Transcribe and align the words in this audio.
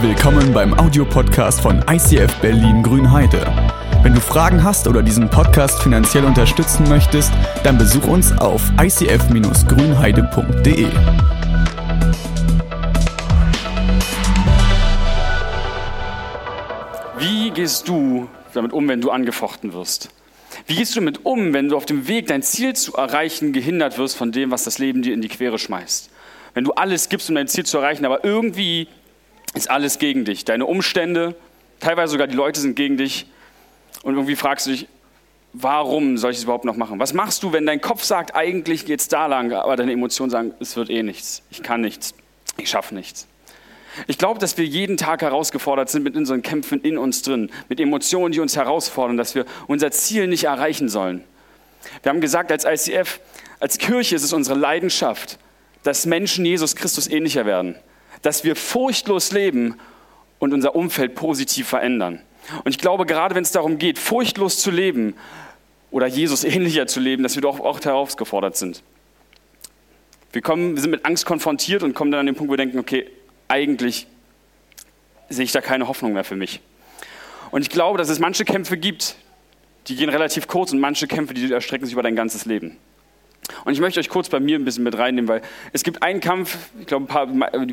Willkommen 0.00 0.52
beim 0.52 0.78
Audiopodcast 0.78 1.60
von 1.60 1.84
ICF 1.90 2.32
Berlin 2.36 2.84
Grünheide. 2.84 3.44
Wenn 4.04 4.14
du 4.14 4.20
Fragen 4.20 4.62
hast 4.62 4.86
oder 4.86 5.02
diesen 5.02 5.28
Podcast 5.28 5.82
finanziell 5.82 6.24
unterstützen 6.24 6.88
möchtest, 6.88 7.32
dann 7.64 7.78
besuch 7.78 8.06
uns 8.06 8.30
auf 8.38 8.62
icf-grünheide.de. 8.80 10.86
Wie 17.18 17.50
gehst 17.50 17.88
du 17.88 18.28
damit 18.54 18.72
um, 18.72 18.86
wenn 18.86 19.00
du 19.00 19.10
angefochten 19.10 19.72
wirst? 19.72 20.10
Wie 20.68 20.76
gehst 20.76 20.94
du 20.94 21.00
damit 21.00 21.26
um, 21.26 21.52
wenn 21.52 21.70
du 21.70 21.76
auf 21.76 21.86
dem 21.86 22.06
Weg, 22.06 22.28
dein 22.28 22.42
Ziel 22.42 22.76
zu 22.76 22.94
erreichen, 22.94 23.52
gehindert 23.52 23.98
wirst 23.98 24.16
von 24.16 24.30
dem, 24.30 24.52
was 24.52 24.62
das 24.62 24.78
Leben 24.78 25.02
dir 25.02 25.12
in 25.12 25.22
die 25.22 25.28
Quere 25.28 25.58
schmeißt? 25.58 26.10
Wenn 26.54 26.62
du 26.62 26.70
alles 26.72 27.08
gibst, 27.08 27.28
um 27.28 27.34
dein 27.34 27.48
Ziel 27.48 27.66
zu 27.66 27.78
erreichen, 27.78 28.04
aber 28.04 28.24
irgendwie 28.24 28.86
ist 29.54 29.70
alles 29.70 29.98
gegen 29.98 30.24
dich. 30.24 30.44
Deine 30.44 30.66
Umstände, 30.66 31.34
teilweise 31.80 32.12
sogar 32.12 32.26
die 32.26 32.36
Leute 32.36 32.60
sind 32.60 32.76
gegen 32.76 32.96
dich. 32.96 33.26
Und 34.02 34.14
irgendwie 34.14 34.36
fragst 34.36 34.66
du 34.66 34.70
dich, 34.70 34.88
warum 35.52 36.18
soll 36.18 36.32
ich 36.32 36.38
es 36.38 36.44
überhaupt 36.44 36.64
noch 36.64 36.76
machen? 36.76 36.98
Was 36.98 37.12
machst 37.12 37.42
du, 37.42 37.52
wenn 37.52 37.66
dein 37.66 37.80
Kopf 37.80 38.04
sagt, 38.04 38.34
eigentlich 38.34 38.84
geht 38.84 39.00
es 39.00 39.08
da 39.08 39.26
lang, 39.26 39.52
aber 39.52 39.76
deine 39.76 39.92
Emotionen 39.92 40.30
sagen, 40.30 40.54
es 40.60 40.76
wird 40.76 40.90
eh 40.90 41.02
nichts, 41.02 41.42
ich 41.50 41.62
kann 41.62 41.80
nichts, 41.80 42.14
ich 42.56 42.68
schaffe 42.68 42.94
nichts. 42.94 43.26
Ich 44.06 44.18
glaube, 44.18 44.38
dass 44.38 44.56
wir 44.56 44.64
jeden 44.64 44.96
Tag 44.96 45.22
herausgefordert 45.22 45.90
sind 45.90 46.04
mit 46.04 46.16
unseren 46.16 46.42
Kämpfen 46.42 46.80
in 46.82 46.98
uns 46.98 47.22
drin, 47.22 47.50
mit 47.68 47.80
Emotionen, 47.80 48.30
die 48.30 48.38
uns 48.38 48.54
herausfordern, 48.54 49.16
dass 49.16 49.34
wir 49.34 49.44
unser 49.66 49.90
Ziel 49.90 50.28
nicht 50.28 50.44
erreichen 50.44 50.88
sollen. 50.88 51.24
Wir 52.02 52.10
haben 52.10 52.20
gesagt, 52.20 52.52
als 52.52 52.64
ICF, 52.64 53.18
als 53.58 53.78
Kirche 53.78 54.14
ist 54.14 54.22
es 54.22 54.32
unsere 54.32 54.56
Leidenschaft, 54.56 55.38
dass 55.82 56.06
Menschen 56.06 56.44
Jesus 56.44 56.76
Christus 56.76 57.08
ähnlicher 57.08 57.44
werden 57.46 57.74
dass 58.22 58.44
wir 58.44 58.56
furchtlos 58.56 59.32
leben 59.32 59.76
und 60.38 60.52
unser 60.52 60.74
Umfeld 60.74 61.14
positiv 61.14 61.68
verändern. 61.68 62.20
Und 62.64 62.70
ich 62.70 62.78
glaube, 62.78 63.06
gerade 63.06 63.34
wenn 63.34 63.42
es 63.42 63.52
darum 63.52 63.78
geht, 63.78 63.98
furchtlos 63.98 64.60
zu 64.60 64.70
leben 64.70 65.14
oder 65.90 66.06
Jesus 66.06 66.44
ähnlicher 66.44 66.86
zu 66.86 67.00
leben, 67.00 67.22
dass 67.22 67.34
wir 67.34 67.42
doch 67.42 67.60
auch 67.60 67.80
herausgefordert 67.80 68.56
sind. 68.56 68.82
Wir, 70.32 70.42
kommen, 70.42 70.74
wir 70.74 70.82
sind 70.82 70.90
mit 70.90 71.04
Angst 71.04 71.26
konfrontiert 71.26 71.82
und 71.82 71.94
kommen 71.94 72.10
dann 72.10 72.20
an 72.20 72.26
den 72.26 72.34
Punkt, 72.34 72.48
wo 72.48 72.52
wir 72.52 72.58
denken, 72.58 72.78
okay, 72.78 73.10
eigentlich 73.48 74.06
sehe 75.28 75.44
ich 75.44 75.52
da 75.52 75.60
keine 75.60 75.88
Hoffnung 75.88 76.12
mehr 76.12 76.24
für 76.24 76.36
mich. 76.36 76.60
Und 77.50 77.62
ich 77.62 77.70
glaube, 77.70 77.98
dass 77.98 78.08
es 78.08 78.18
manche 78.18 78.44
Kämpfe 78.44 78.76
gibt, 78.76 79.16
die 79.86 79.96
gehen 79.96 80.10
relativ 80.10 80.48
kurz 80.48 80.72
und 80.72 80.80
manche 80.80 81.06
Kämpfe, 81.06 81.32
die 81.32 81.50
erstrecken 81.50 81.86
sich 81.86 81.94
über 81.94 82.02
dein 82.02 82.16
ganzes 82.16 82.44
Leben. 82.44 82.76
Und 83.64 83.72
ich 83.72 83.80
möchte 83.80 84.00
euch 84.00 84.08
kurz 84.08 84.28
bei 84.28 84.40
mir 84.40 84.58
ein 84.58 84.64
bisschen 84.64 84.84
mit 84.84 84.96
reinnehmen, 84.96 85.28
weil 85.28 85.42
es 85.72 85.82
gibt 85.82 86.02
einen 86.02 86.20
Kampf, 86.20 86.58
ich 86.80 86.86
glaube, 86.86 87.08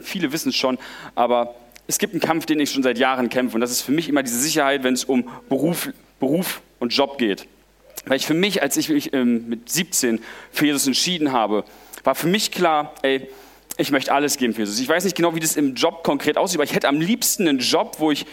viele 0.01 0.31
wissen 0.31 0.49
es 0.49 0.55
schon, 0.55 0.77
aber 1.15 1.55
es 1.87 1.99
gibt 1.99 2.13
einen 2.13 2.21
Kampf, 2.21 2.45
den 2.45 2.59
ich 2.59 2.71
schon 2.71 2.83
seit 2.83 2.97
Jahren 2.97 3.29
kämpfe. 3.29 3.55
Und 3.55 3.61
das 3.61 3.71
ist 3.71 3.81
für 3.81 3.91
mich 3.91 4.09
immer 4.09 4.23
diese 4.23 4.39
Sicherheit, 4.39 4.83
wenn 4.83 4.93
es 4.93 5.03
um 5.03 5.29
Beruf, 5.49 5.89
Beruf 6.19 6.61
und 6.79 6.93
Job 6.93 7.17
geht. 7.17 7.47
Weil 8.05 8.17
ich 8.17 8.25
für 8.25 8.33
mich, 8.33 8.61
als 8.61 8.77
ich 8.77 8.89
mich 8.89 9.13
ähm, 9.13 9.47
mit 9.47 9.69
17 9.69 10.21
für 10.51 10.65
Jesus 10.65 10.87
entschieden 10.87 11.31
habe, 11.31 11.63
war 12.03 12.15
für 12.15 12.27
mich 12.27 12.51
klar, 12.51 12.93
ey, 13.01 13.27
ich 13.77 13.91
möchte 13.91 14.13
alles 14.13 14.37
geben 14.37 14.53
für 14.53 14.61
Jesus. 14.61 14.79
Ich 14.79 14.87
weiß 14.87 15.03
nicht 15.03 15.15
genau, 15.15 15.35
wie 15.35 15.39
das 15.39 15.57
im 15.57 15.75
Job 15.75 16.03
konkret 16.03 16.37
aussieht, 16.37 16.57
aber 16.57 16.63
ich 16.63 16.73
hätte 16.73 16.87
am 16.87 17.01
liebsten 17.01 17.47
einen 17.47 17.59
Job, 17.59 17.97
wo 17.99 18.11
ich 18.11 18.25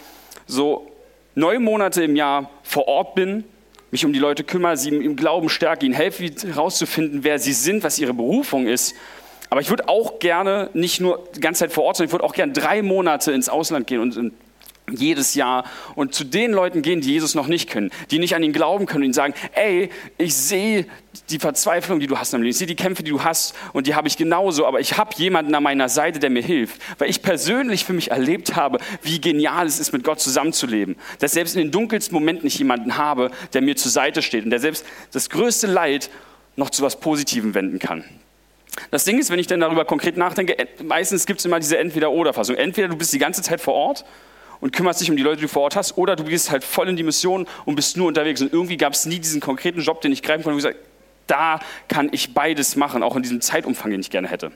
so 0.47 0.91
neun 1.35 1.63
Monate 1.63 2.05
im 2.05 2.17
Jahr 2.17 2.51
vor 2.63 2.87
Ort 2.87 3.15
bin, 3.15 3.45
mich 3.93 4.05
um 4.05 4.12
die 4.12 4.19
Leute 4.19 4.43
kümmere, 4.43 4.77
sie 4.77 4.89
im 4.89 5.15
Glauben 5.15 5.48
stärke, 5.48 5.87
ihnen 5.87 5.95
helfe, 5.95 6.25
herauszufinden, 6.25 7.23
wer 7.23 7.39
sie 7.39 7.53
sind, 7.53 7.85
was 7.85 7.98
ihre 7.98 8.15
Berufung 8.15 8.67
ist. 8.67 8.97
Aber 9.51 9.61
ich 9.61 9.69
würde 9.69 9.89
auch 9.89 10.19
gerne 10.19 10.71
nicht 10.73 10.98
nur 10.98 11.29
die 11.37 11.41
ganze 11.41 11.61
Zeit 11.61 11.73
vor 11.73 11.85
Ort, 11.85 11.98
sondern 11.98 12.09
ich 12.09 12.13
würde 12.13 12.25
auch 12.25 12.33
gerne 12.33 12.53
drei 12.53 12.81
Monate 12.81 13.33
ins 13.33 13.51
Ausland 13.51 13.87
gehen 13.87 14.01
und 14.01 14.33
jedes 14.97 15.35
Jahr 15.35 15.64
und 15.95 16.14
zu 16.14 16.25
den 16.25 16.53
Leuten 16.53 16.83
gehen, 16.83 17.01
die 17.01 17.11
Jesus 17.11 17.35
noch 17.35 17.47
nicht 17.47 17.69
können, 17.70 17.91
die 18.11 18.19
nicht 18.19 18.35
an 18.35 18.42
ihn 18.42 18.53
glauben 18.53 18.86
können 18.86 19.03
und 19.03 19.07
ihnen 19.07 19.13
sagen, 19.14 19.35
ey, 19.55 19.91
ich 20.19 20.35
sehe 20.35 20.86
die 21.30 21.39
Verzweiflung, 21.39 22.01
die 22.01 22.07
du 22.07 22.19
hast 22.19 22.33
im 22.35 22.42
Leben, 22.42 22.51
ich 22.51 22.58
sehe 22.58 22.67
die 22.67 22.77
Kämpfe, 22.77 23.03
die 23.03 23.11
du 23.11 23.23
hast 23.23 23.55
und 23.73 23.86
die 23.86 23.95
habe 23.95 24.08
ich 24.08 24.17
genauso, 24.17 24.67
aber 24.67 24.80
ich 24.80 24.97
habe 24.97 25.11
jemanden 25.17 25.55
an 25.55 25.63
meiner 25.63 25.89
Seite, 25.89 26.19
der 26.19 26.30
mir 26.30 26.42
hilft, 26.42 26.80
weil 26.98 27.11
ich 27.11 27.23
persönlich 27.23 27.85
für 27.85 27.92
mich 27.92 28.11
erlebt 28.11 28.57
habe, 28.57 28.79
wie 29.03 29.20
genial 29.20 29.67
es 29.67 29.79
ist, 29.79 29.92
mit 29.92 30.05
Gott 30.05 30.20
zusammenzuleben, 30.20 30.97
dass 31.19 31.33
selbst 31.33 31.55
in 31.57 31.63
den 31.63 31.70
dunkelsten 31.70 32.14
Momenten 32.14 32.47
ich 32.47 32.59
jemanden 32.59 32.97
habe, 32.97 33.30
der 33.53 33.63
mir 33.63 33.77
zur 33.77 33.91
Seite 33.91 34.23
steht 34.23 34.45
und 34.45 34.51
der 34.51 34.61
selbst 34.61 34.85
das 35.13 35.30
größte 35.30 35.67
Leid 35.67 36.11
noch 36.57 36.70
zu 36.70 36.83
was 36.83 37.01
Positivem 37.01 37.55
wenden 37.55 37.79
kann. 37.79 38.05
Das 38.91 39.05
Ding 39.05 39.19
ist, 39.19 39.30
wenn 39.30 39.39
ich 39.39 39.47
dann 39.47 39.61
darüber 39.61 39.85
konkret 39.85 40.17
nachdenke, 40.17 40.57
meistens 40.83 41.27
gibt 41.27 41.41
es 41.41 41.47
immer 41.47 41.61
diese 41.61 41.79
Entweder-Oder-Fassung. 41.79 42.57
Entweder 42.57 42.89
du 42.89 42.97
bist 42.97 43.13
die 43.13 43.19
ganze 43.19 43.42
Zeit 43.42 43.61
vor 43.61 43.74
Ort 43.74 44.05
und 44.62 44.73
kümmerst 44.73 45.00
dich 45.00 45.11
um 45.11 45.17
die 45.17 45.24
Leute, 45.24 45.39
die 45.39 45.42
du 45.42 45.48
vor 45.48 45.62
Ort 45.62 45.74
hast, 45.74 45.98
oder 45.98 46.14
du 46.14 46.23
gehst 46.23 46.52
halt 46.52 46.62
voll 46.62 46.89
in 46.89 46.95
die 46.95 47.02
Mission 47.02 47.48
und 47.64 47.74
bist 47.74 47.96
nur 47.96 48.06
unterwegs. 48.06 48.40
Und 48.40 48.52
irgendwie 48.52 48.77
gab 48.77 48.92
es 48.92 49.05
nie 49.05 49.18
diesen 49.18 49.40
konkreten 49.40 49.80
Job, 49.80 50.00
den 50.00 50.12
ich 50.12 50.23
greifen 50.23 50.45
konnte, 50.45 50.55
wo 50.55 50.58
ich 50.58 50.62
sage, 50.62 50.77
da 51.27 51.58
kann 51.89 52.08
ich 52.12 52.33
beides 52.33 52.77
machen, 52.77 53.02
auch 53.02 53.17
in 53.17 53.23
diesem 53.23 53.40
Zeitumfang, 53.40 53.90
den 53.90 54.00
ich 54.00 54.08
gerne 54.08 54.28
hätte. 54.28 54.52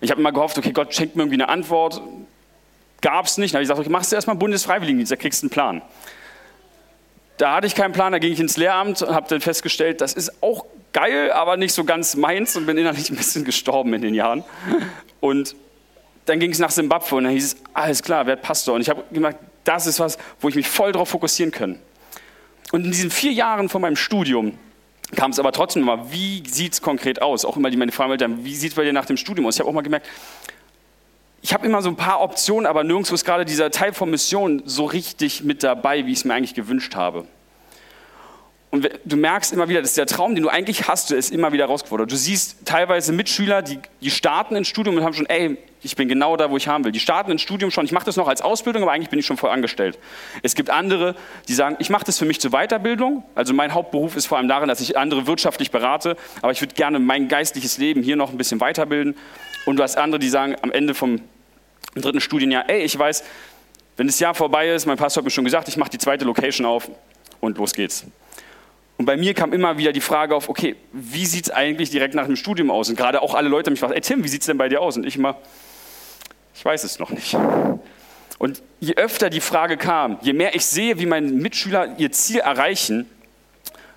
Ich 0.00 0.10
habe 0.10 0.20
immer 0.20 0.32
gehofft, 0.32 0.58
okay, 0.58 0.72
Gott 0.72 0.92
schenkt 0.92 1.14
mir 1.14 1.22
irgendwie 1.22 1.40
eine 1.40 1.48
Antwort. 1.48 2.02
Gab 3.00 3.26
es 3.26 3.38
nicht. 3.38 3.54
Dann 3.54 3.58
habe 3.58 3.62
ich 3.62 3.68
gesagt, 3.68 3.78
okay, 3.78 3.90
machst 3.90 4.10
du 4.10 4.16
erstmal 4.16 4.34
Bundesfreiwilligendienst, 4.34 5.12
da 5.12 5.16
kriegst 5.16 5.42
du 5.42 5.46
einen 5.46 5.50
Plan. 5.50 5.82
Da 7.36 7.54
hatte 7.54 7.68
ich 7.68 7.76
keinen 7.76 7.92
Plan, 7.92 8.10
da 8.10 8.18
ging 8.18 8.32
ich 8.32 8.40
ins 8.40 8.56
Lehramt 8.56 9.02
und 9.02 9.14
habe 9.14 9.28
dann 9.28 9.40
festgestellt, 9.40 10.00
das 10.00 10.14
ist 10.14 10.42
auch 10.42 10.66
geil, 10.92 11.30
aber 11.30 11.56
nicht 11.56 11.74
so 11.74 11.84
ganz 11.84 12.16
meins 12.16 12.56
und 12.56 12.66
bin 12.66 12.76
innerlich 12.76 13.08
ein 13.08 13.16
bisschen 13.16 13.44
gestorben 13.44 13.94
in 13.94 14.02
den 14.02 14.14
Jahren. 14.14 14.42
Und 15.20 15.54
dann 16.30 16.38
ging 16.38 16.52
es 16.52 16.58
nach 16.60 16.70
Simbabwe 16.70 17.16
und 17.16 17.24
dann 17.24 17.32
hieß 17.32 17.44
es, 17.44 17.56
alles 17.74 18.02
klar, 18.02 18.24
werd 18.26 18.40
Pastor. 18.42 18.76
Und 18.76 18.80
ich 18.80 18.88
habe 18.88 19.02
gemerkt, 19.10 19.40
das 19.64 19.86
ist 19.86 20.00
was, 20.00 20.16
wo 20.40 20.48
ich 20.48 20.54
mich 20.54 20.68
voll 20.68 20.92
darauf 20.92 21.08
fokussieren 21.08 21.50
kann. 21.50 21.78
Und 22.72 22.84
in 22.84 22.92
diesen 22.92 23.10
vier 23.10 23.32
Jahren 23.32 23.68
von 23.68 23.82
meinem 23.82 23.96
Studium 23.96 24.56
kam 25.16 25.32
es 25.32 25.40
aber 25.40 25.50
trotzdem 25.50 25.82
immer, 25.82 26.12
wie 26.12 26.42
sieht 26.48 26.74
es 26.74 26.82
konkret 26.82 27.20
aus? 27.20 27.44
Auch 27.44 27.56
immer 27.56 27.68
die 27.68 27.76
meine 27.76 27.90
Frage, 27.90 28.24
wie 28.44 28.54
sieht 28.54 28.70
es 28.70 28.76
bei 28.76 28.84
dir 28.84 28.92
nach 28.92 29.06
dem 29.06 29.16
Studium 29.16 29.46
aus? 29.46 29.56
Ich 29.56 29.60
habe 29.60 29.68
auch 29.68 29.74
mal 29.74 29.82
gemerkt, 29.82 30.06
ich 31.42 31.52
habe 31.52 31.66
immer 31.66 31.82
so 31.82 31.88
ein 31.88 31.96
paar 31.96 32.20
Optionen, 32.20 32.66
aber 32.66 32.84
nirgendwo 32.84 33.14
ist 33.14 33.24
gerade 33.24 33.44
dieser 33.44 33.70
Teil 33.70 33.92
von 33.92 34.10
Mission 34.10 34.62
so 34.66 34.84
richtig 34.84 35.42
mit 35.42 35.62
dabei, 35.62 36.06
wie 36.06 36.12
ich 36.12 36.18
es 36.18 36.24
mir 36.24 36.34
eigentlich 36.34 36.54
gewünscht 36.54 36.94
habe. 36.94 37.24
Und 38.70 38.88
du 39.04 39.16
merkst 39.16 39.52
immer 39.52 39.68
wieder, 39.68 39.82
dass 39.82 39.94
der 39.94 40.06
Traum, 40.06 40.34
den 40.36 40.44
du 40.44 40.48
eigentlich 40.48 40.86
hast, 40.86 41.10
du 41.10 41.16
ist 41.16 41.32
immer 41.32 41.52
wieder 41.52 41.64
herausgefordert. 41.64 42.12
Du 42.12 42.16
siehst 42.16 42.64
teilweise 42.64 43.12
Mitschüler, 43.12 43.62
die, 43.62 43.80
die 44.00 44.10
starten 44.10 44.54
ins 44.54 44.68
Studium 44.68 44.96
und 44.96 45.02
haben 45.02 45.12
schon, 45.12 45.26
ey, 45.26 45.58
ich 45.82 45.96
bin 45.96 46.08
genau 46.08 46.36
da, 46.36 46.50
wo 46.50 46.56
ich 46.56 46.68
haben 46.68 46.84
will. 46.84 46.92
Die 46.92 47.00
starten 47.00 47.32
ins 47.32 47.42
Studium 47.42 47.72
schon, 47.72 47.84
ich 47.84 47.90
mache 47.90 48.04
das 48.04 48.16
noch 48.16 48.28
als 48.28 48.42
Ausbildung, 48.42 48.82
aber 48.82 48.92
eigentlich 48.92 49.10
bin 49.10 49.18
ich 49.18 49.26
schon 49.26 49.36
voll 49.36 49.50
angestellt. 49.50 49.98
Es 50.42 50.54
gibt 50.54 50.70
andere, 50.70 51.16
die 51.48 51.54
sagen, 51.54 51.76
ich 51.80 51.90
mache 51.90 52.04
das 52.04 52.18
für 52.18 52.26
mich 52.26 52.40
zur 52.40 52.52
Weiterbildung. 52.52 53.24
Also 53.34 53.54
mein 53.54 53.74
Hauptberuf 53.74 54.14
ist 54.14 54.26
vor 54.26 54.38
allem 54.38 54.46
darin, 54.46 54.68
dass 54.68 54.80
ich 54.80 54.96
andere 54.96 55.26
wirtschaftlich 55.26 55.72
berate, 55.72 56.16
aber 56.40 56.52
ich 56.52 56.60
würde 56.60 56.74
gerne 56.74 57.00
mein 57.00 57.26
geistliches 57.26 57.78
Leben 57.78 58.02
hier 58.04 58.14
noch 58.14 58.30
ein 58.30 58.38
bisschen 58.38 58.60
weiterbilden. 58.60 59.16
Und 59.66 59.76
du 59.76 59.82
hast 59.82 59.96
andere, 59.98 60.20
die 60.20 60.28
sagen 60.28 60.54
am 60.62 60.70
Ende 60.70 60.94
vom 60.94 61.20
dritten 61.96 62.20
Studienjahr, 62.20 62.68
ey, 62.68 62.82
ich 62.84 62.96
weiß, 62.96 63.24
wenn 63.96 64.06
das 64.06 64.20
Jahr 64.20 64.34
vorbei 64.34 64.68
ist, 64.68 64.86
mein 64.86 64.96
Pastor 64.96 65.22
hat 65.22 65.24
mir 65.24 65.30
schon 65.30 65.44
gesagt, 65.44 65.66
ich 65.68 65.76
mache 65.76 65.90
die 65.90 65.98
zweite 65.98 66.24
Location 66.24 66.66
auf 66.66 66.88
und 67.40 67.58
los 67.58 67.74
geht's. 67.74 68.06
Und 69.00 69.06
bei 69.06 69.16
mir 69.16 69.32
kam 69.32 69.54
immer 69.54 69.78
wieder 69.78 69.92
die 69.92 70.02
Frage 70.02 70.36
auf, 70.36 70.50
okay, 70.50 70.76
wie 70.92 71.24
sieht 71.24 71.46
es 71.46 71.50
eigentlich 71.50 71.88
direkt 71.88 72.14
nach 72.14 72.26
dem 72.26 72.36
Studium 72.36 72.70
aus? 72.70 72.90
Und 72.90 72.96
gerade 72.96 73.22
auch 73.22 73.34
alle 73.34 73.48
Leute 73.48 73.70
mich 73.70 73.80
fragen, 73.80 73.94
ey 73.94 74.02
Tim, 74.02 74.22
wie 74.24 74.28
sieht 74.28 74.42
es 74.42 74.46
denn 74.46 74.58
bei 74.58 74.68
dir 74.68 74.82
aus? 74.82 74.98
Und 74.98 75.06
ich 75.06 75.16
immer, 75.16 75.38
ich 76.54 76.62
weiß 76.62 76.84
es 76.84 76.98
noch 76.98 77.08
nicht. 77.08 77.34
Und 78.38 78.62
je 78.78 78.96
öfter 78.96 79.30
die 79.30 79.40
Frage 79.40 79.78
kam, 79.78 80.18
je 80.20 80.34
mehr 80.34 80.54
ich 80.54 80.66
sehe, 80.66 80.98
wie 80.98 81.06
meine 81.06 81.28
Mitschüler 81.28 81.98
ihr 81.98 82.12
Ziel 82.12 82.40
erreichen, 82.40 83.06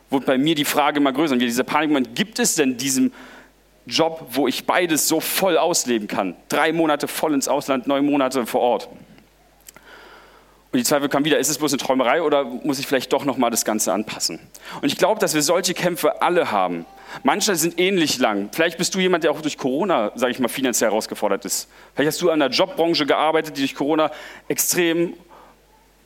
wurde 0.10 0.26
bei 0.26 0.38
mir 0.38 0.56
die 0.56 0.64
Frage 0.64 1.02
immer 1.02 1.12
größer. 1.12 1.34
Und 1.34 1.40
dieser 1.40 1.66
Panikmoment, 1.66 2.16
gibt 2.16 2.40
es 2.40 2.56
denn 2.56 2.78
diesen 2.78 3.12
Job, 3.86 4.28
wo 4.32 4.48
ich 4.48 4.66
beides 4.66 5.10
so 5.10 5.20
voll 5.20 5.58
ausleben 5.58 6.08
kann? 6.08 6.34
Drei 6.48 6.72
Monate 6.72 7.10
voll 7.10 7.34
ins 7.34 7.50
Ausland, 7.50 7.88
neun 7.88 8.06
Monate 8.06 8.46
vor 8.46 8.62
Ort. 8.62 8.88
Und 10.74 10.80
die 10.80 10.86
Zweifel 10.86 11.08
kamen 11.08 11.24
wieder, 11.24 11.38
ist 11.38 11.50
es 11.50 11.60
bloß 11.60 11.74
eine 11.74 11.78
Träumerei 11.78 12.24
oder 12.24 12.46
muss 12.46 12.80
ich 12.80 12.88
vielleicht 12.88 13.14
doch 13.14 13.26
nochmal 13.26 13.52
das 13.52 13.64
Ganze 13.64 13.94
anpassen? 13.94 14.40
Und 14.82 14.88
ich 14.88 14.98
glaube, 14.98 15.22
dass 15.22 15.36
wir 15.36 15.44
solche 15.44 15.76
Kämpfe 15.76 16.24
alle 16.24 16.50
haben. 16.50 16.88
Manche 17.22 17.56
sind 17.56 17.80
ähnlich 17.80 18.18
lang. 18.18 18.50
Vielleicht 18.52 18.80
bist 18.80 18.96
du 18.96 19.00
jemand, 19.00 19.24
der 19.24 19.30
auch 19.30 19.42
durch 19.42 19.60
Corona, 19.60 20.12
sage 20.16 20.32
ich 20.32 20.40
mal, 20.40 20.48
finanziell 20.48 20.90
herausgefordert 20.90 21.46
ist. 21.46 21.70
Vielleicht 21.94 22.08
hast 22.08 22.22
du 22.24 22.32
an 22.32 22.42
einer 22.42 22.52
Jobbranche 22.52 23.06
gearbeitet, 23.06 23.56
die 23.56 23.62
durch 23.62 23.76
Corona 23.76 24.10
extrem 24.48 25.14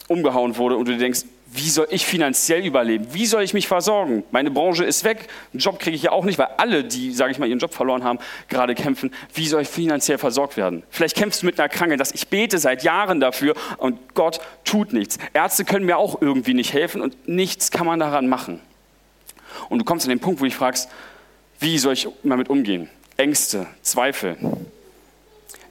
umgehauen 0.10 0.58
wurde 0.58 0.76
und 0.76 0.86
du 0.90 0.98
denkst, 0.98 1.22
wie 1.50 1.70
soll 1.70 1.88
ich 1.92 2.06
finanziell 2.06 2.66
überleben? 2.66 3.08
Wie 3.14 3.26
soll 3.26 3.42
ich 3.42 3.54
mich 3.54 3.68
versorgen? 3.68 4.24
Meine 4.32 4.52
Branche 4.52 4.84
ist 4.84 5.04
weg, 5.04 5.28
einen 5.54 5.60
Job 5.60 5.80
kriege 5.80 5.96
ich 5.96 6.04
ja 6.04 6.12
auch 6.12 6.26
nicht, 6.26 6.38
weil 6.38 6.50
alle, 6.58 6.84
die, 6.84 7.14
sage 7.14 7.32
ich 7.32 7.40
mal, 7.40 7.48
ihren 7.48 7.60
Job 7.60 7.74
verloren 7.74 8.04
haben, 8.04 8.20
gerade 8.50 8.76
kämpfen. 8.76 9.14
Wie 9.34 9.48
soll 9.48 9.62
ich 9.62 9.70
finanziell 9.70 10.18
versorgt 10.18 10.58
werden? 10.58 10.84
Vielleicht 10.90 11.16
kämpfst 11.16 11.42
du 11.42 11.46
mit 11.46 11.60
einer 11.60 11.70
Krankheit, 11.70 12.00
dass 12.00 12.12
ich 12.12 12.28
bete 12.28 12.58
seit 12.58 12.84
Jahren 12.84 13.20
dafür 13.20 13.56
und 13.78 14.14
Gott 14.14 14.42
tut 14.66 14.92
nichts. 14.92 15.18
Ärzte 15.34 15.64
können 15.64 15.86
mir 15.86 15.98
auch 15.98 16.22
irgendwie 16.22 16.54
nicht 16.54 16.74
helfen 16.74 17.02
und 17.02 17.28
nichts 17.28 17.72
kann 17.72 17.86
man 17.86 18.00
daran 18.00 18.28
machen. 18.28 18.60
Und 19.70 19.80
du 19.80 19.86
kommst 19.86 20.06
an 20.06 20.10
den 20.10 20.20
Punkt, 20.20 20.42
wo 20.42 20.44
du 20.44 20.50
dich 20.50 20.58
fragst, 20.58 20.90
wie 21.60 21.78
soll 21.78 21.94
ich 21.94 22.08
damit 22.24 22.50
umgehen? 22.50 22.90
Ängste, 23.16 23.68
Zweifel. 23.82 24.38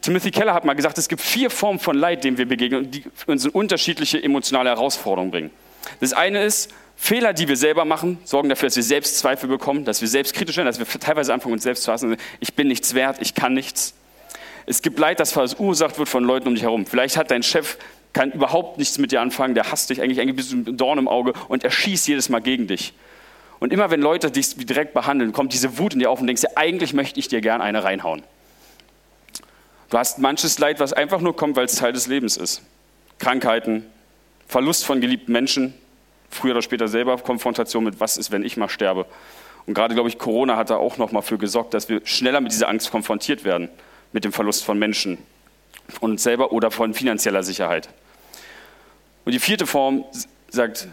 Timothy 0.00 0.30
Keller 0.30 0.54
hat 0.54 0.64
mal 0.64 0.74
gesagt, 0.74 0.98
es 0.98 1.08
gibt 1.08 1.20
vier 1.20 1.50
Formen 1.50 1.78
von 1.78 1.96
Leid, 1.96 2.24
denen 2.24 2.38
wir 2.38 2.46
begegnen, 2.46 2.90
die 2.90 3.04
uns 3.26 3.44
in 3.44 3.50
unterschiedliche 3.50 4.22
emotionale 4.22 4.70
Herausforderungen 4.70 5.30
bringen. 5.30 5.50
Das 6.00 6.12
eine 6.12 6.44
ist, 6.44 6.72
Fehler, 6.96 7.32
die 7.32 7.46
wir 7.46 7.56
selber 7.56 7.84
machen, 7.84 8.18
sorgen 8.24 8.48
dafür, 8.48 8.68
dass 8.68 8.76
wir 8.76 8.82
Selbstzweifel 8.82 9.48
bekommen, 9.48 9.84
dass 9.84 10.00
wir 10.00 10.08
selbstkritisch 10.08 10.56
werden, 10.56 10.66
dass 10.66 10.78
wir 10.78 10.86
teilweise 10.86 11.32
anfangen, 11.32 11.52
uns 11.52 11.62
selbst 11.62 11.82
zu 11.82 11.92
hassen. 11.92 12.16
Ich 12.40 12.54
bin 12.54 12.68
nichts 12.68 12.94
wert, 12.94 13.18
ich 13.20 13.34
kann 13.34 13.52
nichts. 13.52 13.94
Es 14.64 14.82
gibt 14.82 14.98
Leid, 14.98 15.20
das 15.20 15.32
verursacht 15.32 15.98
wird 15.98 16.08
von 16.08 16.24
Leuten 16.24 16.48
um 16.48 16.54
dich 16.54 16.64
herum. 16.64 16.86
Vielleicht 16.86 17.16
hat 17.16 17.30
dein 17.30 17.42
Chef 17.42 17.76
kann 18.16 18.32
überhaupt 18.32 18.78
nichts 18.78 18.96
mit 18.96 19.12
dir 19.12 19.20
anfangen, 19.20 19.54
der 19.54 19.70
hasst 19.70 19.90
dich 19.90 20.00
eigentlich, 20.00 20.20
eigentlich 20.22 20.36
bist 20.36 20.50
du 20.50 20.56
ein 20.56 20.76
Dorn 20.78 20.98
im 20.98 21.06
Auge 21.06 21.34
und 21.48 21.64
er 21.64 21.70
schießt 21.70 22.08
jedes 22.08 22.30
Mal 22.30 22.40
gegen 22.40 22.66
dich. 22.66 22.94
Und 23.58 23.74
immer 23.74 23.90
wenn 23.90 24.00
Leute 24.00 24.30
dich 24.30 24.56
direkt 24.56 24.94
behandeln, 24.94 25.32
kommt 25.32 25.52
diese 25.52 25.76
Wut 25.76 25.92
in 25.92 26.00
dir 26.00 26.10
auf 26.10 26.18
und 26.18 26.26
denkst 26.26 26.40
dir, 26.40 26.56
eigentlich 26.56 26.94
möchte 26.94 27.20
ich 27.20 27.28
dir 27.28 27.42
gern 27.42 27.60
eine 27.60 27.84
reinhauen. 27.84 28.22
Du 29.90 29.98
hast 29.98 30.18
manches 30.18 30.58
Leid, 30.58 30.80
was 30.80 30.94
einfach 30.94 31.20
nur 31.20 31.36
kommt, 31.36 31.56
weil 31.56 31.66
es 31.66 31.74
Teil 31.74 31.92
des 31.92 32.06
Lebens 32.06 32.38
ist. 32.38 32.62
Krankheiten, 33.18 33.84
Verlust 34.46 34.84
von 34.84 35.00
geliebten 35.00 35.32
Menschen, 35.32 35.74
früher 36.30 36.52
oder 36.52 36.62
später 36.62 36.88
selber 36.88 37.16
Konfrontation 37.18 37.84
mit, 37.84 38.00
was 38.00 38.16
ist, 38.16 38.30
wenn 38.30 38.44
ich 38.44 38.56
mal 38.56 38.68
sterbe. 38.68 39.06
Und 39.66 39.74
gerade, 39.74 39.94
glaube 39.94 40.08
ich, 40.08 40.18
Corona 40.18 40.56
hat 40.56 40.70
da 40.70 40.76
auch 40.76 40.96
noch 40.96 41.12
mal 41.12 41.22
für 41.22 41.38
gesorgt, 41.38 41.74
dass 41.74 41.88
wir 41.88 42.00
schneller 42.04 42.40
mit 42.40 42.52
dieser 42.52 42.68
Angst 42.68 42.90
konfrontiert 42.90 43.44
werden, 43.44 43.68
mit 44.12 44.24
dem 44.24 44.32
Verlust 44.32 44.64
von 44.64 44.78
Menschen, 44.78 45.18
uns 46.00 46.22
selber 46.22 46.52
oder 46.52 46.70
von 46.70 46.94
finanzieller 46.94 47.42
Sicherheit. 47.42 47.88
Und 49.24 49.32
die 49.32 49.40
vierte 49.40 49.66
Form, 49.66 50.04
sagt 50.50 50.86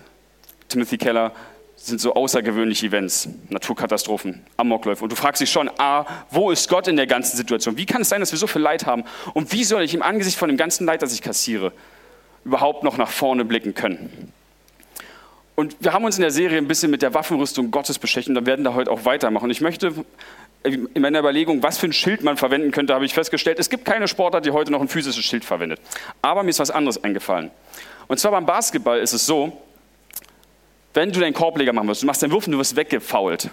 Timothy 0.69 0.97
Keller, 0.97 1.31
sind 1.75 2.00
so 2.00 2.13
außergewöhnliche 2.13 2.88
Events, 2.88 3.27
Naturkatastrophen, 3.50 4.41
Amokläufe. 4.57 5.03
Und 5.03 5.11
du 5.11 5.15
fragst 5.15 5.41
dich 5.41 5.51
schon, 5.51 5.69
ah, 5.77 6.05
wo 6.31 6.50
ist 6.50 6.69
Gott 6.69 6.88
in 6.88 6.95
der 6.95 7.07
ganzen 7.07 7.35
Situation? 7.35 7.77
Wie 7.77 7.85
kann 7.85 8.01
es 8.01 8.09
sein, 8.09 8.21
dass 8.21 8.31
wir 8.31 8.39
so 8.39 8.47
viel 8.47 8.61
Leid 8.61 8.85
haben? 8.85 9.03
Und 9.33 9.51
wie 9.51 9.63
soll 9.63 9.83
ich 9.83 9.94
im 9.94 10.01
Angesicht 10.01 10.38
von 10.38 10.47
dem 10.47 10.57
ganzen 10.57 10.85
Leid, 10.85 11.01
das 11.01 11.13
ich 11.13 11.21
kassiere, 11.21 11.73
überhaupt 12.45 12.83
noch 12.83 12.97
nach 12.97 13.09
vorne 13.09 13.45
blicken 13.45 13.73
können? 13.73 14.31
Und 15.55 15.75
wir 15.79 15.93
haben 15.93 16.03
uns 16.03 16.17
in 16.17 16.21
der 16.21 16.31
Serie 16.31 16.57
ein 16.57 16.67
bisschen 16.67 16.89
mit 16.89 17.01
der 17.01 17.13
Waffenrüstung 17.13 17.69
Gottes 17.69 17.99
beschäftigt 17.99 18.35
und 18.35 18.45
werden 18.45 18.65
da 18.65 18.73
heute 18.73 18.89
auch 18.89 19.05
weitermachen. 19.05 19.49
Ich 19.51 19.61
möchte 19.61 19.93
in 20.63 21.01
meiner 21.01 21.19
Überlegung, 21.19 21.61
was 21.61 21.77
für 21.77 21.87
ein 21.87 21.93
Schild 21.93 22.23
man 22.23 22.37
verwenden 22.37 22.71
könnte, 22.71 22.93
habe 22.93 23.05
ich 23.05 23.13
festgestellt, 23.13 23.59
es 23.59 23.69
gibt 23.69 23.85
keine 23.85 24.07
Sportart, 24.07 24.45
die 24.45 24.51
heute 24.51 24.71
noch 24.71 24.81
ein 24.81 24.87
physisches 24.87 25.23
Schild 25.25 25.43
verwendet. 25.43 25.79
Aber 26.21 26.41
mir 26.43 26.49
ist 26.49 26.59
was 26.59 26.71
anderes 26.71 27.03
eingefallen. 27.03 27.51
Und 28.07 28.19
zwar 28.19 28.31
beim 28.31 28.45
Basketball 28.45 28.99
ist 28.99 29.13
es 29.13 29.25
so, 29.25 29.61
wenn 30.93 31.11
du 31.11 31.19
deinen 31.19 31.33
Korbleger 31.33 31.73
machen 31.73 31.87
wirst, 31.87 32.01
du 32.01 32.05
machst 32.05 32.21
den 32.21 32.31
Wurf 32.31 32.47
und 32.47 32.53
du 32.53 32.59
wirst 32.59 32.75
weggefault, 32.75 33.49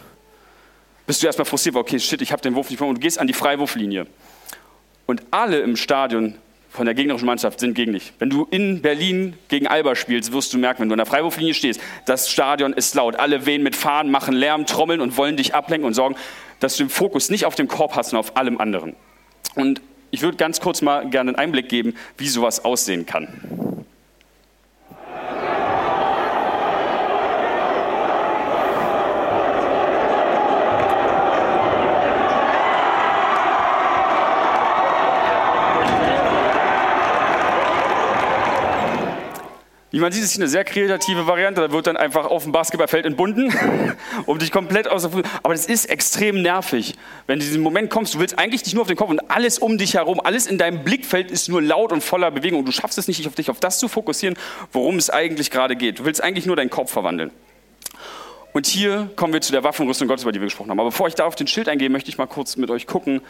bist 1.07 1.23
du 1.23 1.27
erstmal 1.27 1.47
frustriert, 1.47 1.77
okay, 1.77 1.99
shit, 1.99 2.23
ich 2.23 2.33
habe 2.33 2.43
den 2.43 2.55
Wurf 2.55 2.71
nicht 2.71 2.79
gemacht 2.79 2.91
und 2.91 2.97
du 2.97 3.01
gehst 3.01 3.19
an 3.19 3.27
die 3.27 3.33
Freiwurflinie. 3.33 4.07
Und 5.07 5.23
alle 5.33 5.61
im 5.61 5.77
Stadion 5.77 6.37
von 6.71 6.87
der 6.87 6.95
gegnerischen 6.95 7.27
Mannschaft 7.27 7.61
sind 7.61 7.75
gegen 7.75 7.93
dich. 7.93 8.13
Wenn 8.21 8.31
du 8.31 8.47
in 8.51 8.81
Berlin 8.81 9.35
gegen 9.49 9.67
Alba 9.67 9.97
spielst, 9.97 10.33
wirst 10.33 10.53
du 10.53 10.59
merken, 10.59 10.83
wenn 10.83 10.89
du 10.89 10.95
an 10.95 10.99
der 10.99 11.07
Freiwurflinie 11.07 11.53
stehst, 11.53 11.81
das 12.07 12.31
Stadion 12.31 12.73
ist 12.73 12.95
laut. 12.95 13.17
Alle 13.17 13.45
wehen 13.45 13.63
mit 13.63 13.75
Fahnen, 13.75 14.13
machen 14.13 14.35
Lärm, 14.35 14.67
trommeln 14.67 15.01
und 15.01 15.17
wollen 15.17 15.37
dich 15.37 15.55
ablenken 15.55 15.87
und 15.87 15.95
sorgen, 15.95 16.15
dass 16.61 16.77
du 16.77 16.85
den 16.85 16.91
Fokus 16.91 17.29
nicht 17.29 17.45
auf 17.45 17.57
dem 17.57 17.67
Korb 17.67 17.97
hast, 17.97 18.11
sondern 18.11 18.27
auf 18.27 18.37
allem 18.37 18.59
anderen. 18.59 18.95
Und 19.57 19.83
ich 20.13 20.23
würde 20.23 20.37
ganz 20.37 20.61
kurz 20.61 20.81
mal 20.81 21.09
gerne 21.11 21.31
einen 21.31 21.39
Einblick 21.39 21.69
geben, 21.69 21.95
wie 22.17 22.29
sowas 22.29 22.65
aussehen 22.65 23.05
kann. 23.05 23.29
Wie 39.93 39.99
man 39.99 40.13
sieht, 40.13 40.23
ist 40.23 40.37
eine 40.37 40.47
sehr 40.47 40.65
kreative 40.65 41.27
Variante. 41.27 41.61
Da 41.61 41.73
wird 41.73 41.89
dann 41.89 41.97
einfach 41.97 42.27
auf 42.27 42.45
dem 42.45 42.53
Basketballfeld 42.53 43.07
entbunden, 43.07 43.53
um 44.27 44.39
dich 44.39 44.53
komplett 44.53 44.87
aus 44.87 45.03
der 45.03 45.11
Aber 45.43 45.53
das 45.53 45.67
ist 45.67 45.87
extrem 45.87 46.43
nervig. 46.43 46.95
Wenn 47.27 47.41
du 47.41 47.45
in 47.45 47.51
diesen 47.51 47.63
Moment 47.63 47.91
kommst, 47.91 48.15
du 48.15 48.21
willst 48.21 48.39
eigentlich 48.39 48.63
dich 48.63 48.75
nur 48.75 48.83
auf 48.83 48.89
den 48.89 48.97
Kopf 48.97 49.11
und 49.11 49.31
alles 49.31 49.59
um 49.59 49.79
dich 49.79 49.95
herum, 49.95 50.21
alles 50.21 50.47
in 50.47 50.59
deinem 50.59 50.85
Blickfeld 50.85 51.33
ist 51.33 51.49
nur 51.49 51.61
laut 51.61 51.91
und 51.93 52.05
voller 52.05 52.31
Bewegung. 52.31 52.65
Du 52.65 52.71
schaffst 52.71 52.99
es 52.99 53.09
nicht, 53.09 53.19
dich 53.19 53.27
auf 53.27 53.35
dich, 53.35 53.51
auf 53.51 53.59
das 53.59 53.81
zu 53.81 53.89
fokussieren, 53.89 54.37
worum 54.73 54.97
es 54.97 55.11
eigentlich 55.11 55.51
gerade 55.51 55.75
geht. 55.75 55.99
Du 55.99 56.05
willst 56.05 56.23
eigentlich 56.23 56.47
nur 56.47 56.55
deinen 56.55 56.71
Kopf 56.71 56.93
verwandeln. 56.93 57.33
Und 58.53 58.67
hier 58.67 59.11
kommen 59.17 59.33
wir 59.33 59.41
zu 59.41 59.51
der 59.51 59.65
Waffenrüstung 59.65 60.07
Gottes, 60.07 60.23
über 60.23 60.33
die 60.33 60.41
wir 60.41 60.47
gesprochen 60.47 60.71
haben. 60.71 60.81
Aber 60.81 60.91
bevor 60.91 61.09
ich 61.09 61.15
da 61.15 61.25
auf 61.25 61.35
den 61.35 61.49
Schild 61.49 61.69
eingehe, 61.69 61.91
möchte 61.91 62.11
ich 62.11 62.19
mal 62.19 62.27
kurz 62.27 62.57
mit 62.57 62.71
euch 62.71 62.87
gucken, 62.87 63.21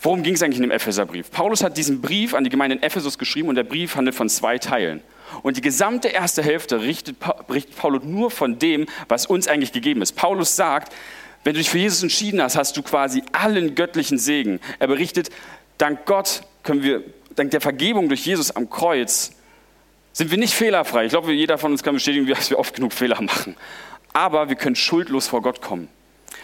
worum 0.00 0.24
ging 0.24 0.34
es 0.34 0.42
eigentlich 0.42 0.58
in 0.58 0.62
dem 0.62 0.70
Epheserbrief. 0.72 1.30
Paulus 1.30 1.62
hat 1.62 1.76
diesen 1.76 2.00
Brief 2.00 2.34
an 2.34 2.42
die 2.42 2.50
Gemeinde 2.50 2.76
in 2.76 2.82
Ephesus 2.82 3.18
geschrieben 3.18 3.48
und 3.48 3.54
der 3.54 3.64
Brief 3.64 3.94
handelt 3.94 4.16
von 4.16 4.28
zwei 4.28 4.58
Teilen. 4.58 5.02
Und 5.42 5.56
die 5.56 5.60
gesamte 5.60 6.08
erste 6.08 6.42
Hälfte 6.42 6.82
richtet, 6.82 7.16
berichtet 7.46 7.76
Paulus 7.76 8.04
nur 8.04 8.30
von 8.30 8.58
dem, 8.58 8.86
was 9.08 9.26
uns 9.26 9.48
eigentlich 9.48 9.72
gegeben 9.72 10.02
ist. 10.02 10.16
Paulus 10.16 10.56
sagt, 10.56 10.92
wenn 11.44 11.54
du 11.54 11.58
dich 11.58 11.70
für 11.70 11.78
Jesus 11.78 12.02
entschieden 12.02 12.40
hast, 12.40 12.56
hast 12.56 12.76
du 12.76 12.82
quasi 12.82 13.22
allen 13.32 13.74
göttlichen 13.74 14.18
Segen. 14.18 14.60
Er 14.78 14.86
berichtet, 14.86 15.30
dank 15.78 16.06
Gott 16.06 16.42
können 16.62 16.82
wir, 16.82 17.02
dank 17.34 17.50
der 17.50 17.60
Vergebung 17.60 18.08
durch 18.08 18.24
Jesus 18.24 18.54
am 18.54 18.70
Kreuz, 18.70 19.32
sind 20.12 20.30
wir 20.30 20.38
nicht 20.38 20.54
fehlerfrei. 20.54 21.06
Ich 21.06 21.10
glaube, 21.10 21.32
jeder 21.32 21.58
von 21.58 21.72
uns 21.72 21.82
kann 21.82 21.94
bestätigen, 21.94 22.26
dass 22.26 22.50
wir 22.50 22.58
oft 22.58 22.74
genug 22.74 22.92
Fehler 22.92 23.20
machen. 23.20 23.56
Aber 24.12 24.48
wir 24.48 24.56
können 24.56 24.76
schuldlos 24.76 25.26
vor 25.26 25.42
Gott 25.42 25.62
kommen. 25.62 25.88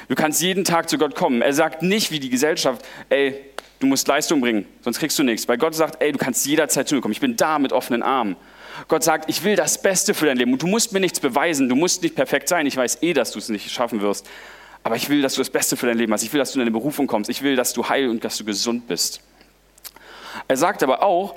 Du 0.09 0.15
kannst 0.15 0.41
jeden 0.41 0.65
Tag 0.65 0.89
zu 0.89 0.97
Gott 0.97 1.15
kommen. 1.15 1.43
Er 1.43 1.53
sagt 1.53 1.83
nicht 1.83 2.11
wie 2.11 2.19
die 2.19 2.31
Gesellschaft, 2.31 2.85
ey, 3.11 3.35
du 3.79 3.87
musst 3.87 4.09
Leistung 4.09 4.41
bringen, 4.41 4.67
sonst 4.83 4.99
kriegst 4.99 5.19
du 5.19 5.23
nichts. 5.23 5.47
Weil 5.49 5.59
Gott 5.59 5.75
sagt, 5.75 6.03
ey, 6.03 6.13
du 6.13 6.19
kannst 6.19 6.47
jederzeit 6.47 6.89
zu 6.89 6.95
mir 6.95 7.03
kommen. 7.03 7.13
Ich 7.13 7.21
bin 7.21 7.37
da 7.37 7.59
mit 7.59 7.73
offenen 7.73 8.03
Armen. 8.03 8.37
Gott 8.87 9.03
sagt, 9.03 9.29
ich 9.29 9.43
will 9.43 9.57
das 9.57 9.83
Beste 9.83 10.15
für 10.15 10.27
dein 10.27 10.37
Leben 10.37 10.53
und 10.53 10.63
du 10.63 10.67
musst 10.67 10.93
mir 10.93 11.01
nichts 11.01 11.21
beweisen, 11.21 11.69
du 11.69 11.75
musst 11.75 12.03
nicht 12.03 12.15
perfekt 12.15 12.49
sein, 12.49 12.67
ich 12.67 12.77
weiß 12.77 13.03
eh, 13.03 13.13
dass 13.13 13.33
du 13.33 13.39
es 13.39 13.49
nicht 13.49 13.71
schaffen 13.71 14.01
wirst, 14.01 14.27
aber 14.85 14.97
ich 14.97 15.09
will, 15.09 15.23
dass 15.23 15.35
du 15.35 15.41
das 15.41 15.51
Beste 15.51 15.77
für 15.77 15.87
dein 15.87 15.99
Leben 15.99 16.13
hast, 16.13 16.23
ich 16.23 16.33
will, 16.33 16.39
dass 16.39 16.53
du 16.53 16.59
in 16.59 16.61
deine 16.61 16.71
Berufung 16.71 17.07
kommst, 17.07 17.29
ich 17.29 17.43
will, 17.43 17.57
dass 17.57 17.73
du 17.73 17.89
heil 17.89 18.09
und 18.09 18.25
dass 18.25 18.37
du 18.39 18.45
gesund 18.45 18.87
bist. 18.87 19.21
Er 20.47 20.57
sagt 20.57 20.83
aber 20.83 21.03
auch, 21.03 21.35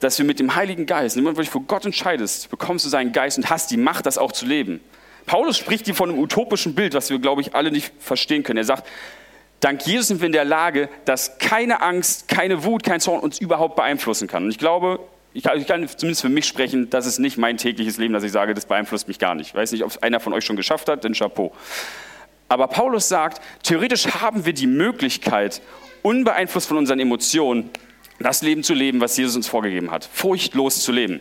dass 0.00 0.18
wir 0.18 0.24
mit 0.24 0.40
dem 0.40 0.56
Heiligen 0.56 0.86
Geist, 0.86 1.16
wenn 1.16 1.24
du 1.24 1.32
dich 1.32 1.50
vor 1.50 1.62
Gott 1.62 1.86
entscheidest, 1.86 2.50
bekommst 2.50 2.84
du 2.84 2.88
seinen 2.88 3.12
Geist 3.12 3.38
und 3.38 3.48
hast 3.48 3.70
die 3.70 3.76
Macht, 3.76 4.06
das 4.06 4.18
auch 4.18 4.32
zu 4.32 4.46
leben. 4.46 4.80
Paulus 5.26 5.56
spricht 5.56 5.84
hier 5.84 5.94
von 5.94 6.10
einem 6.10 6.18
utopischen 6.18 6.74
Bild, 6.74 6.94
was 6.94 7.10
wir, 7.10 7.18
glaube 7.18 7.40
ich, 7.40 7.54
alle 7.54 7.70
nicht 7.70 7.92
verstehen 8.00 8.42
können. 8.42 8.58
Er 8.58 8.64
sagt, 8.64 8.88
dank 9.60 9.86
Jesus 9.86 10.08
sind 10.08 10.20
wir 10.20 10.26
in 10.26 10.32
der 10.32 10.44
Lage, 10.44 10.88
dass 11.04 11.38
keine 11.38 11.80
Angst, 11.80 12.26
keine 12.26 12.64
Wut, 12.64 12.82
kein 12.82 13.00
Zorn 13.00 13.20
uns 13.20 13.38
überhaupt 13.38 13.76
beeinflussen 13.76 14.26
kann. 14.26 14.44
Und 14.44 14.50
ich 14.50 14.58
glaube, 14.58 14.98
ich 15.34 15.42
kann, 15.42 15.58
ich 15.58 15.66
kann, 15.66 15.88
zumindest 15.88 16.22
für 16.22 16.28
mich 16.28 16.44
sprechen, 16.46 16.90
das 16.90 17.06
ist 17.06 17.18
nicht 17.18 17.38
mein 17.38 17.56
tägliches 17.56 17.96
Leben, 17.96 18.12
dass 18.12 18.22
ich 18.22 18.32
sage, 18.32 18.54
das 18.54 18.66
beeinflusst 18.66 19.08
mich 19.08 19.18
gar 19.18 19.34
nicht. 19.34 19.48
Ich 19.48 19.54
weiß 19.54 19.72
nicht, 19.72 19.82
ob 19.82 19.90
es 19.90 20.02
einer 20.02 20.20
von 20.20 20.32
euch 20.32 20.44
schon 20.44 20.56
geschafft 20.56 20.88
hat, 20.88 21.04
denn 21.04 21.14
Chapeau. 21.14 21.52
Aber 22.48 22.68
Paulus 22.68 23.08
sagt, 23.08 23.40
theoretisch 23.62 24.06
haben 24.08 24.44
wir 24.44 24.52
die 24.52 24.66
Möglichkeit, 24.66 25.62
unbeeinflusst 26.02 26.68
von 26.68 26.76
unseren 26.76 27.00
Emotionen, 27.00 27.70
das 28.18 28.42
Leben 28.42 28.62
zu 28.62 28.74
leben, 28.74 29.00
was 29.00 29.16
Jesus 29.16 29.36
uns 29.36 29.48
vorgegeben 29.48 29.90
hat. 29.90 30.04
Furchtlos 30.12 30.82
zu 30.82 30.92
leben. 30.92 31.20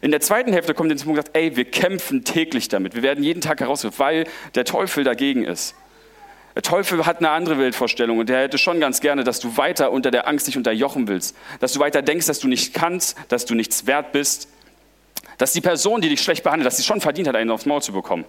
In 0.00 0.10
der 0.10 0.20
zweiten 0.20 0.52
Hälfte 0.52 0.72
kommt 0.72 0.90
der 0.90 0.96
Punkt, 1.04 1.18
sagt, 1.18 1.36
ey, 1.36 1.54
wir 1.54 1.66
kämpfen 1.66 2.24
täglich 2.24 2.68
damit. 2.68 2.94
Wir 2.94 3.02
werden 3.02 3.22
jeden 3.22 3.42
Tag 3.42 3.60
herausgefunden, 3.60 3.98
weil 3.98 4.26
der 4.54 4.64
Teufel 4.64 5.04
dagegen 5.04 5.44
ist. 5.44 5.74
Der 6.54 6.62
Teufel 6.62 7.06
hat 7.06 7.18
eine 7.18 7.30
andere 7.30 7.58
Weltvorstellung 7.58 8.18
und 8.18 8.28
der 8.28 8.42
hätte 8.42 8.58
schon 8.58 8.78
ganz 8.78 9.00
gerne, 9.00 9.24
dass 9.24 9.40
du 9.40 9.56
weiter 9.56 9.90
unter 9.90 10.10
der 10.10 10.28
Angst 10.28 10.46
dich 10.46 10.56
unterjochen 10.56 11.08
willst, 11.08 11.34
dass 11.60 11.72
du 11.72 11.80
weiter 11.80 12.02
denkst, 12.02 12.26
dass 12.26 12.40
du 12.40 12.48
nicht 12.48 12.74
kannst, 12.74 13.16
dass 13.28 13.46
du 13.46 13.54
nichts 13.54 13.86
wert 13.86 14.12
bist, 14.12 14.48
dass 15.38 15.52
die 15.52 15.62
Person, 15.62 16.00
die 16.00 16.10
dich 16.10 16.20
schlecht 16.20 16.44
behandelt, 16.44 16.66
dass 16.66 16.76
sie 16.76 16.82
schon 16.82 17.00
verdient 17.00 17.28
hat, 17.28 17.36
einen 17.36 17.50
aufs 17.50 17.64
Maul 17.64 17.82
zu 17.82 17.92
bekommen 17.92 18.24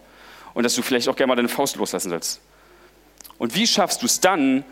und 0.53 0.63
dass 0.63 0.73
du 0.75 0.81
vielleicht 0.81 1.09
auch 1.09 1.15
gerne 1.15 1.27
mal 1.27 1.35
deine 1.35 1.49
Faust 1.49 1.75
loslassen 1.75 2.09
sollst. 2.09 2.41
Und 3.37 3.55
wie 3.55 3.67
schaffst 3.67 4.01
du 4.01 4.05
es 4.05 4.19
dann, 4.19 4.63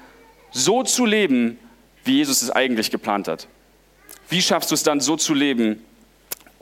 so 0.52 0.84
zu 0.84 1.06
leben, 1.06 1.58
wie 2.04 2.18
Jesus 2.18 2.42
es 2.42 2.52
eigentlich 2.52 2.90
geplant 2.92 3.28
hat? 3.28 3.48
Wie 4.30 4.42
schaffst 4.42 4.72
du 4.72 4.76
es 4.76 4.84
dann, 4.84 5.02
so 5.02 5.18
zu 5.18 5.34
leben, 5.34 5.84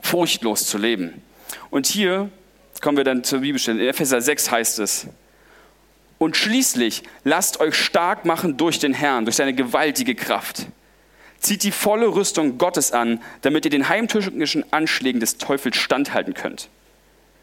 furchtlos 0.00 0.66
zu 0.66 0.78
leben? 0.78 1.22
Und 1.70 1.86
hier 1.86 2.30
kommen 2.80 2.96
wir 2.96 3.04
dann 3.04 3.22
zur 3.22 3.40
Bibelstelle. 3.40 3.82
In 3.82 3.88
Epheser 3.88 4.20
6 4.20 4.50
heißt 4.50 4.78
es, 4.80 5.06
und 6.20 6.36
schließlich 6.36 7.02
lasst 7.24 7.60
euch 7.60 7.74
stark 7.74 8.26
machen 8.26 8.58
durch 8.58 8.78
den 8.78 8.92
Herrn, 8.92 9.24
durch 9.24 9.36
seine 9.36 9.54
gewaltige 9.54 10.14
Kraft. 10.14 10.66
Zieht 11.38 11.62
die 11.62 11.72
volle 11.72 12.08
Rüstung 12.08 12.58
Gottes 12.58 12.92
an, 12.92 13.22
damit 13.40 13.64
ihr 13.64 13.70
den 13.70 13.88
heimtückischen 13.88 14.70
Anschlägen 14.70 15.18
des 15.18 15.38
Teufels 15.38 15.78
standhalten 15.78 16.34
könnt. 16.34 16.68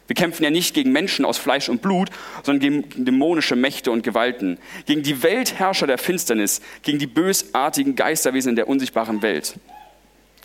Wir 0.06 0.14
kämpfen 0.14 0.44
ja 0.44 0.50
nicht 0.50 0.74
gegen 0.74 0.92
Menschen 0.92 1.24
aus 1.24 1.38
Fleisch 1.38 1.68
und 1.68 1.82
Blut, 1.82 2.10
sondern 2.44 2.60
gegen 2.60 3.04
dämonische 3.04 3.56
Mächte 3.56 3.90
und 3.90 4.04
Gewalten, 4.04 4.58
gegen 4.86 5.02
die 5.02 5.24
Weltherrscher 5.24 5.88
der 5.88 5.98
Finsternis, 5.98 6.60
gegen 6.82 7.00
die 7.00 7.08
bösartigen 7.08 7.96
Geisterwesen 7.96 8.50
in 8.50 8.56
der 8.56 8.68
unsichtbaren 8.68 9.22
Welt. 9.22 9.56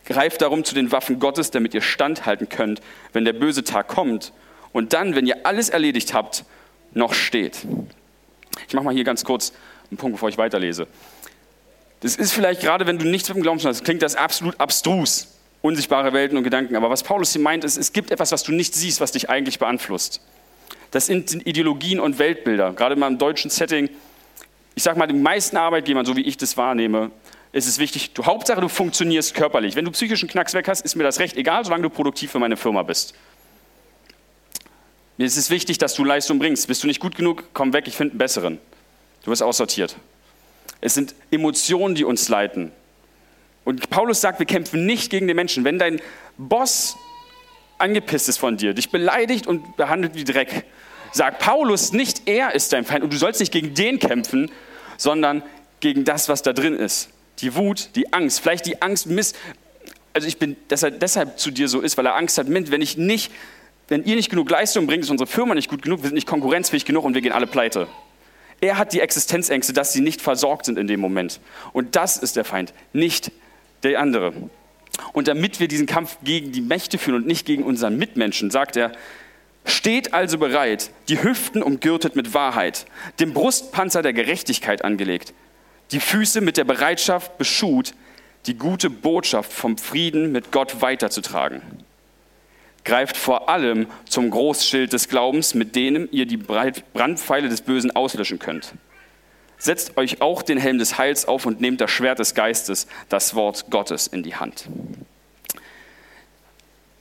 Greift 0.06 0.42
darum 0.42 0.64
zu 0.64 0.74
den 0.74 0.92
Waffen 0.92 1.20
Gottes, 1.20 1.52
damit 1.52 1.76
ihr 1.76 1.82
standhalten 1.82 2.50
könnt, 2.50 2.82
wenn 3.14 3.26
der 3.26 3.34
böse 3.34 3.64
Tag 3.64 3.90
kommt 3.90 4.34
und 4.72 4.94
dann, 4.94 5.14
wenn 5.14 5.28
ihr 5.28 5.46
alles 5.46 5.70
erledigt 5.70 6.16
habt, 6.16 6.46
noch 6.96 7.14
steht. 7.14 7.60
Ich 8.68 8.74
mache 8.74 8.86
mal 8.86 8.94
hier 8.94 9.04
ganz 9.04 9.24
kurz 9.24 9.54
einen 9.90 9.98
Punkt, 9.98 10.16
bevor 10.16 10.30
ich 10.30 10.38
weiterlese. 10.38 10.88
Das 12.02 12.16
ist 12.16 12.34
vielleicht 12.34 12.62
gerade, 12.62 12.86
wenn 12.86 12.98
du 12.98 13.06
nichts 13.06 13.30
mit 13.30 13.38
dem 13.38 13.44
Glauben 13.44 13.62
hast, 13.64 13.84
klingt 13.86 14.02
das 14.02 14.16
absolut 14.16 14.60
abstrus, 14.60 15.28
unsichtbare 15.62 16.12
Welten 16.12 16.38
und 16.38 16.44
Gedanken. 16.44 16.76
Aber 16.76 16.90
was 16.90 17.04
Paulus 17.04 17.32
hier 17.32 17.42
meint, 17.42 17.64
ist, 17.64 17.78
es 17.78 17.94
gibt 17.94 18.12
etwas, 18.12 18.32
was 18.32 18.44
du 18.44 18.52
nicht 18.52 18.76
siehst, 18.76 19.00
was 19.00 19.14
dich 19.14 19.30
eigentlich 19.30 19.60
beeinflusst. 19.60 20.22
Das 20.92 21.06
sind 21.06 21.48
Ideologien 21.48 22.00
und 22.00 22.20
Weltbilder. 22.20 22.74
Gerade 22.74 22.96
mal 22.96 23.08
im 23.08 23.18
deutschen 23.18 23.50
Setting, 23.50 23.90
ich 24.76 24.84
sage 24.84 25.00
mal, 25.00 25.08
den 25.08 25.22
meisten 25.22 25.58
Arbeitgebern, 25.58 26.06
so 26.06 26.16
wie 26.16 26.22
ich 26.22 26.38
das 26.38 26.58
wahrnehme, 26.58 27.12
ist 27.54 27.68
es 27.68 27.80
wichtig, 27.80 28.14
du, 28.14 28.26
Hauptsache 28.26 28.60
du 28.60 28.68
funktionierst 28.68 29.34
körperlich. 29.34 29.76
Wenn 29.76 29.86
du 29.86 29.92
psychischen 29.92 30.28
Knacks 30.28 30.54
weg 30.54 30.68
hast, 30.68 30.82
ist 30.82 30.96
mir 30.96 31.04
das 31.04 31.20
recht 31.20 31.38
egal, 31.38 31.64
solange 31.64 31.84
du 31.84 31.90
produktiv 31.90 32.32
für 32.32 32.40
meine 32.40 32.58
Firma 32.58 32.84
bist. 32.84 33.14
Mir 35.24 35.28
ist 35.28 35.38
es 35.38 35.50
wichtig, 35.50 35.78
dass 35.78 35.94
du 35.94 36.04
Leistung 36.04 36.38
bringst. 36.38 36.68
Bist 36.68 36.84
du 36.84 36.88
nicht 36.88 37.00
gut 37.00 37.16
genug, 37.16 37.46
komm 37.54 37.72
weg, 37.72 37.88
ich 37.88 37.96
finde 37.96 38.12
einen 38.12 38.18
besseren. 38.18 38.60
Du 39.24 39.32
wirst 39.32 39.42
aussortiert. 39.42 39.96
Es 40.82 40.96
sind 40.96 41.16
Emotionen, 41.32 41.96
die 41.96 42.04
uns 42.04 42.28
leiten. 42.28 42.74
Und 43.64 43.90
Paulus 43.90 44.20
sagt, 44.20 44.40
wir 44.40 44.46
kämpfen 44.46 44.86
nicht 44.86 45.10
gegen 45.10 45.28
den 45.28 45.38
Menschen. 45.38 45.64
Wenn 45.64 45.80
dein 45.80 46.02
Boss 46.38 46.98
angepisst 47.78 48.28
ist 48.28 48.38
von 48.38 48.58
dir, 48.58 48.74
dich 48.74 48.90
beleidigt 48.90 49.48
und 49.48 49.78
behandelt 49.78 50.14
wie 50.16 50.26
Dreck, 50.26 50.66
sagt 51.14 51.40
Paulus 51.40 51.94
nicht, 51.94 52.24
er 52.28 52.54
ist 52.54 52.74
dein 52.74 52.84
Feind 52.84 53.06
und 53.06 53.14
du 53.14 53.18
sollst 53.18 53.40
nicht 53.40 53.54
gegen 53.54 53.74
den 53.74 54.00
kämpfen, 54.00 54.52
sondern 54.98 55.42
gegen 55.80 56.04
das, 56.04 56.28
was 56.28 56.42
da 56.42 56.52
drin 56.52 56.76
ist. 56.76 57.08
Die 57.40 57.56
Wut, 57.56 57.92
die 57.96 58.12
Angst, 58.12 58.42
vielleicht 58.42 58.66
die 58.66 58.82
Angst, 58.82 59.06
miss, 59.06 59.36
also 60.12 60.28
ich 60.28 60.38
bin, 60.38 60.58
dass 60.68 60.84
er 60.84 60.92
deshalb 60.92 61.40
zu 61.40 61.50
dir 61.50 61.70
so 61.70 61.80
ist, 61.80 61.96
weil 61.96 62.08
er 62.08 62.16
Angst 62.16 62.38
hat, 62.38 62.48
wenn 62.50 62.82
ich 62.82 62.98
nicht, 62.98 63.32
wenn 63.94 64.06
ihr 64.06 64.16
nicht 64.16 64.32
genug 64.32 64.50
Leistung 64.50 64.88
bringt, 64.88 65.04
ist 65.04 65.12
unsere 65.12 65.28
Firma 65.28 65.54
nicht 65.54 65.70
gut 65.70 65.84
genug, 65.84 66.00
wir 66.00 66.08
sind 66.08 66.16
nicht 66.16 66.28
konkurrenzfähig 66.28 66.84
genug 66.84 67.06
und 67.06 67.14
wir 67.14 67.22
gehen 67.22 67.32
alle 67.32 67.46
pleite. 67.46 67.88
Er 68.60 68.80
hat 68.80 68.92
die 68.92 69.02
Existenzängste, 69.02 69.72
dass 69.72 69.94
sie 69.94 70.02
nicht 70.02 70.20
versorgt 70.20 70.66
sind 70.66 70.80
in 70.80 70.88
dem 70.88 71.00
Moment. 71.00 71.40
Und 71.74 71.96
das 71.96 72.18
ist 72.18 72.36
der 72.36 72.44
Feind, 72.44 72.74
nicht 72.92 73.32
der 73.84 74.00
andere. 74.00 74.34
Und 75.12 75.28
damit 75.28 75.60
wir 75.60 75.68
diesen 75.68 75.86
Kampf 75.86 76.18
gegen 76.24 76.52
die 76.52 76.62
Mächte 76.62 76.98
führen 76.98 77.18
und 77.18 77.28
nicht 77.28 77.46
gegen 77.46 77.64
unseren 77.64 77.96
Mitmenschen, 78.00 78.50
sagt 78.50 78.78
er, 78.78 78.94
steht 79.64 80.12
also 80.12 80.40
bereit, 80.40 80.90
die 81.08 81.22
Hüften 81.22 81.62
umgürtet 81.62 82.16
mit 82.16 82.34
Wahrheit, 82.34 82.88
dem 83.20 83.32
Brustpanzer 83.32 84.02
der 84.02 84.14
Gerechtigkeit 84.14 84.84
angelegt, 84.84 85.36
die 85.92 86.00
Füße 86.00 86.42
mit 86.42 86.58
der 86.58 86.64
Bereitschaft 86.64 87.38
beschut, 87.38 87.94
die 88.48 88.58
gute 88.58 88.90
Botschaft 88.90 89.54
vom 89.54 89.78
Frieden 89.78 90.32
mit 90.32 90.52
Gott 90.52 90.82
weiterzutragen. 90.82 91.62
Greift 92.84 93.16
vor 93.16 93.50
allem 93.50 93.88
zum 94.08 94.30
Großschild 94.30 94.92
des 94.92 95.08
Glaubens, 95.08 95.54
mit 95.54 95.76
dem 95.76 96.10
ihr 96.12 96.26
die 96.26 96.38
Brandpfeile 96.38 97.50
des 97.50 97.62
Bösen 97.62 97.96
auslöschen 97.96 98.40
könnt. 98.40 98.74
Setzt 99.58 99.96
euch 99.96 100.22
auch 100.22 100.42
den 100.42 100.58
Helm 100.58 100.78
des 100.78 100.98
Heils 100.98 101.26
auf 101.26 101.46
und 101.46 101.62
nehmt 101.62 101.80
das 101.80 101.90
Schwert 101.90 102.20
des 102.20 102.36
Geistes, 102.36 102.88
das 103.08 103.34
Wort 103.36 103.70
Gottes, 103.70 104.08
in 104.08 104.22
die 104.22 104.36
Hand. 104.36 104.66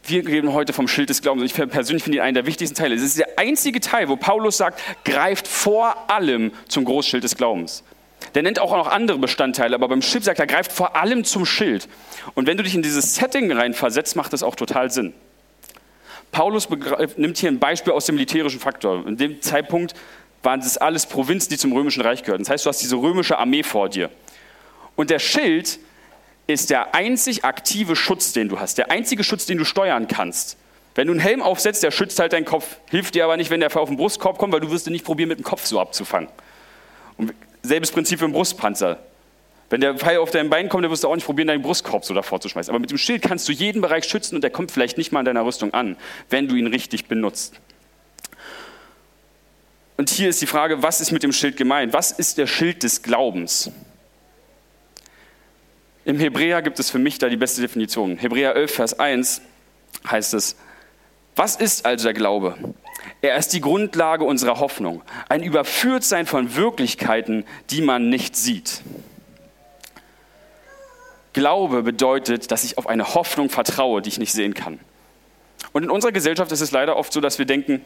Wir 0.05 0.27
reden 0.27 0.53
heute 0.53 0.73
vom 0.73 0.87
Schild 0.87 1.11
des 1.11 1.23
Glaubens. 1.23 1.45
Ich 1.45 1.55
persönlich 1.55 2.05
finde 2.05 2.19
ihn 2.19 2.23
einen 2.23 2.35
der 2.35 2.47
wichtigsten 2.47 2.77
Teile. 2.77 2.95
Es 2.95 3.03
ist 3.03 3.19
der 3.19 3.39
einzige 3.39 3.81
Teil, 3.81 4.09
wo 4.09 4.17
Paulus 4.17 4.57
sagt, 4.57 4.81
greift 5.05 5.49
vor 5.49 6.11
allem 6.11 6.53
zum 6.69 6.85
Großschild 6.85 7.25
des 7.25 7.37
Glaubens. 7.37 7.83
Der 8.35 8.43
nennt 8.43 8.59
auch 8.59 8.77
noch 8.77 8.89
andere 8.89 9.19
Bestandteile, 9.19 9.75
aber 9.75 9.89
beim 9.89 10.03
Schild 10.03 10.25
sagt 10.25 10.39
er, 10.39 10.47
greift 10.47 10.73
vor 10.73 10.97
allem 10.97 11.25
zum 11.25 11.45
Schild. 11.45 11.89
Und 12.35 12.47
wenn 12.47 12.57
du 12.57 12.62
dich 12.62 12.75
in 12.75 12.83
dieses 12.83 13.15
Setting 13.17 13.51
reinversetzt, 13.53 14.17
macht 14.17 14.33
das 14.33 14.43
auch 14.43 14.55
total 14.55 14.91
Sinn. 14.91 15.15
Paulus 16.33 16.69
nimmt 17.17 17.39
hier 17.39 17.51
ein 17.51 17.59
Beispiel 17.59 17.93
aus 17.93 18.07
dem 18.07 18.17
militärischen 18.17 18.59
Faktor. 18.59 19.07
In 19.07 19.17
dem 19.17 19.41
Zeitpunkt 19.43 19.95
waren 20.43 20.61
das 20.61 20.79
alles 20.79 21.07
Provinzen, 21.07 21.51
die 21.51 21.59
zum 21.59 21.73
Römischen 21.73 22.03
Reich 22.03 22.23
gehörten. 22.23 22.43
Das 22.43 22.51
heißt, 22.51 22.65
du 22.65 22.69
hast 22.71 22.83
diese 22.83 22.97
römische 22.97 23.39
Armee 23.39 23.62
vor 23.62 23.89
dir. 23.89 24.11
Und 24.97 25.11
der 25.11 25.19
Schild 25.19 25.79
ist 26.47 26.71
der 26.71 26.95
einzig 26.95 27.45
aktive 27.45 27.95
Schutz, 27.95 28.33
den 28.33 28.49
du 28.49 28.59
hast, 28.59 28.79
der 28.79 28.91
einzige 28.91 29.23
Schutz, 29.25 29.47
den 29.47 29.59
du 29.59 29.65
steuern 29.65 30.09
kannst. 30.09 30.57
Wenn 30.95 31.07
du 31.07 31.12
einen 31.12 31.21
Helm 31.21 31.43
aufsetzt, 31.43 31.83
der 31.83 31.91
schützt 31.91 32.19
halt 32.19 32.33
deinen 32.33 32.45
Kopf, 32.45 32.77
hilft 32.91 33.15
dir 33.15 33.25
aber 33.25 33.37
nicht, 33.37 33.51
wenn 33.51 33.61
der 33.61 33.75
auf 33.75 33.89
den 33.89 33.97
Brustkorb 33.97 34.39
kommt, 34.39 34.53
weil 34.53 34.61
du 34.61 34.71
wirst 34.71 34.87
ihn 34.87 34.93
nicht 34.93 35.05
probieren, 35.05 35.29
mit 35.29 35.39
dem 35.39 35.45
Kopf 35.45 35.65
so 35.65 35.81
abzufangen. 35.81 36.29
Und 37.17 37.33
selbes 37.62 37.91
Prinzip 37.91 38.19
für 38.19 38.27
den 38.27 38.33
Brustpanzer. 38.33 38.99
Wenn 39.73 39.81
der 39.81 39.95
Pfeil 39.95 40.19
auf 40.19 40.31
dein 40.31 40.50
Bein 40.50 40.69
kommt, 40.69 40.85
dann 40.85 40.91
wirst 40.91 41.02
du 41.02 41.09
auch 41.09 41.14
nicht 41.14 41.25
probieren, 41.25 41.49
deinen 41.49 41.62
Brustkorb 41.62 42.05
so 42.05 42.12
davor 42.12 42.38
zu 42.43 42.50
schmeißen. 42.50 42.71
Aber 42.71 42.79
mit 42.79 42.91
dem 42.91 42.99
Schild 42.99 43.23
kannst 43.23 43.49
du 43.49 43.52
jeden 43.52 43.81
Bereich 43.81 44.05
schützen 44.05 44.35
und 44.35 44.43
der 44.43 44.50
kommt 44.50 44.71
vielleicht 44.71 44.99
nicht 44.99 45.12
mal 45.12 45.21
in 45.21 45.25
deiner 45.25 45.47
Rüstung 45.47 45.73
an, 45.73 45.97
wenn 46.29 46.47
du 46.47 46.57
ihn 46.57 46.67
richtig 46.67 47.07
benutzt. 47.07 47.59
Und 49.97 50.11
hier 50.11 50.29
ist 50.29 50.43
die 50.43 50.47
Frage, 50.47 50.83
was 50.83 51.00
ist 51.00 51.11
mit 51.11 51.23
dem 51.23 51.33
Schild 51.33 51.57
gemeint? 51.57 51.95
Was 51.95 52.12
ist 52.12 52.37
der 52.37 52.47
Schild 52.47 52.83
des 52.83 53.00
Glaubens? 53.00 53.71
Im 56.05 56.19
Hebräer 56.19 56.61
gibt 56.61 56.79
es 56.79 56.91
für 56.91 56.99
mich 56.99 57.17
da 57.19 57.31
die 57.31 57.38
beste 57.38 57.62
Definition. 57.62 58.19
Hebräer 58.19 58.55
11, 58.55 58.75
Vers 58.75 59.00
1 59.00 59.41
heißt 60.07 60.35
es, 60.35 60.55
was 61.35 61.57
ist 61.57 61.87
also 61.87 62.05
der 62.05 62.12
Glaube? 62.12 62.59
Er 63.23 63.38
ist 63.38 63.55
die 63.55 63.62
Grundlage 63.62 64.25
unserer 64.25 64.61
Hoffnung, 64.61 65.00
ein 65.31 65.43
Überführtsein 65.43 66.26
von 66.26 66.57
Wirklichkeiten, 66.57 67.47
die 67.71 67.81
man 67.81 68.11
nicht 68.11 68.37
sieht. 68.37 68.83
Glaube 71.33 71.83
bedeutet, 71.83 72.51
dass 72.51 72.65
ich 72.65 72.79
auf 72.79 72.87
eine 72.87 73.15
Hoffnung 73.15 73.49
vertraue, 73.49 74.03
die 74.03 74.09
ich 74.09 74.19
nicht 74.19 74.33
sehen 74.33 74.55
kann. 74.55 74.79
Und 75.73 75.85
in 75.85 75.91
unserer 75.91 76.12
Gesellschaft 76.12 76.53
ist 76.53 76.61
es 76.61 76.73
leider 76.73 76.97
oft 76.97 77.12
so, 77.12 77.21
dass 77.21 77.39
wir 77.39 77.47
denken, 77.47 77.83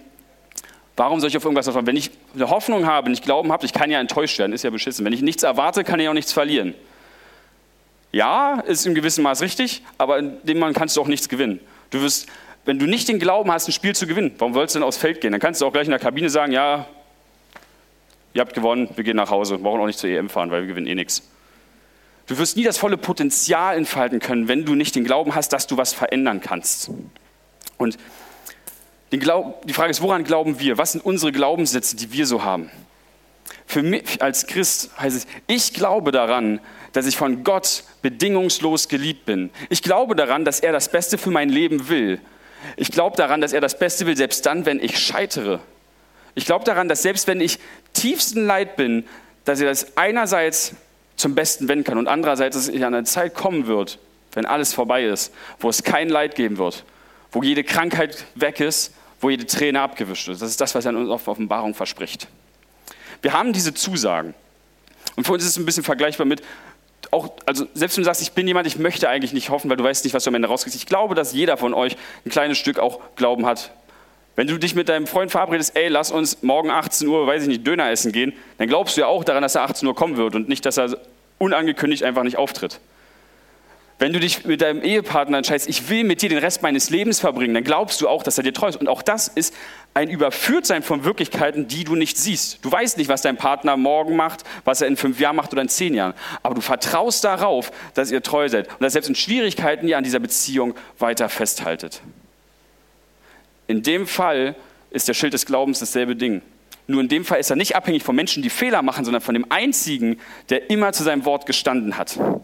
Warum 0.97 1.21
soll 1.21 1.29
ich 1.29 1.37
auf 1.37 1.45
irgendwas 1.45 1.67
vertrauen? 1.67 1.87
Wenn 1.87 1.97
ich 1.97 2.11
eine 2.35 2.49
Hoffnung 2.49 2.87
habe, 2.87 3.11
nicht 3.11 3.23
Glauben 3.23 3.53
habe, 3.53 3.67
ich 3.67 3.75
kann 3.75 3.91
ja 3.91 4.00
enttäuscht 4.00 4.38
werden, 4.38 4.53
ist 4.53 4.65
ja 4.65 4.71
beschissen. 4.71 5.05
Wenn 5.05 5.12
ich 5.12 5.21
nichts 5.21 5.43
erwarte, 5.43 5.85
kann 5.85 6.00
ich 6.00 6.09
auch 6.09 6.15
nichts 6.15 6.33
verlieren. 6.33 6.75
Ja, 8.12 8.61
ist 8.61 8.87
im 8.87 8.95
gewissen 8.95 9.23
Maß 9.23 9.43
richtig, 9.43 9.83
aber 9.99 10.19
in 10.19 10.38
dem 10.45 10.59
Mann 10.59 10.73
kannst 10.73 10.97
du 10.97 11.03
auch 11.03 11.07
nichts 11.07 11.29
gewinnen. 11.29 11.61
Du 11.91 12.00
wirst, 12.00 12.29
wenn 12.65 12.79
du 12.79 12.87
nicht 12.87 13.09
den 13.09 13.19
Glauben 13.19 13.53
hast, 13.53 13.69
ein 13.69 13.73
Spiel 13.73 13.95
zu 13.95 14.07
gewinnen, 14.07 14.35
warum 14.38 14.55
sollst 14.55 14.75
du 14.75 14.79
denn 14.79 14.88
aufs 14.88 14.97
Feld 14.97 15.21
gehen? 15.21 15.33
Dann 15.33 15.41
kannst 15.41 15.61
du 15.61 15.67
auch 15.67 15.73
gleich 15.73 15.85
in 15.85 15.91
der 15.91 16.00
Kabine 16.00 16.31
sagen, 16.31 16.53
ja, 16.53 16.87
ihr 18.33 18.41
habt 18.41 18.55
gewonnen, 18.55 18.88
wir 18.95 19.05
gehen 19.05 19.17
nach 19.17 19.31
Hause, 19.31 19.59
wir 19.59 19.62
brauchen 19.62 19.83
auch 19.83 19.87
nicht 19.87 19.99
zur 19.99 20.09
EM 20.09 20.31
fahren, 20.31 20.50
weil 20.50 20.62
wir 20.62 20.69
gewinnen 20.69 20.87
eh 20.87 20.95
nichts. 20.95 21.29
Du 22.26 22.38
wirst 22.38 22.56
nie 22.56 22.64
das 22.64 22.78
volle 22.78 22.97
Potenzial 22.97 23.76
entfalten 23.76 24.18
können, 24.18 24.49
wenn 24.49 24.64
du 24.64 24.75
nicht 24.75 24.95
den 24.97 25.04
Glauben 25.04 25.35
hast, 25.35 25.52
dass 25.52 25.66
du 25.66 25.76
was 25.76 25.92
verändern 25.92 26.40
kannst. 26.40 26.90
Und 27.78 27.99
die 29.12 29.73
Frage 29.73 29.90
ist, 29.90 30.02
woran 30.02 30.25
glauben 30.25 30.59
wir? 30.59 30.78
Was 30.78 30.92
sind 30.92 31.04
unsere 31.04 31.30
Glaubenssätze, 31.30 31.95
die 31.97 32.12
wir 32.12 32.26
so 32.26 32.42
haben? 32.42 32.71
Für 33.66 33.83
mich 33.83 34.23
als 34.23 34.47
Christ 34.47 34.90
heißt 34.99 35.16
es, 35.16 35.26
ich 35.47 35.73
glaube 35.73 36.11
daran, 36.11 36.61
dass 36.92 37.06
ich 37.06 37.16
von 37.16 37.45
Gott 37.45 37.85
bedingungslos 38.02 38.88
geliebt 38.88 39.26
bin. 39.26 39.50
Ich 39.68 39.83
glaube 39.83 40.16
daran, 40.16 40.45
dass 40.45 40.61
er 40.61 40.73
das 40.73 40.90
Beste 40.90 41.18
für 41.18 41.30
mein 41.30 41.49
Leben 41.49 41.88
will. 41.88 42.21
Ich 42.76 42.90
glaube 42.90 43.16
daran, 43.16 43.40
dass 43.40 43.52
er 43.52 43.61
das 43.61 43.78
Beste 43.78 44.06
will, 44.06 44.16
selbst 44.16 44.47
dann, 44.47 44.66
wenn 44.66 44.80
ich 44.80 44.99
scheitere. 44.99 45.61
Ich 46.35 46.47
glaube 46.47 46.64
daran, 46.64 46.88
dass 46.88 47.02
selbst 47.02 47.26
wenn 47.28 47.40
ich 47.40 47.59
tiefsten 47.92 48.47
Leid 48.47 48.76
bin, 48.76 49.04
dass 49.45 49.61
er 49.61 49.68
das 49.68 49.97
einerseits 49.97 50.75
zum 51.16 51.35
Besten 51.35 51.68
wenden 51.68 51.85
kann 51.85 51.99
und 51.99 52.08
andererseits, 52.08 52.56
dass 52.56 52.68
eine 52.68 53.04
Zeit 53.04 53.35
kommen 53.35 53.66
wird, 53.66 53.99
wenn 54.32 54.46
alles 54.46 54.75
vorbei 54.75 55.04
ist, 55.04 55.32
wo 55.58 55.68
es 55.68 55.82
kein 55.82 56.08
Leid 56.08 56.35
geben 56.35 56.58
wird, 56.58 56.85
wo 57.32 57.42
jede 57.42 57.64
Krankheit 57.64 58.25
weg 58.35 58.61
ist, 58.61 58.92
wo 59.20 59.30
jede 59.30 59.46
Träne 59.46 59.80
abgewischt 59.80 60.28
ist. 60.28 60.42
Das 60.42 60.50
ist 60.50 60.61
das, 60.61 60.75
was 60.75 60.85
er 60.85 60.90
in 60.90 60.96
unserer 60.96 61.30
Offenbarung 61.30 61.75
verspricht. 61.75 62.28
Wir 63.23 63.32
haben 63.32 63.52
diese 63.52 63.73
Zusagen. 63.73 64.35
Und 65.16 65.26
für 65.26 65.32
uns 65.32 65.42
ist 65.42 65.50
es 65.50 65.56
ein 65.56 65.64
bisschen 65.64 65.85
vergleichbar 65.85 66.26
mit, 66.26 66.42
auch, 67.11 67.30
also 67.46 67.66
selbst 67.75 67.96
wenn 67.96 68.02
du 68.02 68.06
sagst, 68.06 68.20
ich 68.20 68.32
bin 68.32 68.46
jemand, 68.46 68.66
ich 68.66 68.78
möchte 68.78 69.08
eigentlich 69.08 69.32
nicht 69.32 69.49
hoffen, 69.49 69.70
weil 69.70 69.76
du 69.76 69.85
weißt 69.85 70.04
nicht, 70.04 70.12
was 70.12 70.25
du 70.25 70.30
am 70.30 70.35
Ende 70.35 70.49
rauskriegst. 70.49 70.78
Ich 70.78 70.87
glaube, 70.87 71.14
dass 71.14 71.32
jeder 71.32 71.56
von 71.56 71.73
euch 71.73 71.96
ein 72.25 72.30
kleines 72.30 72.58
Stück 72.58 72.78
auch 72.78 73.00
Glauben 73.16 73.46
hat. 73.46 73.70
Wenn 74.37 74.47
du 74.47 74.59
dich 74.59 74.75
mit 74.75 74.90
deinem 74.90 75.07
Freund 75.07 75.31
verabredest, 75.31 75.76
ey, 75.76 75.88
lass 75.88 76.11
uns 76.11 76.43
morgen 76.43 76.71
18 76.71 77.09
Uhr, 77.09 77.26
weiß 77.26 77.43
ich 77.43 77.49
nicht, 77.49 77.66
Döner 77.66 77.90
essen 77.90 78.12
gehen, 78.12 78.35
dann 78.59 78.69
glaubst 78.69 78.97
du 78.97 79.00
ja 79.00 79.07
auch 79.07 79.25
daran, 79.25 79.43
dass 79.43 79.55
er 79.55 79.62
18 79.62 79.88
Uhr 79.88 79.95
kommen 79.95 80.19
wird 80.19 80.35
und 80.35 80.49
nicht, 80.49 80.66
dass 80.66 80.76
er 80.76 80.99
unangekündigt 81.38 82.02
einfach 82.02 82.23
nicht 82.23 82.37
auftritt. 82.37 82.78
Wenn 83.99 84.12
du 84.12 84.21
dich 84.21 84.45
mit 84.45 84.61
deinem 84.61 84.83
Ehepartner 84.83 85.38
entscheidest, 85.38 85.71
ich 85.71 85.88
will 85.88 86.05
mit 86.05 86.21
dir 86.21 86.28
den 86.28 86.37
Rest 86.37 86.62
meines 86.62 86.90
Lebens 86.90 87.19
verbringen, 87.19 87.55
dann 87.55 87.64
glaubst 87.64 88.02
du 88.02 88.09
auch, 88.09 88.23
dass 88.23 88.37
er 88.37 88.45
dir 88.45 88.52
treu 88.52 88.69
ist. 88.69 88.76
Und 88.76 88.88
auch 88.88 89.00
das 89.00 89.26
ist 89.28 89.55
ein 89.95 90.11
Überführtsein 90.11 90.83
von 90.83 91.05
Wirklichkeiten, 91.05 91.66
die 91.66 91.85
du 91.85 91.95
nicht 91.95 92.19
siehst. 92.19 92.62
Du 92.62 92.71
weißt 92.71 92.99
nicht, 92.99 93.09
was 93.09 93.23
dein 93.23 93.38
Partner 93.38 93.78
morgen 93.78 94.14
macht, 94.14 94.45
was 94.66 94.83
er 94.83 94.88
in 94.88 94.99
fünf 94.99 95.19
Jahren 95.19 95.37
macht 95.37 95.50
oder 95.55 95.62
in 95.62 95.71
zehn 95.71 95.95
Jahren. 95.95 96.12
Aber 96.43 96.55
du 96.55 96.61
vertraust 96.61 97.25
darauf, 97.25 97.73
dass 97.95 98.11
ihr 98.11 98.23
treu 98.23 98.50
seid 98.50 98.69
und 98.69 98.83
dass 98.83 98.93
selbst 98.93 99.09
in 99.09 99.14
Schwierigkeiten 99.14 99.88
ihr 99.88 99.97
an 99.97 100.05
dieser 100.05 100.19
Beziehung 100.19 100.75
weiter 100.99 101.31
festhaltet. 101.31 102.02
In 103.66 103.82
dem 103.82 104.06
Fall 104.06 104.54
ist 104.90 105.08
der 105.08 105.14
Schild 105.14 105.32
des 105.32 105.46
Glaubens 105.46 105.80
dasselbe 105.80 106.16
Ding. 106.16 106.42
Nur 106.87 107.00
in 107.00 107.08
dem 107.08 107.25
Fall 107.25 107.40
ist 107.40 107.50
er 107.50 107.56
nicht 107.56 107.75
abhängig 107.75 108.04
von 108.04 108.14
Menschen, 108.14 108.42
die 108.42 108.50
Fehler 108.50 108.82
machen, 108.82 109.04
sondern 109.04 109.20
von 109.20 109.35
dem 109.35 109.50
Einzigen, 109.50 110.20
der 110.50 110.70
immer 110.70 110.92
zu 110.92 111.02
seinem 111.02 111.25
Wort 111.25 111.46
gestanden 111.46 111.99
hat. 111.99 112.16
Und 112.16 112.40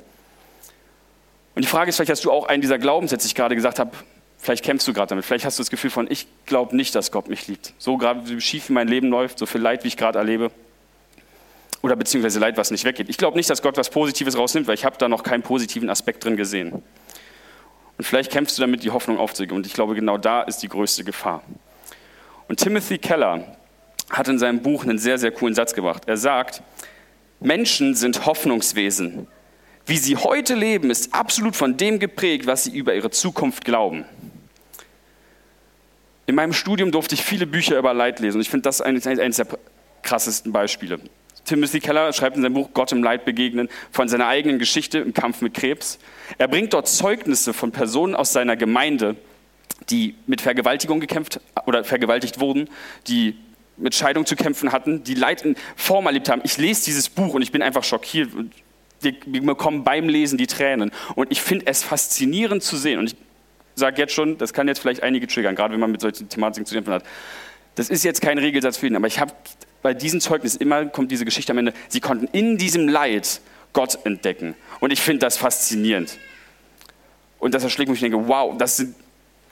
die 1.57 1.69
Frage 1.69 1.91
ist, 1.91 1.97
vielleicht 1.97 2.11
hast 2.11 2.25
du 2.25 2.33
auch 2.33 2.47
einen 2.47 2.61
dieser 2.61 2.79
Glaubenssätze, 2.79 3.27
die 3.27 3.31
ich 3.31 3.35
gerade 3.35 3.55
gesagt 3.55 3.79
habe, 3.79 3.93
vielleicht 4.39 4.65
kämpfst 4.65 4.89
du 4.89 4.93
gerade 4.93 5.11
damit. 5.11 5.25
Vielleicht 5.25 5.45
hast 5.45 5.59
du 5.59 5.63
das 5.63 5.71
Gefühl 5.71 5.91
von, 5.91 6.11
ich 6.11 6.27
glaube 6.47 6.75
nicht, 6.75 6.95
dass 6.95 7.13
Gott 7.13 7.29
mich 7.29 7.47
liebt. 7.47 7.75
So 7.79 7.97
gerade 7.99 8.29
wie 8.29 8.41
schief 8.41 8.69
mein 8.71 8.89
Leben 8.89 9.09
läuft, 9.09 9.39
so 9.39 9.47
viel 9.47 9.61
Leid, 9.61 9.85
wie 9.85 9.89
ich 9.89 9.97
gerade 9.97 10.19
erlebe. 10.19 10.51
oder 11.83 11.97
beziehungsweise 11.97 12.39
Leid, 12.39 12.57
was 12.57 12.71
nicht 12.71 12.85
weggeht. 12.85 13.09
Ich 13.09 13.19
glaube 13.19 13.37
nicht, 13.37 13.51
dass 13.51 13.61
Gott 13.61 13.77
was 13.77 13.91
Positives 13.91 14.37
rausnimmt, 14.37 14.67
weil 14.67 14.75
ich 14.75 14.85
habe 14.85 14.97
da 14.99 15.09
noch 15.09 15.23
keinen 15.23 15.43
positiven 15.43 15.91
Aspekt 15.91 16.25
drin 16.25 16.37
gesehen. 16.37 16.83
Und 17.99 18.05
vielleicht 18.05 18.33
kämpfst 18.33 18.59
du 18.59 18.63
damit, 18.63 18.83
die 18.83 18.91
Hoffnung 18.91 19.19
aufzugeben. 19.19 19.57
Und 19.57 19.67
ich 19.67 19.75
glaube, 19.75 19.95
genau 19.95 20.19
da 20.19 20.43
ist 20.43 20.59
die 20.59 20.69
größte 20.69 21.05
Gefahr. 21.05 21.43
Und 22.49 22.59
Timothy 22.59 22.99
Keller 22.99 23.57
hat 24.11 24.29
in 24.29 24.39
seinem 24.39 24.63
Buch 24.63 24.85
einen 24.85 24.99
sehr, 24.99 25.19
sehr 25.19 25.31
coolen 25.31 25.55
Satz 25.55 25.75
gebracht. 25.75 26.03
Er 26.07 26.17
sagt, 26.17 26.63
Menschen 27.41 27.95
sind 27.95 28.27
Hoffnungswesen. 28.27 29.27
Wie 29.87 29.99
sie 29.99 30.17
heute 30.17 30.55
leben, 30.55 30.91
ist 30.91 31.15
absolut 31.15 31.57
von 31.57 31.77
dem 31.77 31.99
geprägt, 31.99 32.47
was 32.47 32.65
sie 32.65 32.77
über 32.77 32.95
ihre 32.95 33.11
Zukunft 33.11 33.65
glauben. 33.65 34.05
In 36.27 36.37
meinem 36.37 36.53
Studium 36.53 36.93
durfte 36.93 37.15
ich 37.15 37.23
viele 37.23 37.47
Bücher 37.47 37.79
über 37.79 37.93
Leid 37.93 38.21
lesen 38.21 38.37
und 38.37 38.43
ich 38.43 38.51
finde 38.51 38.63
das 38.63 38.81
eines, 38.81 39.07
eines 39.07 39.37
der 39.37 39.47
krassesten 40.03 40.53
Beispiele. 40.53 41.01
Timothy 41.45 41.81
Keller 41.81 42.13
schreibt 42.13 42.37
in 42.37 42.43
seinem 42.43 42.55
Buch 42.55 42.71
Gott 42.73 42.93
im 42.93 43.03
Leid 43.03 43.25
begegnen 43.25 43.69
von 43.91 44.09
seiner 44.09 44.27
eigenen 44.27 44.59
Geschichte 44.59 44.99
im 44.99 45.13
Kampf 45.13 45.41
mit 45.41 45.55
Krebs. 45.55 45.99
Er 46.39 46.49
bringt 46.49 46.73
dort 46.73 46.89
Zeugnisse 46.89 47.53
von 47.53 47.73
Personen 47.73 48.15
aus 48.15 48.33
seiner 48.33 48.57
Gemeinde, 48.57 49.17
die 49.91 50.15
mit 50.27 50.41
Vergewaltigung 50.41 51.01
gekämpft 51.01 51.41
oder 51.67 51.85
vergewaltigt 51.85 52.41
wurden, 52.41 52.69
die 53.09 53.37
mit 53.77 53.95
Scheidung 53.95 54.27
zu 54.27 54.37
kämpfen 54.37 54.73
hatten, 54.73 55.03
die 55.03 55.15
Leid 55.15 55.43
in 55.43 55.57
Form 55.77 56.07
erlebt 56.07 56.29
haben. 56.29 56.43
Ich 56.45 56.59
lese 56.59 56.85
dieses 56.85 57.09
Buch 57.09 57.35
und 57.35 57.43
ich 57.43 57.53
bin 57.53 57.63
einfach 57.63 57.85
schockiert. 57.85 58.31
Wir 59.01 59.43
bekommen 59.43 59.83
beim 59.83 60.09
Lesen 60.09 60.39
die 60.39 60.47
Tränen. 60.47 60.93
Und 61.17 61.33
ich 61.33 61.41
finde 61.41 61.67
es 61.67 61.83
faszinierend 61.83 62.63
zu 62.63 62.77
sehen. 62.77 63.01
Und 63.01 63.07
ich 63.07 63.17
sage 63.75 64.01
jetzt 64.01 64.15
schon, 64.15 64.39
das 64.39 64.53
kann 64.53 64.69
jetzt 64.69 64.79
vielleicht 64.79 65.03
einige 65.03 65.27
triggern, 65.27 65.57
gerade 65.57 65.73
wenn 65.73 65.81
man 65.81 65.91
mit 65.91 66.01
solchen 66.01 66.29
Thematiken 66.29 66.67
zu 66.67 66.75
kämpfen 66.75 66.93
hat. 66.93 67.05
Das 67.75 67.89
ist 67.89 68.05
jetzt 68.05 68.21
kein 68.21 68.39
Regelsatz 68.39 68.77
für 68.77 68.87
ihn, 68.87 68.95
aber 68.95 69.07
ich 69.07 69.19
habe 69.19 69.33
bei 69.83 69.95
diesem 69.95 70.21
Zeugnis 70.21 70.57
immer 70.57 70.87
kommt 70.87 71.11
diese 71.11 71.25
Geschichte 71.25 71.53
am 71.53 71.59
Ende. 71.59 71.75
Sie 71.89 72.01
konnten 72.01 72.27
in 72.33 72.57
diesem 72.57 72.89
Leid 72.89 73.41
Gott 73.73 73.99
entdecken. 74.05 74.55
Und 74.81 74.93
ich 74.93 75.01
finde 75.01 75.21
das 75.21 75.37
faszinierend. 75.37 76.19
Und 77.39 77.55
das 77.55 77.65
erschlägt 77.65 77.91
mich 77.91 78.03
und 78.03 78.13
denke, 78.13 78.29
wow, 78.29 78.57
das 78.57 78.77
sind 78.77 78.95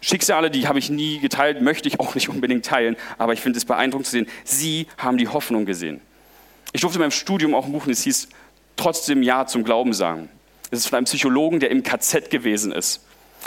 Schicksale, 0.01 0.51
die 0.51 0.67
habe 0.67 0.79
ich 0.79 0.89
nie 0.89 1.19
geteilt, 1.19 1.61
möchte 1.61 1.89
ich 1.89 2.01
auch 2.01 2.15
nicht 2.15 2.29
unbedingt 2.29 2.65
teilen, 2.65 2.97
aber 3.19 3.35
ich 3.35 3.41
finde 3.41 3.59
es 3.59 3.67
beeindruckend 3.67 4.07
zu 4.07 4.13
sehen, 4.13 4.27
sie 4.45 4.87
haben 4.97 5.19
die 5.19 5.29
Hoffnung 5.29 5.67
gesehen. 5.67 6.01
Ich 6.73 6.81
durfte 6.81 6.97
in 6.99 7.01
meinem 7.01 7.11
Studium 7.11 7.55
auch 7.55 7.67
ein 7.67 7.73
Buch, 7.73 7.87
das 7.87 8.03
hieß 8.03 8.29
Trotzdem 8.77 9.23
Ja 9.23 9.47
zum 9.47 9.63
Glauben 9.63 9.93
sagen. 9.93 10.31
Das 10.71 10.81
ist 10.81 10.87
von 10.87 10.97
einem 10.97 11.05
Psychologen, 11.05 11.61
der 11.61 11.71
im 11.71 11.83
KZ 11.83 12.31
gewesen 12.31 12.73
ist. 12.73 13.05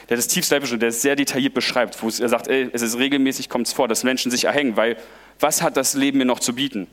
Der 0.10 0.18
das 0.18 0.28
tiefstleipische, 0.28 0.78
der 0.78 0.90
es 0.90 1.02
sehr 1.02 1.16
detailliert 1.16 1.54
beschreibt, 1.54 2.02
wo 2.02 2.08
er 2.08 2.30
sagt, 2.30 2.48
ey, 2.48 2.70
es 2.74 2.82
ist 2.82 2.98
regelmäßig 2.98 3.50
kommt 3.50 3.68
es 3.68 3.74
vor, 3.74 3.88
dass 3.88 4.04
Menschen 4.04 4.32
sich 4.32 4.46
erhängen, 4.46 4.76
weil 4.76 4.98
was 5.40 5.62
hat 5.62 5.78
das 5.78 5.94
Leben 5.94 6.18
mir 6.18 6.26
noch 6.26 6.40
zu 6.40 6.54
bieten? 6.54 6.88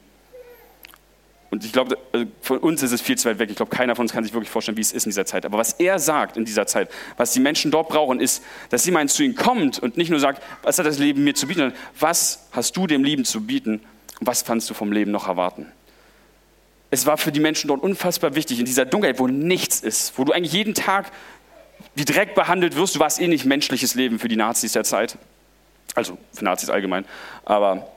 Und 1.51 1.65
ich 1.65 1.73
glaube, 1.73 1.99
äh, 2.13 2.27
von 2.41 2.59
uns 2.59 2.83
ist 2.83 2.93
es 2.93 3.01
viel 3.01 3.19
zu 3.19 3.29
weit 3.29 3.41
weg. 3.41 3.51
Ich 3.51 3.57
glaube, 3.57 3.75
keiner 3.75 3.97
von 3.97 4.05
uns 4.05 4.13
kann 4.13 4.23
sich 4.23 4.33
wirklich 4.33 4.51
vorstellen, 4.51 4.77
wie 4.77 4.83
es 4.83 4.93
ist 4.93 5.05
in 5.05 5.11
dieser 5.11 5.27
Zeit. 5.27 5.45
Aber 5.45 5.59
was 5.59 5.73
er 5.75 5.99
sagt 5.99 6.37
in 6.37 6.45
dieser 6.45 6.67
Zeit, 6.67 6.89
was 7.17 7.33
die 7.33 7.41
Menschen 7.41 7.73
dort 7.73 7.89
brauchen, 7.89 8.21
ist, 8.21 8.43
dass 8.69 8.85
jemand 8.87 9.11
zu 9.11 9.25
ihnen 9.25 9.35
kommt 9.35 9.81
und 9.81 9.97
nicht 9.97 10.11
nur 10.11 10.21
sagt, 10.21 10.43
was 10.63 10.79
hat 10.79 10.87
das 10.87 10.99
Leben 10.99 11.25
mir 11.25 11.35
zu 11.35 11.49
bieten, 11.49 11.61
sondern 11.61 11.79
was 11.99 12.49
hast 12.53 12.77
du 12.77 12.87
dem 12.87 13.03
Leben 13.03 13.25
zu 13.25 13.41
bieten 13.41 13.81
und 14.21 14.27
was 14.27 14.45
kannst 14.45 14.71
du 14.71 14.75
vom 14.75 14.93
Leben 14.93 15.11
noch 15.11 15.27
erwarten? 15.27 15.67
Es 16.93 17.07
war 17.07 17.19
für 17.19 17.33
die 17.33 17.41
Menschen 17.41 17.69
dort 17.69 17.83
unfassbar 17.83 18.35
wichtig, 18.35 18.59
in 18.61 18.65
dieser 18.65 18.85
Dunkelheit, 18.85 19.19
wo 19.19 19.27
nichts 19.27 19.81
ist, 19.81 20.17
wo 20.17 20.25
du 20.25 20.33
eigentlich 20.33 20.53
jeden 20.53 20.75
Tag 20.75 21.11
wie 22.01 22.05
Dreck 22.07 22.35
behandelt 22.35 22.77
wirst. 22.77 22.97
Du 22.97 23.01
warst 23.01 23.21
eh 23.21 23.29
nicht 23.29 23.45
menschliches 23.45 23.95
Leben 23.95 24.19
für 24.19 24.29
die 24.29 24.37
Nazis 24.37 24.73
der 24.73 24.85
Zeit. 24.85 25.19
Also 25.95 26.17
für 26.33 26.45
Nazis 26.45 26.71
allgemein. 26.71 27.05
Aber 27.45 27.89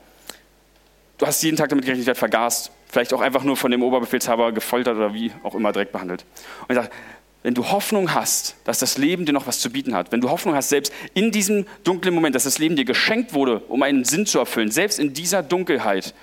du 1.18 1.26
hast 1.26 1.42
jeden 1.42 1.56
Tag 1.56 1.70
damit 1.70 1.86
gerechnet, 1.86 2.04
ich 2.04 2.08
werde 2.08 2.20
vergast 2.20 2.72
vielleicht 2.90 3.14
auch 3.14 3.22
einfach 3.22 3.44
nur 3.44 3.58
von 3.58 3.72
dem 3.72 3.82
Oberbefehlshaber 3.82 4.52
gefoltert 4.52 4.98
oder 4.98 5.14
wie 5.14 5.32
auch 5.42 5.56
immer 5.56 5.72
direkt 5.72 5.94
behandelt. 5.94 6.26
Und 6.68 6.72
ich 6.72 6.76
sage, 6.76 6.90
wenn 7.44 7.54
du 7.54 7.72
Hoffnung 7.72 8.14
hast, 8.14 8.56
dass 8.66 8.80
das 8.80 8.98
Leben 8.98 9.26
dir 9.26 9.32
noch 9.32 9.48
was 9.48 9.60
zu 9.60 9.70
bieten 9.70 9.96
hat, 9.96 10.12
wenn 10.12 10.22
du 10.22 10.30
Hoffnung 10.30 10.54
hast, 10.54 10.70
selbst 10.70 10.94
in 11.14 11.32
diesem 11.32 11.66
dunklen 11.84 12.14
Moment, 12.14 12.36
dass 12.36 12.44
das 12.44 12.60
Leben 12.60 12.76
dir 12.76 12.86
geschenkt 12.86 13.34
wurde, 13.34 13.60
um 13.68 13.84
einen 13.84 14.04
Sinn 14.04 14.26
zu 14.26 14.38
erfüllen, 14.38 14.70
selbst 14.70 15.00
in 15.00 15.14
dieser 15.14 15.44
Dunkelheit, 15.44 16.14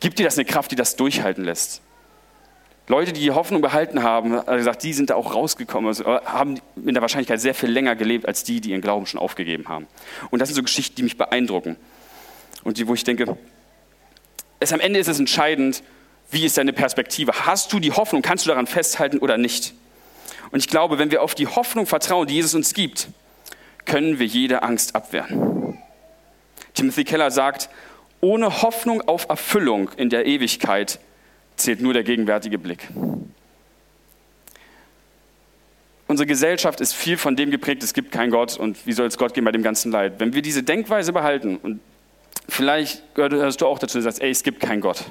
gibt 0.00 0.18
dir 0.18 0.24
das 0.24 0.36
eine 0.36 0.44
Kraft, 0.44 0.70
die 0.70 0.76
das 0.76 0.96
durchhalten 0.96 1.44
lässt. 1.44 1.80
Leute, 2.86 3.12
die 3.12 3.20
die 3.20 3.30
Hoffnung 3.30 3.62
behalten 3.62 4.02
haben, 4.02 4.34
haben 4.34 4.56
gesagt, 4.58 4.82
die 4.82 4.92
sind 4.92 5.08
da 5.08 5.14
auch 5.14 5.34
rausgekommen, 5.34 5.88
also 5.88 6.04
haben 6.04 6.60
mit 6.76 6.94
der 6.94 7.00
Wahrscheinlichkeit 7.00 7.40
sehr 7.40 7.54
viel 7.54 7.70
länger 7.70 7.96
gelebt 7.96 8.28
als 8.28 8.44
die, 8.44 8.60
die 8.60 8.70
ihren 8.70 8.82
Glauben 8.82 9.06
schon 9.06 9.18
aufgegeben 9.18 9.68
haben. 9.68 9.86
Und 10.30 10.40
das 10.40 10.48
sind 10.48 10.56
so 10.56 10.62
Geschichten, 10.62 10.96
die 10.96 11.02
mich 11.02 11.16
beeindrucken. 11.16 11.76
Und 12.62 12.76
die, 12.76 12.86
wo 12.86 12.92
ich 12.92 13.04
denke, 13.04 13.38
es 14.60 14.72
am 14.72 14.80
Ende 14.80 14.98
ist 14.98 15.08
es 15.08 15.18
entscheidend, 15.18 15.82
wie 16.30 16.44
ist 16.44 16.58
deine 16.58 16.72
Perspektive? 16.72 17.32
Hast 17.46 17.72
du 17.72 17.80
die 17.80 17.92
Hoffnung? 17.92 18.20
Kannst 18.22 18.44
du 18.44 18.48
daran 18.48 18.66
festhalten 18.66 19.18
oder 19.18 19.38
nicht? 19.38 19.74
Und 20.50 20.58
ich 20.58 20.68
glaube, 20.68 20.98
wenn 20.98 21.10
wir 21.10 21.22
auf 21.22 21.34
die 21.34 21.46
Hoffnung 21.46 21.86
vertrauen, 21.86 22.26
die 22.26 22.34
Jesus 22.34 22.54
uns 22.54 22.74
gibt, 22.74 23.08
können 23.86 24.18
wir 24.18 24.26
jede 24.26 24.62
Angst 24.62 24.94
abwehren. 24.94 25.78
Timothy 26.74 27.04
Keller 27.04 27.30
sagt, 27.30 27.68
ohne 28.20 28.62
Hoffnung 28.62 29.02
auf 29.02 29.28
Erfüllung 29.28 29.90
in 29.96 30.10
der 30.10 30.26
Ewigkeit 30.26 30.98
zählt 31.56 31.80
nur 31.80 31.92
der 31.92 32.02
gegenwärtige 32.02 32.58
Blick. 32.58 32.88
Unsere 36.06 36.26
Gesellschaft 36.26 36.80
ist 36.80 36.92
viel 36.92 37.16
von 37.16 37.34
dem 37.34 37.50
geprägt, 37.50 37.82
es 37.82 37.94
gibt 37.94 38.12
keinen 38.12 38.30
Gott 38.30 38.56
und 38.56 38.86
wie 38.86 38.92
soll 38.92 39.06
es 39.06 39.16
Gott 39.16 39.34
geben 39.34 39.46
bei 39.46 39.52
dem 39.52 39.62
ganzen 39.62 39.90
Leid. 39.90 40.14
Wenn 40.18 40.34
wir 40.34 40.42
diese 40.42 40.62
Denkweise 40.62 41.12
behalten 41.12 41.56
und 41.56 41.80
vielleicht 42.48 43.14
gehörst 43.14 43.60
du 43.60 43.66
auch 43.66 43.78
dazu, 43.78 43.98
du 43.98 44.02
sagst, 44.02 44.20
ey, 44.20 44.30
es 44.30 44.42
gibt 44.42 44.60
keinen 44.60 44.80
Gott, 44.80 45.04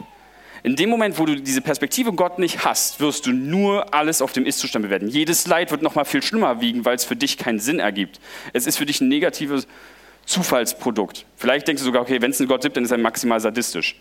in 0.64 0.78
dem 0.78 0.90
Moment, 0.90 1.20
wo 1.20 1.26
du 1.26 1.36
diese 1.36 1.60
Perspektive 1.60 2.14
Gott 2.14 2.40
nicht 2.40 2.64
hast, 2.64 3.02
wirst 3.02 3.26
du 3.26 3.32
nur 3.32 3.94
alles 3.94 4.22
auf 4.22 4.32
dem 4.32 4.46
Ist-Zustand 4.46 4.84
bewerten. 4.84 5.10
Jedes 5.10 5.46
Leid 5.46 5.72
wird 5.72 5.82
noch 5.82 5.96
mal 5.96 6.06
viel 6.06 6.24
schlimmer 6.24 6.62
wiegen, 6.62 6.86
weil 6.86 6.96
es 6.96 7.04
für 7.04 7.18
dich 7.18 7.38
keinen 7.38 7.60
Sinn 7.60 7.80
ergibt. 7.80 8.22
Es 8.54 8.66
ist 8.66 8.78
für 8.78 8.86
dich 8.86 9.02
ein 9.02 9.10
negatives 9.10 9.68
Zufallsprodukt. 10.26 11.26
Vielleicht 11.36 11.68
denkst 11.68 11.82
du 11.82 11.86
sogar, 11.86 12.02
okay, 12.02 12.22
wenn 12.22 12.32
es 12.32 12.40
einen 12.40 12.48
Gott 12.48 12.62
gibt, 12.62 12.78
dann 12.78 12.86
ist 12.86 12.92
er 12.92 12.98
maximal 12.98 13.42
sadistisch. 13.42 13.98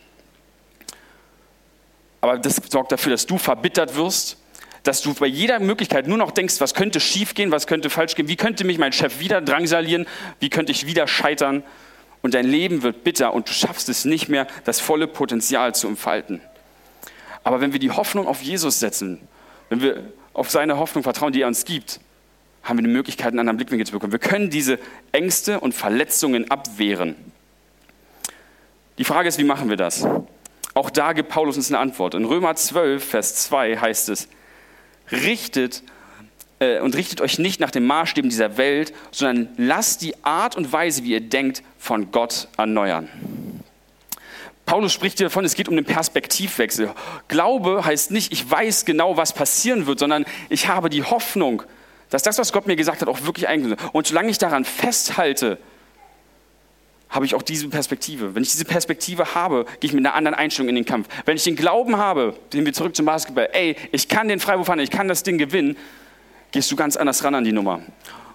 Aber 2.22 2.38
das 2.38 2.60
sorgt 2.70 2.92
dafür, 2.92 3.10
dass 3.10 3.26
du 3.26 3.36
verbittert 3.36 3.96
wirst, 3.96 4.38
dass 4.84 5.02
du 5.02 5.12
bei 5.12 5.26
jeder 5.26 5.58
Möglichkeit 5.60 6.06
nur 6.06 6.16
noch 6.16 6.30
denkst, 6.30 6.60
was 6.60 6.72
könnte 6.72 7.00
schiefgehen, 7.00 7.50
was 7.50 7.66
könnte 7.66 7.90
falsch 7.90 8.14
gehen, 8.14 8.28
wie 8.28 8.36
könnte 8.36 8.64
mich 8.64 8.78
mein 8.78 8.92
Chef 8.92 9.18
wieder 9.20 9.40
drangsalieren, 9.40 10.06
wie 10.40 10.48
könnte 10.48 10.72
ich 10.72 10.86
wieder 10.86 11.06
scheitern. 11.06 11.62
Und 12.22 12.34
dein 12.34 12.46
Leben 12.46 12.82
wird 12.82 13.02
bitter 13.02 13.34
und 13.34 13.48
du 13.48 13.52
schaffst 13.52 13.88
es 13.88 14.04
nicht 14.04 14.28
mehr, 14.28 14.46
das 14.64 14.80
volle 14.80 15.08
Potenzial 15.08 15.74
zu 15.74 15.88
entfalten. 15.88 16.40
Aber 17.42 17.60
wenn 17.60 17.72
wir 17.72 17.80
die 17.80 17.90
Hoffnung 17.90 18.28
auf 18.28 18.40
Jesus 18.40 18.78
setzen, 18.78 19.18
wenn 19.68 19.80
wir 19.80 20.12
auf 20.32 20.48
seine 20.48 20.78
Hoffnung 20.78 21.02
vertrauen, 21.02 21.32
die 21.32 21.42
er 21.42 21.48
uns 21.48 21.64
gibt, 21.64 21.98
haben 22.62 22.78
wir 22.78 22.84
die 22.84 22.90
Möglichkeit, 22.90 23.28
einen 23.28 23.40
anderen 23.40 23.56
Blickwinkel 23.56 23.86
zu 23.86 23.92
bekommen. 23.92 24.12
Wir 24.12 24.20
können 24.20 24.48
diese 24.48 24.78
Ängste 25.10 25.58
und 25.58 25.74
Verletzungen 25.74 26.48
abwehren. 26.52 27.16
Die 28.98 29.04
Frage 29.04 29.28
ist, 29.28 29.38
wie 29.38 29.44
machen 29.44 29.68
wir 29.68 29.76
das? 29.76 30.06
Auch 30.74 30.90
da 30.90 31.12
gibt 31.12 31.28
Paulus 31.28 31.56
uns 31.56 31.70
eine 31.70 31.78
Antwort. 31.78 32.14
In 32.14 32.24
Römer 32.24 32.54
12, 32.54 33.04
Vers 33.04 33.36
2 33.36 33.76
heißt 33.76 34.08
es, 34.08 34.28
richtet 35.10 35.82
äh, 36.60 36.80
und 36.80 36.96
richtet 36.96 37.20
euch 37.20 37.38
nicht 37.38 37.60
nach 37.60 37.70
den 37.70 37.84
Maßstäben 37.84 38.30
dieser 38.30 38.56
Welt, 38.56 38.94
sondern 39.10 39.48
lasst 39.56 40.02
die 40.02 40.24
Art 40.24 40.56
und 40.56 40.72
Weise, 40.72 41.04
wie 41.04 41.10
ihr 41.12 41.20
denkt, 41.20 41.62
von 41.78 42.10
Gott 42.10 42.48
erneuern. 42.56 43.08
Paulus 44.64 44.92
spricht 44.92 45.18
hier 45.18 45.26
davon, 45.26 45.44
es 45.44 45.54
geht 45.54 45.68
um 45.68 45.76
den 45.76 45.84
Perspektivwechsel. 45.84 46.92
Glaube 47.28 47.84
heißt 47.84 48.12
nicht, 48.12 48.32
ich 48.32 48.48
weiß 48.48 48.84
genau, 48.84 49.16
was 49.16 49.32
passieren 49.32 49.86
wird, 49.86 49.98
sondern 49.98 50.24
ich 50.48 50.68
habe 50.68 50.88
die 50.88 51.02
Hoffnung, 51.02 51.64
dass 52.10 52.22
das, 52.22 52.38
was 52.38 52.52
Gott 52.52 52.66
mir 52.66 52.76
gesagt 52.76 53.02
hat, 53.02 53.08
auch 53.08 53.22
wirklich 53.22 53.48
eingeht. 53.48 53.78
Und 53.92 54.06
solange 54.06 54.30
ich 54.30 54.38
daran 54.38 54.64
festhalte, 54.64 55.58
habe 57.12 57.26
ich 57.26 57.34
auch 57.34 57.42
diese 57.42 57.68
Perspektive. 57.68 58.34
Wenn 58.34 58.42
ich 58.42 58.50
diese 58.50 58.64
Perspektive 58.64 59.34
habe, 59.34 59.66
gehe 59.80 59.88
ich 59.88 59.92
mit 59.92 60.04
einer 60.04 60.14
anderen 60.14 60.34
Einstellung 60.34 60.70
in 60.70 60.74
den 60.74 60.86
Kampf. 60.86 61.08
Wenn 61.26 61.36
ich 61.36 61.44
den 61.44 61.56
Glauben 61.56 61.98
habe, 61.98 62.34
gehen 62.50 62.64
wir 62.64 62.72
zurück 62.72 62.96
zum 62.96 63.06
Basketball, 63.06 63.50
ey, 63.52 63.76
ich 63.92 64.08
kann 64.08 64.28
den 64.28 64.40
Freiwurf 64.40 64.66
fahren, 64.66 64.80
ich 64.80 64.90
kann 64.90 65.08
das 65.08 65.22
Ding 65.22 65.36
gewinnen, 65.38 65.76
gehst 66.50 66.72
du 66.72 66.76
ganz 66.76 66.96
anders 66.96 67.22
ran 67.22 67.34
an 67.34 67.44
die 67.44 67.52
Nummer. 67.52 67.82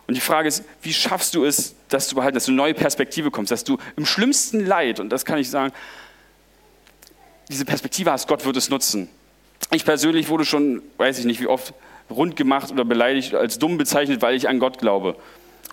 Und 0.06 0.14
die 0.14 0.22
Frage 0.22 0.48
ist, 0.48 0.64
wie 0.84 0.94
schaffst 0.94 1.34
du 1.36 1.44
es, 1.44 1.76
dass 1.90 2.08
du 2.08 2.16
behalten, 2.16 2.36
dass 2.36 2.46
du 2.46 2.52
eine 2.52 2.58
neue 2.58 2.74
Perspektive 2.74 3.32
kommst, 3.32 3.52
dass 3.52 3.64
du 3.64 3.78
im 3.98 4.06
schlimmsten 4.06 4.66
Leid, 4.66 5.00
und 5.00 5.10
das 5.10 5.26
kann 5.26 5.40
ich 5.40 5.50
sagen, 5.50 5.74
diese 7.50 7.66
Perspektive 7.66 8.12
hast, 8.12 8.28
Gott 8.28 8.46
wird 8.46 8.58
es 8.58 8.70
nutzen. 8.70 9.10
Ich 9.72 9.86
persönlich 9.86 10.30
wurde 10.30 10.46
schon, 10.46 10.84
weiß 10.98 11.18
ich 11.18 11.26
nicht 11.26 11.42
wie 11.42 11.48
oft, 11.48 11.74
rund 12.10 12.36
gemacht 12.36 12.72
oder 12.72 12.86
beleidigt, 12.86 13.34
als 13.34 13.58
dumm 13.58 13.78
bezeichnet, 13.78 14.22
weil 14.22 14.36
ich 14.36 14.48
an 14.48 14.60
Gott 14.60 14.78
glaube. 14.78 15.16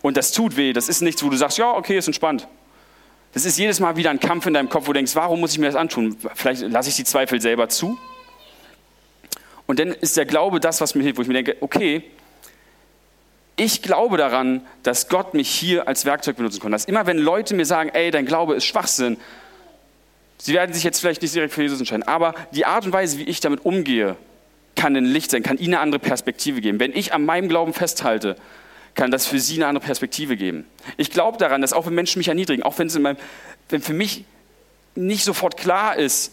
Und 0.02 0.16
das 0.16 0.32
tut 0.32 0.56
weh. 0.56 0.72
Das 0.72 0.88
ist 0.88 1.00
nichts, 1.00 1.22
wo 1.22 1.28
du 1.28 1.36
sagst, 1.36 1.58
ja, 1.58 1.70
okay, 1.72 1.98
ist 1.98 2.06
entspannt. 2.06 2.48
Das 3.34 3.44
ist 3.44 3.58
jedes 3.58 3.80
Mal 3.80 3.96
wieder 3.96 4.10
ein 4.10 4.20
Kampf 4.20 4.46
in 4.46 4.54
deinem 4.54 4.68
Kopf, 4.68 4.84
wo 4.84 4.92
du 4.92 4.98
denkst, 4.98 5.16
warum 5.16 5.40
muss 5.40 5.52
ich 5.52 5.58
mir 5.58 5.66
das 5.66 5.74
antun? 5.74 6.16
Vielleicht 6.34 6.62
lasse 6.62 6.88
ich 6.88 6.96
die 6.96 7.04
Zweifel 7.04 7.40
selber 7.40 7.68
zu. 7.68 7.98
Und 9.66 9.80
dann 9.80 9.88
ist 9.88 10.16
der 10.16 10.24
Glaube 10.24 10.60
das, 10.60 10.80
was 10.80 10.94
mir 10.94 11.02
hilft, 11.02 11.18
wo 11.18 11.22
ich 11.22 11.28
mir 11.28 11.34
denke, 11.34 11.56
okay, 11.60 12.04
ich 13.56 13.82
glaube 13.82 14.16
daran, 14.16 14.62
dass 14.82 15.08
Gott 15.08 15.34
mich 15.34 15.48
hier 15.48 15.88
als 15.88 16.04
Werkzeug 16.04 16.36
benutzen 16.36 16.60
kann. 16.60 16.72
Dass 16.72 16.84
immer 16.84 17.06
wenn 17.06 17.18
Leute 17.18 17.54
mir 17.54 17.66
sagen, 17.66 17.90
ey, 17.90 18.10
dein 18.10 18.26
Glaube 18.26 18.54
ist 18.54 18.64
Schwachsinn, 18.64 19.16
Sie 20.36 20.52
werden 20.52 20.74
sich 20.74 20.82
jetzt 20.82 21.00
vielleicht 21.00 21.22
nicht 21.22 21.34
direkt 21.34 21.54
für 21.54 21.62
Jesus 21.62 21.78
entscheiden, 21.78 22.02
aber 22.02 22.34
die 22.50 22.66
Art 22.66 22.84
und 22.84 22.92
Weise, 22.92 23.18
wie 23.18 23.22
ich 23.22 23.40
damit 23.40 23.64
umgehe, 23.64 24.16
kann 24.74 24.96
ein 24.96 25.04
Licht 25.04 25.30
sein, 25.30 25.42
kann 25.42 25.58
Ihnen 25.58 25.74
eine 25.74 25.80
andere 25.80 26.00
Perspektive 26.00 26.60
geben. 26.60 26.80
Wenn 26.80 26.92
ich 26.92 27.14
an 27.14 27.24
meinem 27.24 27.48
Glauben 27.48 27.72
festhalte, 27.72 28.36
kann 28.94 29.10
das 29.10 29.26
für 29.26 29.38
Sie 29.38 29.56
eine 29.56 29.66
andere 29.66 29.84
Perspektive 29.84 30.36
geben. 30.36 30.64
Ich 30.96 31.10
glaube 31.10 31.38
daran, 31.38 31.60
dass 31.60 31.72
auch 31.72 31.86
wenn 31.86 31.94
Menschen 31.94 32.18
mich 32.18 32.28
erniedrigen, 32.28 32.62
auch 32.62 32.78
wenn, 32.78 32.86
es 32.86 32.94
in 32.94 33.02
meinem, 33.02 33.16
wenn 33.68 33.82
für 33.82 33.94
mich 33.94 34.24
nicht 34.94 35.24
sofort 35.24 35.56
klar 35.56 35.96
ist, 35.96 36.32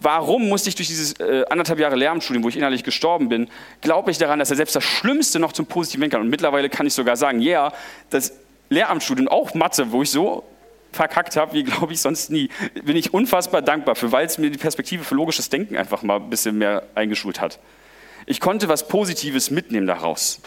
warum 0.00 0.48
musste 0.48 0.68
ich 0.68 0.74
durch 0.74 0.88
dieses 0.88 1.18
äh, 1.20 1.44
anderthalb 1.48 1.78
Jahre 1.78 1.96
Lehramtsstudium, 1.96 2.44
wo 2.44 2.48
ich 2.48 2.56
innerlich 2.56 2.84
gestorben 2.84 3.28
bin, 3.28 3.48
glaube 3.80 4.10
ich 4.10 4.18
daran, 4.18 4.38
dass 4.38 4.50
er 4.50 4.56
selbst 4.56 4.76
das 4.76 4.84
Schlimmste 4.84 5.38
noch 5.38 5.52
zum 5.52 5.66
Positiven 5.66 6.10
kann. 6.10 6.20
Und 6.20 6.28
mittlerweile 6.28 6.68
kann 6.68 6.86
ich 6.86 6.94
sogar 6.94 7.16
sagen, 7.16 7.40
ja, 7.40 7.68
yeah, 7.68 7.72
das 8.10 8.34
Lehramtsstudium, 8.68 9.28
auch 9.28 9.54
Mathe, 9.54 9.92
wo 9.92 10.02
ich 10.02 10.10
so 10.10 10.44
verkackt 10.92 11.36
habe, 11.36 11.54
wie 11.54 11.62
glaube 11.64 11.92
ich 11.92 12.00
sonst 12.00 12.30
nie, 12.30 12.50
bin 12.84 12.96
ich 12.96 13.14
unfassbar 13.14 13.62
dankbar 13.62 13.94
für, 13.94 14.12
weil 14.12 14.26
es 14.26 14.38
mir 14.38 14.50
die 14.50 14.58
Perspektive 14.58 15.04
für 15.04 15.14
logisches 15.14 15.48
Denken 15.48 15.76
einfach 15.76 16.02
mal 16.02 16.16
ein 16.16 16.28
bisschen 16.28 16.58
mehr 16.58 16.82
eingeschult 16.94 17.40
hat. 17.40 17.58
Ich 18.26 18.40
konnte 18.40 18.68
was 18.68 18.86
Positives 18.88 19.50
mitnehmen 19.50 19.86
daraus 19.86 20.40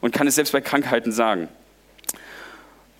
und 0.00 0.14
kann 0.14 0.26
es 0.26 0.34
selbst 0.34 0.52
bei 0.52 0.60
Krankheiten 0.60 1.12
sagen. 1.12 1.48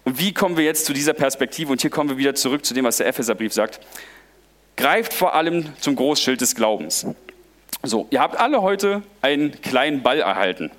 Und 0.04 0.18
wie 0.18 0.32
kommen 0.32 0.56
wir 0.56 0.64
jetzt 0.64 0.86
zu 0.86 0.92
dieser 0.92 1.12
Perspektive? 1.12 1.70
Und 1.70 1.80
hier 1.80 1.90
kommen 1.90 2.10
wir 2.10 2.18
wieder 2.18 2.34
zurück 2.34 2.64
zu 2.64 2.74
dem, 2.74 2.84
was 2.84 2.96
der 2.96 3.06
Epheserbrief 3.06 3.52
sagt. 3.52 3.80
Greift 4.76 5.12
vor 5.12 5.34
allem 5.34 5.66
zum 5.80 5.94
Großschild 5.96 6.40
des 6.40 6.54
Glaubens. 6.54 7.06
So, 7.82 8.06
ihr 8.10 8.20
habt 8.20 8.38
alle 8.38 8.62
heute 8.62 9.02
einen 9.22 9.60
kleinen 9.60 10.02
Ball 10.02 10.20
erhalten. 10.20 10.70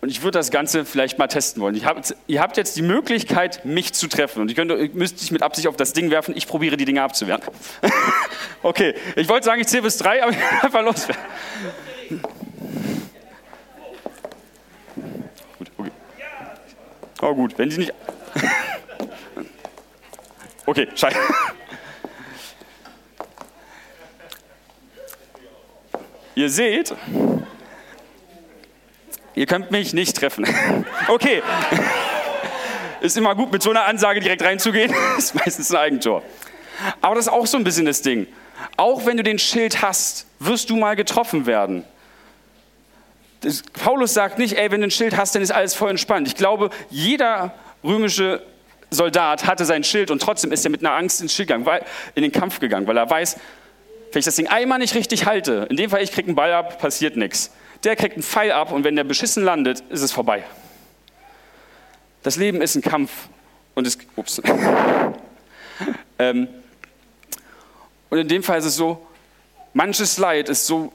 Und 0.00 0.08
ich 0.08 0.22
würde 0.22 0.38
das 0.38 0.50
Ganze 0.50 0.86
vielleicht 0.86 1.18
mal 1.18 1.26
testen 1.26 1.62
wollen. 1.62 1.84
Habt, 1.84 2.14
ihr 2.26 2.40
habt 2.40 2.56
jetzt 2.56 2.76
die 2.76 2.82
Möglichkeit, 2.82 3.66
mich 3.66 3.92
zu 3.92 4.08
treffen. 4.08 4.40
Und 4.40 4.50
ich 4.50 4.56
könnte, 4.56 4.74
ihr 4.74 4.90
müsst 4.94 5.18
sich 5.18 5.30
mit 5.30 5.42
Absicht 5.42 5.66
auf 5.66 5.76
das 5.76 5.92
Ding 5.92 6.10
werfen. 6.10 6.34
Ich 6.36 6.46
probiere, 6.46 6.78
die 6.78 6.86
Dinge 6.86 7.02
abzuwehren. 7.02 7.42
okay, 8.62 8.94
ich 9.16 9.28
wollte 9.28 9.44
sagen, 9.44 9.60
ich 9.60 9.66
zähle 9.66 9.82
bis 9.82 9.98
drei, 9.98 10.22
aber 10.22 10.32
ich 10.32 10.38
einfach 10.62 10.82
loswerden. 10.82 11.22
Gut, 15.58 15.70
okay. 15.76 15.90
Oh 17.20 17.34
gut, 17.34 17.58
wenn 17.58 17.70
sie 17.70 17.78
nicht... 17.78 17.94
okay, 20.66 20.88
scheiße. 20.94 21.18
Ihr 26.34 26.48
seht, 26.48 26.94
Ihr 29.40 29.46
könnt 29.46 29.70
mich 29.70 29.94
nicht 29.94 30.16
treffen. 30.16 30.46
Okay. 31.08 31.42
Ist 33.00 33.16
immer 33.16 33.34
gut, 33.34 33.50
mit 33.50 33.62
so 33.62 33.70
einer 33.70 33.86
Ansage 33.86 34.20
direkt 34.20 34.42
reinzugehen. 34.42 34.92
Ist 35.18 35.34
meistens 35.34 35.70
ein 35.70 35.78
Eigentor. 35.78 36.22
Aber 37.00 37.14
das 37.14 37.26
ist 37.26 37.32
auch 37.32 37.46
so 37.46 37.56
ein 37.56 37.64
bisschen 37.64 37.86
das 37.86 38.02
Ding. 38.02 38.26
Auch 38.76 39.06
wenn 39.06 39.16
du 39.16 39.22
den 39.22 39.38
Schild 39.38 39.80
hast, 39.80 40.26
wirst 40.38 40.68
du 40.68 40.76
mal 40.76 40.96
getroffen 40.96 41.46
werden. 41.46 41.84
Das, 43.40 43.62
Paulus 43.62 44.14
sagt 44.14 44.38
nicht, 44.38 44.58
ey, 44.58 44.70
wenn 44.70 44.80
du 44.80 44.88
ein 44.88 44.90
Schild 44.90 45.16
hast, 45.16 45.34
dann 45.34 45.42
ist 45.42 45.50
alles 45.50 45.74
voll 45.74 45.90
entspannt. 45.90 46.28
Ich 46.28 46.34
glaube, 46.34 46.70
jeder 46.90 47.54
römische 47.82 48.42
Soldat 48.90 49.46
hatte 49.46 49.64
sein 49.64 49.84
Schild 49.84 50.10
und 50.10 50.20
trotzdem 50.20 50.52
ist 50.52 50.64
er 50.64 50.70
mit 50.70 50.84
einer 50.84 50.94
Angst 50.94 51.22
ins 51.22 51.34
Schild 51.34 51.48
gegangen, 51.48 51.64
weil, 51.64 51.84
in 52.14 52.22
den 52.22 52.32
Kampf 52.32 52.60
gegangen, 52.60 52.86
weil 52.86 52.96
er 52.96 53.08
weiß, 53.08 53.36
wenn 54.12 54.18
ich 54.18 54.24
das 54.24 54.36
Ding 54.36 54.48
einmal 54.48 54.78
nicht 54.78 54.94
richtig 54.94 55.26
halte, 55.26 55.66
in 55.70 55.76
dem 55.76 55.90
Fall 55.90 56.02
ich 56.02 56.12
kriege 56.12 56.26
einen 56.26 56.34
Ball 56.34 56.52
ab, 56.52 56.78
passiert 56.80 57.16
nichts 57.16 57.52
der 57.84 57.96
kriegt 57.96 58.14
einen 58.14 58.22
Pfeil 58.22 58.52
ab 58.52 58.72
und 58.72 58.84
wenn 58.84 58.96
der 58.96 59.04
beschissen 59.04 59.44
landet, 59.44 59.80
ist 59.88 60.02
es 60.02 60.12
vorbei. 60.12 60.44
Das 62.22 62.36
Leben 62.36 62.60
ist 62.60 62.74
ein 62.74 62.82
Kampf 62.82 63.28
und 63.74 63.86
es, 63.86 63.96
ups. 64.16 64.42
ähm, 66.18 66.48
und 68.10 68.18
in 68.18 68.28
dem 68.28 68.42
Fall 68.42 68.58
ist 68.58 68.66
es 68.66 68.76
so, 68.76 69.06
manches 69.72 70.18
Leid 70.18 70.48
ist 70.48 70.66
so 70.66 70.92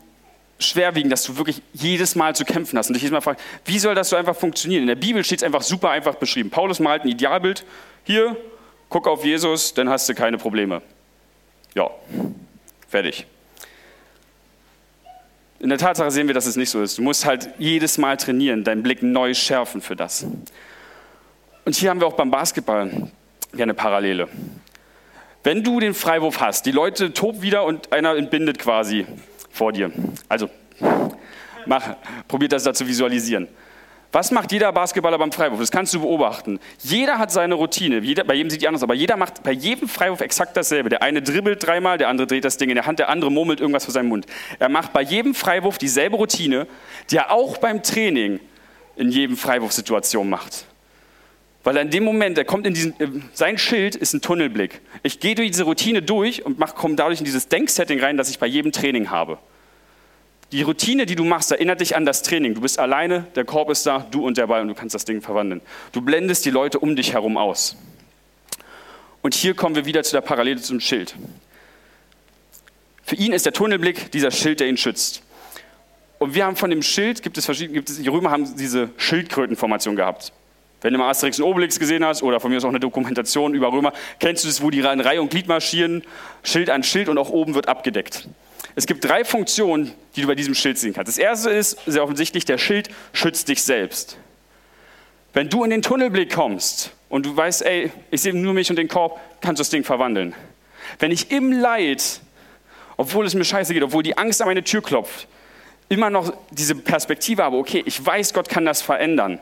schwerwiegend, 0.60 1.12
dass 1.12 1.24
du 1.24 1.38
wirklich 1.38 1.62
jedes 1.74 2.16
Mal 2.16 2.36
zu 2.36 2.46
kämpfen 2.46 2.78
hast 2.78 2.88
und 2.88 2.94
dich 2.94 3.04
jedes 3.04 3.14
Mal 3.14 3.22
fragst, 3.22 3.44
wie 3.66 3.80
soll 3.80 3.96
das 3.96 4.10
so 4.10 4.16
einfach 4.16 4.36
funktionieren? 4.36 4.82
In 4.84 4.88
der 4.88 4.96
Bibel 4.96 5.24
steht 5.24 5.40
es 5.40 5.44
einfach 5.44 5.62
super 5.62 5.90
einfach 5.90 6.16
beschrieben. 6.16 6.50
Paulus 6.50 6.80
malt 6.80 7.04
ein 7.04 7.10
Idealbild. 7.10 7.66
Hier, 8.04 8.38
guck 8.90 9.08
auf 9.08 9.26
Jesus, 9.26 9.74
dann 9.74 9.90
hast 9.90 10.08
du 10.08 10.16
keine 10.16 10.38
Probleme. 10.38 10.82
Ja, 11.74 11.90
fertig. 12.88 13.26
In 15.60 15.70
der 15.70 15.78
Tatsache 15.78 16.12
sehen 16.12 16.28
wir, 16.28 16.34
dass 16.34 16.46
es 16.46 16.56
nicht 16.56 16.70
so 16.70 16.82
ist. 16.82 16.98
Du 16.98 17.02
musst 17.02 17.26
halt 17.26 17.50
jedes 17.58 17.98
Mal 17.98 18.18
trainieren, 18.18 18.64
deinen 18.64 18.84
Blick 18.84 19.02
neu 19.02 19.34
schärfen 19.34 19.82
für 19.82 19.96
das. 19.96 20.26
Und 21.66 21.76
hier 21.76 21.90
haben 21.90 22.00
wir 22.00 22.08
auch 22.08 22.14
beim 22.14 22.32
Basketball 22.32 23.10
eine 23.58 23.74
Parallele. 23.74 24.28
Wenn 25.44 25.64
du 25.64 25.80
den 25.80 25.94
Freiwurf 25.94 26.40
hast, 26.40 26.66
die 26.66 26.72
Leute 26.72 27.14
toben 27.14 27.42
wieder 27.42 27.66
und 27.66 27.92
einer 27.92 28.16
entbindet 28.16 28.60
quasi 28.60 29.06
vor 29.56 29.72
dir. 29.72 29.92
Also, 30.28 30.50
mach, 31.66 31.96
probiert 32.28 32.52
das 32.52 32.64
da 32.64 32.74
zu 32.74 32.88
visualisieren. 32.88 33.48
Was 34.12 34.32
macht 34.32 34.52
jeder 34.54 34.72
Basketballer 34.72 35.18
beim 35.18 35.32
Freiwurf? 35.32 35.60
Das 35.60 35.72
kannst 35.72 35.94
du 35.94 36.00
beobachten. 36.00 36.60
Jeder 36.80 37.18
hat 37.18 37.32
seine 37.32 37.56
Routine. 37.56 38.00
Jeder, 38.00 38.24
bei 38.24 38.36
jedem 38.36 38.50
sieht 38.50 38.62
die 38.62 38.68
anders, 38.68 38.82
aber 38.82 38.94
jeder 38.94 39.18
macht 39.18 39.44
bei 39.44 39.52
jedem 39.52 39.90
Freiwurf 39.90 40.22
exakt 40.22 40.56
dasselbe. 40.56 40.88
Der 40.88 41.02
eine 41.02 41.22
dribbelt 41.22 41.66
dreimal, 41.66 41.98
der 41.98 42.08
andere 42.08 42.26
dreht 42.26 42.46
das 42.46 42.56
Ding 42.56 42.70
in 42.70 42.76
der 42.76 42.86
Hand, 42.86 43.00
der 43.00 43.10
andere 43.10 43.30
murmelt 43.30 43.60
irgendwas 43.60 43.84
vor 43.84 43.94
seinem 43.94 44.08
Mund. 44.08 44.26
Er 44.58 44.70
macht 44.70 44.94
bei 44.94 45.02
jedem 45.02 45.36
Freiwurf 45.36 45.78
dieselbe 45.78 46.16
Routine, 46.16 46.66
die 47.12 47.18
er 47.18 47.32
auch 47.32 47.58
beim 47.58 47.84
Training 47.84 48.40
in 48.96 49.10
jedem 49.10 49.36
Freiwurfsituation 49.36 50.30
macht. 50.30 50.66
Weil 51.66 51.78
in 51.78 51.90
dem 51.90 52.04
Moment, 52.04 52.38
er 52.38 52.46
kommt 52.46 52.68
in 52.68 52.76
diesen, 52.76 53.00
äh, 53.00 53.08
sein 53.34 53.58
Schild 53.58 53.96
ist 53.96 54.14
ein 54.14 54.22
Tunnelblick. 54.22 54.82
Ich 55.02 55.20
gehe 55.20 55.34
durch 55.34 55.50
diese 55.50 55.64
Routine 55.64 56.04
durch 56.04 56.46
und 56.46 56.60
komme 56.76 56.96
dadurch 56.96 57.20
in 57.20 57.26
dieses 57.26 57.48
Denksetting 57.48 58.00
rein, 58.00 58.18
das 58.18 58.30
ich 58.30 58.38
bei 58.38 58.46
jedem 58.46 58.72
Training 58.72 59.10
habe. 59.10 59.40
Die 60.52 60.62
Routine, 60.62 61.08
die 61.08 61.16
du 61.16 61.26
machst, 61.26 61.52
erinnert 61.52 61.82
dich 61.82 61.96
an 61.96 62.06
das 62.06 62.22
Training. 62.22 62.54
Du 62.54 62.62
bist 62.62 62.78
alleine, 62.78 63.26
der 63.36 63.46
Korb 63.46 63.72
ist 63.72 63.84
da, 63.88 64.06
du 64.12 64.24
und 64.24 64.38
der 64.38 64.46
Ball 64.46 64.62
und 64.62 64.68
du 64.68 64.76
kannst 64.76 64.94
das 64.94 65.06
Ding 65.06 65.24
verwandeln. 65.24 65.60
Du 65.92 66.02
blendest 66.02 66.46
die 66.46 66.52
Leute 66.52 66.78
um 66.78 66.96
dich 66.96 67.14
herum 67.14 67.36
aus. 67.36 67.76
Und 69.24 69.34
hier 69.34 69.56
kommen 69.56 69.76
wir 69.76 69.86
wieder 69.86 70.04
zu 70.04 70.12
der 70.12 70.22
Parallele 70.22 70.62
zum 70.62 70.80
Schild. 70.80 71.16
Für 73.02 73.16
ihn 73.16 73.34
ist 73.34 73.48
der 73.48 73.54
Tunnelblick 73.54 74.12
dieser 74.12 74.30
Schild, 74.30 74.60
der 74.60 74.68
ihn 74.68 74.78
schützt. 74.78 75.24
Und 76.20 76.36
wir 76.36 76.46
haben 76.46 76.58
von 76.58 76.70
dem 76.70 76.84
Schild, 76.84 77.24
gibt 77.24 77.40
es 77.40 77.46
verschiedene, 77.46 77.74
gibt 77.74 77.90
es, 77.90 78.00
die 78.00 78.08
Römer 78.08 78.30
haben 78.30 78.56
diese 78.56 78.92
Schildkrötenformation 78.98 79.96
gehabt. 79.96 80.32
Wenn 80.86 80.94
du 80.94 81.00
mal 81.00 81.10
Asterix 81.10 81.40
und 81.40 81.46
Obelix 81.46 81.80
gesehen 81.80 82.06
hast 82.06 82.22
oder 82.22 82.40
von 82.40 82.52
mir 82.52 82.58
aus 82.58 82.64
auch 82.64 82.70
eine 82.70 82.80
Dokumentation 82.80 83.56
über 83.56 83.74
Römer, 83.74 83.92
kennst 84.20 84.44
du 84.44 84.48
das, 84.48 84.62
wo 84.62 84.70
die 84.70 84.82
in 84.82 85.00
Reihe 85.00 85.20
und 85.20 85.32
Glied 85.32 85.48
marschieren, 85.48 86.04
Schild 86.44 86.70
an 86.70 86.84
Schild 86.84 87.10
und 87.10 87.18
auch 87.18 87.32
oben 87.32 87.56
wird 87.56 87.68
abgedeckt. 87.68 88.28
Es 88.76 88.86
gibt 88.86 89.04
drei 89.04 89.26
Funktionen, 89.26 89.94
die 90.16 90.22
du 90.22 90.28
bei 90.28 90.36
diesem 90.36 90.54
Schild 90.54 90.78
sehen 90.78 90.94
kannst. 90.94 91.10
Das 91.10 91.18
erste 91.18 91.50
ist 91.50 91.80
sehr 91.88 92.04
offensichtlich, 92.04 92.46
der 92.46 92.60
Schild 92.60 92.90
schützt 93.14 93.48
dich 93.48 93.64
selbst. 93.64 94.20
Wenn 95.34 95.50
du 95.50 95.64
in 95.64 95.72
den 95.72 95.82
Tunnelblick 95.82 96.32
kommst 96.32 96.92
und 97.10 97.26
du 97.26 97.36
weißt, 97.36 97.64
ey, 97.66 97.92
ich 98.12 98.22
sehe 98.22 98.36
nur 98.36 98.54
mich 98.54 98.70
und 98.70 98.76
den 98.76 98.88
Korb, 98.88 99.20
kannst 99.42 99.60
du 99.60 99.62
das 99.62 99.72
Ding 99.72 99.84
verwandeln. 99.84 100.36
Wenn 101.00 101.10
ich 101.10 101.32
im 101.32 101.52
Leid, 101.52 102.22
obwohl 102.96 103.26
es 103.26 103.34
mir 103.34 103.44
scheiße 103.44 103.74
geht, 103.74 103.82
obwohl 103.82 104.04
die 104.04 104.20
Angst 104.20 104.40
an 104.40 104.48
meine 104.48 104.64
Tür 104.64 104.84
klopft, 104.84 105.28
immer 105.90 106.12
noch 106.12 106.32
diese 106.52 106.76
Perspektive 106.76 107.44
habe, 107.44 107.58
okay, 107.58 107.82
ich 107.88 108.06
weiß, 108.06 108.36
Gott 108.36 108.50
kann 108.50 108.66
das 108.66 108.84
verändern. 108.84 109.40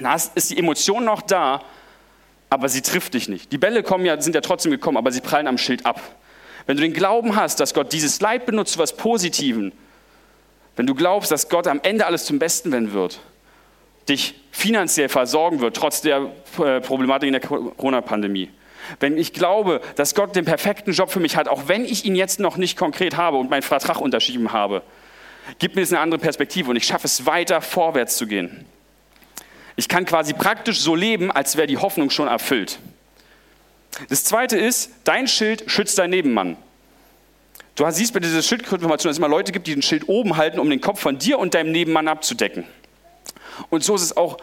Dann 0.00 0.20
ist 0.34 0.50
die 0.50 0.58
Emotion 0.58 1.04
noch 1.04 1.22
da, 1.22 1.62
aber 2.50 2.68
sie 2.68 2.82
trifft 2.82 3.14
dich 3.14 3.28
nicht. 3.28 3.52
Die 3.52 3.58
Bälle 3.58 3.82
kommen 3.82 4.04
ja, 4.04 4.20
sind 4.20 4.34
ja 4.34 4.40
trotzdem 4.40 4.72
gekommen, 4.72 4.96
aber 4.96 5.12
sie 5.12 5.20
prallen 5.20 5.46
am 5.46 5.58
Schild 5.58 5.84
ab. 5.84 6.00
Wenn 6.66 6.76
du 6.76 6.82
den 6.82 6.92
Glauben 6.92 7.36
hast, 7.36 7.60
dass 7.60 7.74
Gott 7.74 7.92
dieses 7.92 8.20
Leid 8.20 8.46
benutzt 8.46 8.74
zu 8.74 8.78
was 8.78 8.96
Positiven, 8.96 9.72
wenn 10.76 10.86
du 10.86 10.94
glaubst, 10.94 11.30
dass 11.30 11.48
Gott 11.48 11.66
am 11.66 11.80
Ende 11.82 12.06
alles 12.06 12.24
zum 12.24 12.38
Besten 12.38 12.70
wenden 12.72 12.92
wird, 12.92 13.20
dich 14.08 14.34
finanziell 14.52 15.08
versorgen 15.08 15.60
wird, 15.60 15.76
trotz 15.76 16.00
der 16.02 16.30
äh, 16.58 16.80
Problematik 16.80 17.26
in 17.26 17.32
der 17.32 17.40
Corona-Pandemie, 17.40 18.50
wenn 19.00 19.18
ich 19.18 19.32
glaube, 19.32 19.80
dass 19.96 20.14
Gott 20.14 20.34
den 20.36 20.44
perfekten 20.44 20.92
Job 20.92 21.10
für 21.10 21.20
mich 21.20 21.36
hat, 21.36 21.48
auch 21.48 21.68
wenn 21.68 21.84
ich 21.84 22.04
ihn 22.04 22.16
jetzt 22.16 22.40
noch 22.40 22.56
nicht 22.56 22.78
konkret 22.78 23.16
habe 23.16 23.36
und 23.36 23.50
meinen 23.50 23.62
Vertrag 23.62 24.00
unterschrieben 24.00 24.52
habe, 24.52 24.82
gibt 25.58 25.74
mir 25.74 25.82
das 25.82 25.92
eine 25.92 26.00
andere 26.00 26.20
Perspektive 26.20 26.70
und 26.70 26.76
ich 26.76 26.84
schaffe 26.84 27.06
es 27.06 27.26
weiter 27.26 27.60
vorwärts 27.60 28.16
zu 28.16 28.26
gehen. 28.26 28.66
Ich 29.78 29.88
kann 29.88 30.04
quasi 30.04 30.32
praktisch 30.34 30.80
so 30.80 30.96
leben, 30.96 31.30
als 31.30 31.56
wäre 31.56 31.68
die 31.68 31.76
Hoffnung 31.76 32.10
schon 32.10 32.26
erfüllt. 32.26 32.80
Das 34.08 34.24
zweite 34.24 34.58
ist, 34.58 34.90
dein 35.04 35.28
Schild 35.28 35.70
schützt 35.70 35.96
deinen 35.98 36.10
Nebenmann. 36.10 36.56
Du 37.76 37.88
siehst 37.88 38.12
bei 38.12 38.18
dieser 38.18 38.42
Schildinformation, 38.42 39.10
dass 39.10 39.14
es 39.14 39.18
immer 39.18 39.28
Leute 39.28 39.52
gibt, 39.52 39.68
die 39.68 39.74
den 39.74 39.82
Schild 39.82 40.08
oben 40.08 40.36
halten, 40.36 40.58
um 40.58 40.68
den 40.68 40.80
Kopf 40.80 40.98
von 40.98 41.20
dir 41.20 41.38
und 41.38 41.54
deinem 41.54 41.70
Nebenmann 41.70 42.08
abzudecken. 42.08 42.64
Und 43.70 43.84
so 43.84 43.94
ist 43.94 44.02
es 44.02 44.16
auch 44.16 44.38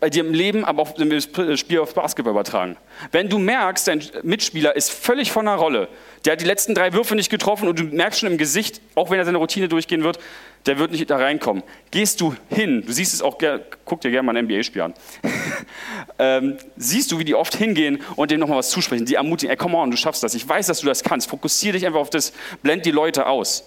bei 0.00 0.08
dir 0.08 0.24
im 0.24 0.32
Leben, 0.32 0.64
aber 0.64 0.80
auch 0.80 0.98
im 0.98 1.20
Spiel 1.58 1.80
auf 1.80 1.92
Basketball 1.92 2.32
übertragen. 2.32 2.78
Wenn 3.12 3.28
du 3.28 3.38
merkst, 3.38 3.86
dein 3.86 4.02
Mitspieler 4.22 4.74
ist 4.74 4.90
völlig 4.90 5.30
von 5.30 5.44
der 5.44 5.56
Rolle, 5.56 5.88
der 6.24 6.32
hat 6.32 6.40
die 6.40 6.46
letzten 6.46 6.74
drei 6.74 6.94
Würfe 6.94 7.14
nicht 7.14 7.28
getroffen 7.28 7.68
und 7.68 7.78
du 7.78 7.84
merkst 7.84 8.20
schon 8.20 8.32
im 8.32 8.38
Gesicht, 8.38 8.80
auch 8.94 9.10
wenn 9.10 9.18
er 9.18 9.26
seine 9.26 9.36
Routine 9.36 9.68
durchgehen 9.68 10.04
wird, 10.04 10.18
der 10.66 10.78
wird 10.78 10.92
nicht 10.92 11.10
da 11.10 11.16
reinkommen. 11.16 11.62
Gehst 11.90 12.20
du 12.20 12.34
hin, 12.48 12.82
du 12.86 12.92
siehst 12.92 13.12
es 13.14 13.22
auch, 13.22 13.38
guck 13.84 14.00
dir 14.00 14.10
gerne 14.10 14.24
mal 14.24 14.36
ein 14.36 14.46
NBA-Spiel 14.46 14.82
an, 14.82 14.94
ähm, 16.18 16.56
siehst 16.76 17.12
du, 17.12 17.18
wie 17.18 17.24
die 17.24 17.34
oft 17.34 17.54
hingehen 17.54 18.00
und 18.16 18.30
dem 18.30 18.40
nochmal 18.40 18.58
was 18.58 18.70
zusprechen, 18.70 19.06
die 19.06 19.14
ermutigen, 19.14 19.50
ey, 19.50 19.56
come 19.56 19.76
on, 19.76 19.90
du 19.90 19.96
schaffst 19.96 20.22
das, 20.22 20.34
ich 20.34 20.48
weiß, 20.48 20.66
dass 20.66 20.80
du 20.80 20.86
das 20.86 21.02
kannst, 21.02 21.28
fokussiere 21.28 21.74
dich 21.74 21.86
einfach 21.86 22.00
auf 22.00 22.10
das, 22.10 22.32
blend 22.62 22.86
die 22.86 22.90
Leute 22.90 23.26
aus. 23.26 23.64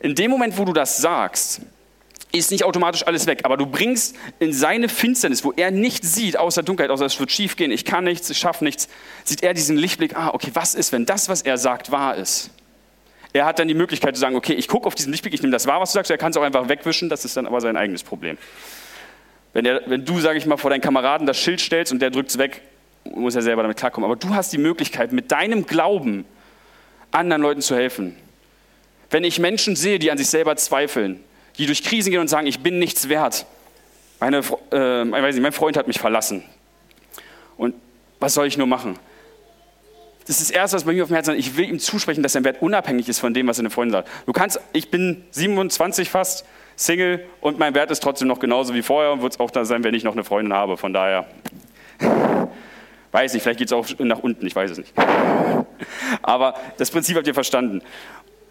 In 0.00 0.14
dem 0.14 0.30
Moment, 0.30 0.56
wo 0.56 0.64
du 0.64 0.72
das 0.72 0.98
sagst, 0.98 1.60
ist 2.30 2.50
nicht 2.50 2.64
automatisch 2.64 3.06
alles 3.06 3.26
weg, 3.26 3.40
aber 3.44 3.56
du 3.56 3.66
bringst 3.66 4.14
in 4.38 4.52
seine 4.52 4.88
Finsternis, 4.88 5.44
wo 5.44 5.52
er 5.56 5.70
nichts 5.70 6.14
sieht, 6.14 6.36
außer 6.38 6.62
Dunkelheit, 6.62 6.90
außer 6.90 7.06
es 7.06 7.18
wird 7.18 7.32
schief 7.32 7.56
gehen, 7.56 7.70
ich 7.70 7.84
kann 7.84 8.04
nichts, 8.04 8.28
ich 8.30 8.38
schaffe 8.38 8.64
nichts, 8.64 8.88
sieht 9.24 9.42
er 9.42 9.54
diesen 9.54 9.76
Lichtblick, 9.76 10.16
ah, 10.16 10.30
okay, 10.34 10.50
was 10.54 10.74
ist, 10.74 10.92
wenn 10.92 11.06
das, 11.06 11.28
was 11.28 11.42
er 11.42 11.56
sagt, 11.56 11.90
wahr 11.90 12.16
ist? 12.16 12.50
Er 13.32 13.44
hat 13.44 13.58
dann 13.58 13.68
die 13.68 13.74
Möglichkeit 13.74 14.14
zu 14.14 14.20
sagen, 14.20 14.36
okay, 14.36 14.54
ich 14.54 14.68
gucke 14.68 14.86
auf 14.86 14.94
diesen 14.94 15.12
Lichtblick, 15.12 15.34
ich 15.34 15.42
nehme 15.42 15.52
das 15.52 15.66
wahr, 15.66 15.80
was 15.80 15.92
du 15.92 15.98
sagst, 15.98 16.10
er 16.10 16.18
kann 16.18 16.30
es 16.30 16.36
auch 16.36 16.42
einfach 16.42 16.68
wegwischen, 16.68 17.08
das 17.08 17.24
ist 17.24 17.36
dann 17.36 17.46
aber 17.46 17.60
sein 17.60 17.76
eigenes 17.76 18.02
Problem. 18.02 18.38
Wenn, 19.52 19.66
er, 19.66 19.82
wenn 19.86 20.04
du, 20.04 20.20
sage 20.20 20.38
ich 20.38 20.46
mal, 20.46 20.56
vor 20.56 20.70
deinen 20.70 20.80
Kameraden 20.80 21.26
das 21.26 21.38
Schild 21.38 21.60
stellst 21.60 21.92
und 21.92 22.00
der 22.00 22.10
drückt 22.10 22.30
es 22.30 22.38
weg, 22.38 22.62
muss 23.04 23.34
er 23.34 23.42
selber 23.42 23.62
damit 23.62 23.76
klarkommen. 23.76 24.10
Aber 24.10 24.16
du 24.16 24.34
hast 24.34 24.52
die 24.52 24.58
Möglichkeit, 24.58 25.12
mit 25.12 25.30
deinem 25.32 25.66
Glauben 25.66 26.24
anderen 27.10 27.42
Leuten 27.42 27.62
zu 27.62 27.74
helfen. 27.74 28.16
Wenn 29.10 29.24
ich 29.24 29.38
Menschen 29.38 29.76
sehe, 29.76 29.98
die 29.98 30.10
an 30.10 30.18
sich 30.18 30.28
selber 30.28 30.56
zweifeln, 30.56 31.22
die 31.56 31.66
durch 31.66 31.82
Krisen 31.82 32.10
gehen 32.10 32.20
und 32.20 32.28
sagen, 32.28 32.46
ich 32.46 32.60
bin 32.60 32.78
nichts 32.78 33.08
wert. 33.08 33.46
Meine, 34.20 34.42
äh, 34.70 35.04
nicht, 35.04 35.40
mein 35.40 35.52
Freund 35.52 35.76
hat 35.76 35.86
mich 35.86 35.98
verlassen. 35.98 36.44
Und 37.56 37.74
was 38.20 38.34
soll 38.34 38.46
ich 38.46 38.58
nur 38.58 38.66
machen? 38.66 38.98
Das 40.28 40.40
ist 40.40 40.50
das 40.50 40.54
Erste, 40.54 40.76
was 40.76 40.84
bei 40.84 40.92
mir 40.92 41.04
auf 41.04 41.08
dem 41.08 41.14
Herzen 41.14 41.34
ist. 41.34 41.38
Ich 41.38 41.56
will 41.56 41.70
ihm 41.70 41.78
zusprechen, 41.78 42.22
dass 42.22 42.34
sein 42.34 42.44
Wert 42.44 42.60
unabhängig 42.60 43.08
ist 43.08 43.18
von 43.18 43.32
dem, 43.32 43.46
was 43.46 43.56
seine 43.56 43.70
Freundin 43.70 43.92
sagt. 43.92 44.10
Du 44.26 44.34
kannst, 44.34 44.60
ich 44.74 44.90
bin 44.90 45.24
27 45.30 46.10
fast, 46.10 46.44
Single 46.76 47.24
und 47.40 47.58
mein 47.58 47.74
Wert 47.74 47.90
ist 47.90 48.02
trotzdem 48.02 48.28
noch 48.28 48.38
genauso 48.38 48.74
wie 48.74 48.82
vorher 48.82 49.10
und 49.10 49.22
wird 49.22 49.32
es 49.32 49.40
auch 49.40 49.50
da 49.50 49.64
sein, 49.64 49.84
wenn 49.84 49.94
ich 49.94 50.04
noch 50.04 50.12
eine 50.12 50.24
Freundin 50.24 50.52
habe. 50.52 50.76
Von 50.76 50.92
daher, 50.92 51.26
weiß 53.12 53.32
nicht, 53.32 53.42
vielleicht 53.42 53.58
geht 53.58 53.68
es 53.68 53.72
auch 53.72 53.86
nach 54.00 54.18
unten, 54.18 54.46
ich 54.46 54.54
weiß 54.54 54.70
es 54.70 54.76
nicht. 54.76 54.92
Aber 56.22 56.54
das 56.76 56.90
Prinzip 56.90 57.16
habt 57.16 57.26
ihr 57.26 57.32
verstanden. 57.32 57.80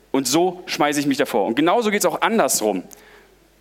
Und 0.09 0.27
so 0.27 0.63
schmeiße 0.65 0.99
ich 0.99 1.05
mich 1.05 1.17
davor. 1.17 1.45
Und 1.45 1.53
genauso 1.53 1.91
geht 1.91 1.99
es 1.99 2.07
auch 2.07 2.21
andersrum. 2.21 2.85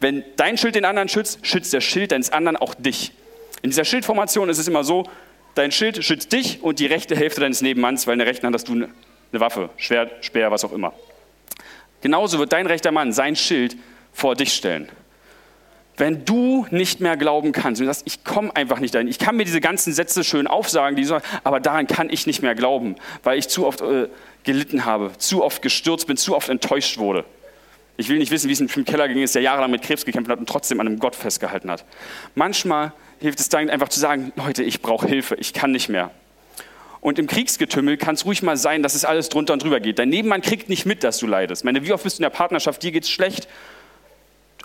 Wenn 0.01 0.25
dein 0.37 0.57
Schild 0.57 0.75
den 0.75 0.87
anderen 0.87 1.11
schützt, 1.11 1.47
schützt 1.47 1.75
der 1.75 1.83
Schild 1.83 2.13
deines 2.13 2.33
anderen 2.33 2.57
auch 2.57 2.75
dich. 2.75 3.13
In 3.61 3.69
dieser 3.69 3.85
Schildformation 3.85 4.49
ist 4.49 4.57
es 4.57 4.69
immer 4.69 4.85
so, 4.85 5.05
dein 5.57 5.73
Schild 5.73 6.05
schützt 6.05 6.33
dich 6.33 6.63
und 6.63 6.79
die 6.79 6.87
rechte 6.87 7.17
Hälfte 7.17 7.41
deines 7.41 7.63
Nebenmanns, 7.63 8.07
weil 8.07 8.13
in 8.13 8.21
der 8.21 8.29
rechten 8.29 8.47
Hand 8.47 8.55
hast 8.55 8.69
du 8.69 8.75
eine 8.75 8.91
Waffe, 9.33 9.71
Schwert, 9.77 10.25
Speer, 10.25 10.51
was 10.53 10.65
auch 10.65 10.73
immer. 10.73 10.93
Genauso 12.03 12.39
wird 12.39 12.53
dein 12.53 12.67
rechter 12.67 12.93
Mann 12.93 13.13
sein 13.13 13.35
Schild 13.35 13.77
vor 14.13 14.37
dich 14.37 14.53
stellen. 14.53 14.89
Wenn 15.97 16.27
du 16.27 16.67
nicht 16.71 17.01
mehr 17.01 17.17
glauben 17.17 17.53
kannst 17.53 17.81
und 17.81 17.87
sagst, 17.87 18.03
ich 18.05 18.23
komme 18.23 18.55
einfach 18.55 18.81
nicht 18.81 18.95
dahin, 18.95 19.09
ich 19.09 19.19
kann 19.19 19.35
mir 19.35 19.45
diese 19.45 19.63
ganzen 19.63 19.95
Sätze 19.95 20.25
schön 20.25 20.47
aufsagen, 20.47 20.95
die 20.95 21.05
so, 21.05 21.19
aber 21.43 21.59
daran 21.59 21.87
kann 21.87 22.11
ich 22.11 22.27
nicht 22.27 22.43
mehr 22.43 22.55
glauben, 22.55 22.97
weil 23.23 23.39
ich 23.39 23.49
zu 23.49 23.67
oft 23.67 23.81
äh, 23.81 24.09
gelitten 24.45 24.85
habe, 24.85 25.13
zu 25.17 25.43
oft 25.43 25.63
gestürzt 25.63 26.07
bin, 26.07 26.19
zu 26.19 26.37
oft 26.37 26.51
enttäuscht 26.51 26.99
wurde. 26.99 27.25
Ich 27.97 28.11
will 28.11 28.19
nicht 28.19 28.31
wissen, 28.31 28.49
wie 28.49 28.53
es 28.53 28.61
im 28.61 28.85
Keller 28.85 29.09
ging, 29.09 29.25
der 29.25 29.43
jahrelang 29.43 29.71
mit 29.71 29.81
Krebs 29.81 30.05
gekämpft 30.05 30.31
hat 30.31 30.39
und 30.39 30.47
trotzdem 30.47 30.79
an 30.81 30.87
einem 30.87 30.99
Gott 30.99 31.17
festgehalten 31.17 31.71
hat. 31.71 31.87
Manchmal 32.35 32.93
hilft 33.21 33.41
es 33.41 33.49
dann 33.49 33.71
einfach 33.71 33.89
zu 33.89 34.01
sagen, 34.01 34.33
Leute, 34.37 34.63
ich 34.63 34.83
brauche 34.83 35.07
Hilfe, 35.07 35.37
ich 35.37 35.53
kann 35.53 35.73
nicht 35.73 35.89
mehr. 35.89 36.11
Und 37.01 37.19
im 37.19 37.27
Kriegsgetümmel 37.27 37.97
kann 37.97 38.17
es 38.17 38.25
ruhig 38.25 38.43
mal 38.43 38.57
sein, 38.57 38.83
dass 38.83 38.95
es 38.95 39.05
alles 39.05 39.29
drunter 39.29 39.53
und 39.53 39.63
drüber 39.63 39.81
geht. 39.81 39.99
Dein 39.99 40.09
Nebenmann 40.09 40.43
kriegt 40.43 40.69
nicht 40.69 40.87
mit, 40.87 41.05
dass 41.05 41.19
du 41.19 41.27
leidest. 41.27 41.63
Ich 41.63 41.65
meine, 41.65 41.85
wie 41.87 41.93
oft 41.93 42.03
bist 42.03 42.19
du 42.19 42.23
in 42.23 42.25
der 42.25 42.37
Partnerschaft, 42.37 42.83
dir 42.83 42.91
geht 42.91 43.05
es 43.05 43.11
schlecht. 43.11 43.49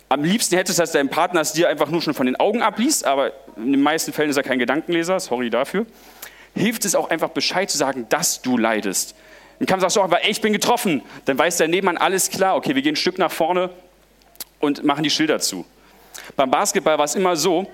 Am 0.09 0.23
liebsten 0.23 0.55
hättest 0.55 0.79
du, 0.79 0.81
dass 0.81 0.91
dein 0.91 1.09
Partner 1.09 1.41
es 1.41 1.53
dir 1.53 1.69
einfach 1.69 1.89
nur 1.89 2.01
schon 2.01 2.13
von 2.13 2.25
den 2.25 2.35
Augen 2.35 2.61
abliest, 2.61 3.05
aber 3.05 3.31
in 3.55 3.71
den 3.71 3.81
meisten 3.81 4.11
Fällen 4.11 4.29
ist 4.29 4.37
er 4.37 4.43
kein 4.43 4.59
Gedankenleser, 4.59 5.19
sorry 5.19 5.49
dafür. 5.49 5.85
Hilft 6.55 6.83
es 6.83 6.95
auch 6.95 7.09
einfach 7.09 7.29
Bescheid 7.29 7.69
zu 7.69 7.77
sagen, 7.77 8.07
dass 8.09 8.41
du 8.41 8.57
leidest. 8.57 9.15
Dann 9.59 9.67
kann 9.67 9.79
man 9.79 9.89
sagen, 9.89 9.93
so, 9.93 10.01
aber 10.01 10.23
ey, 10.23 10.31
ich 10.31 10.41
bin 10.41 10.51
getroffen. 10.51 11.03
Dann 11.25 11.37
weiß 11.37 11.57
der 11.57 11.67
Nebenmann, 11.67 11.97
alles 11.97 12.29
klar, 12.31 12.55
okay, 12.55 12.73
wir 12.73 12.81
gehen 12.81 12.93
ein 12.93 12.97
Stück 12.97 13.19
nach 13.19 13.31
vorne 13.31 13.69
und 14.59 14.83
machen 14.83 15.03
die 15.03 15.09
Schilder 15.09 15.39
zu. 15.39 15.63
Beim 16.35 16.49
Basketball 16.49 16.97
war 16.97 17.05
es 17.05 17.15
immer 17.15 17.35
so, 17.35 17.67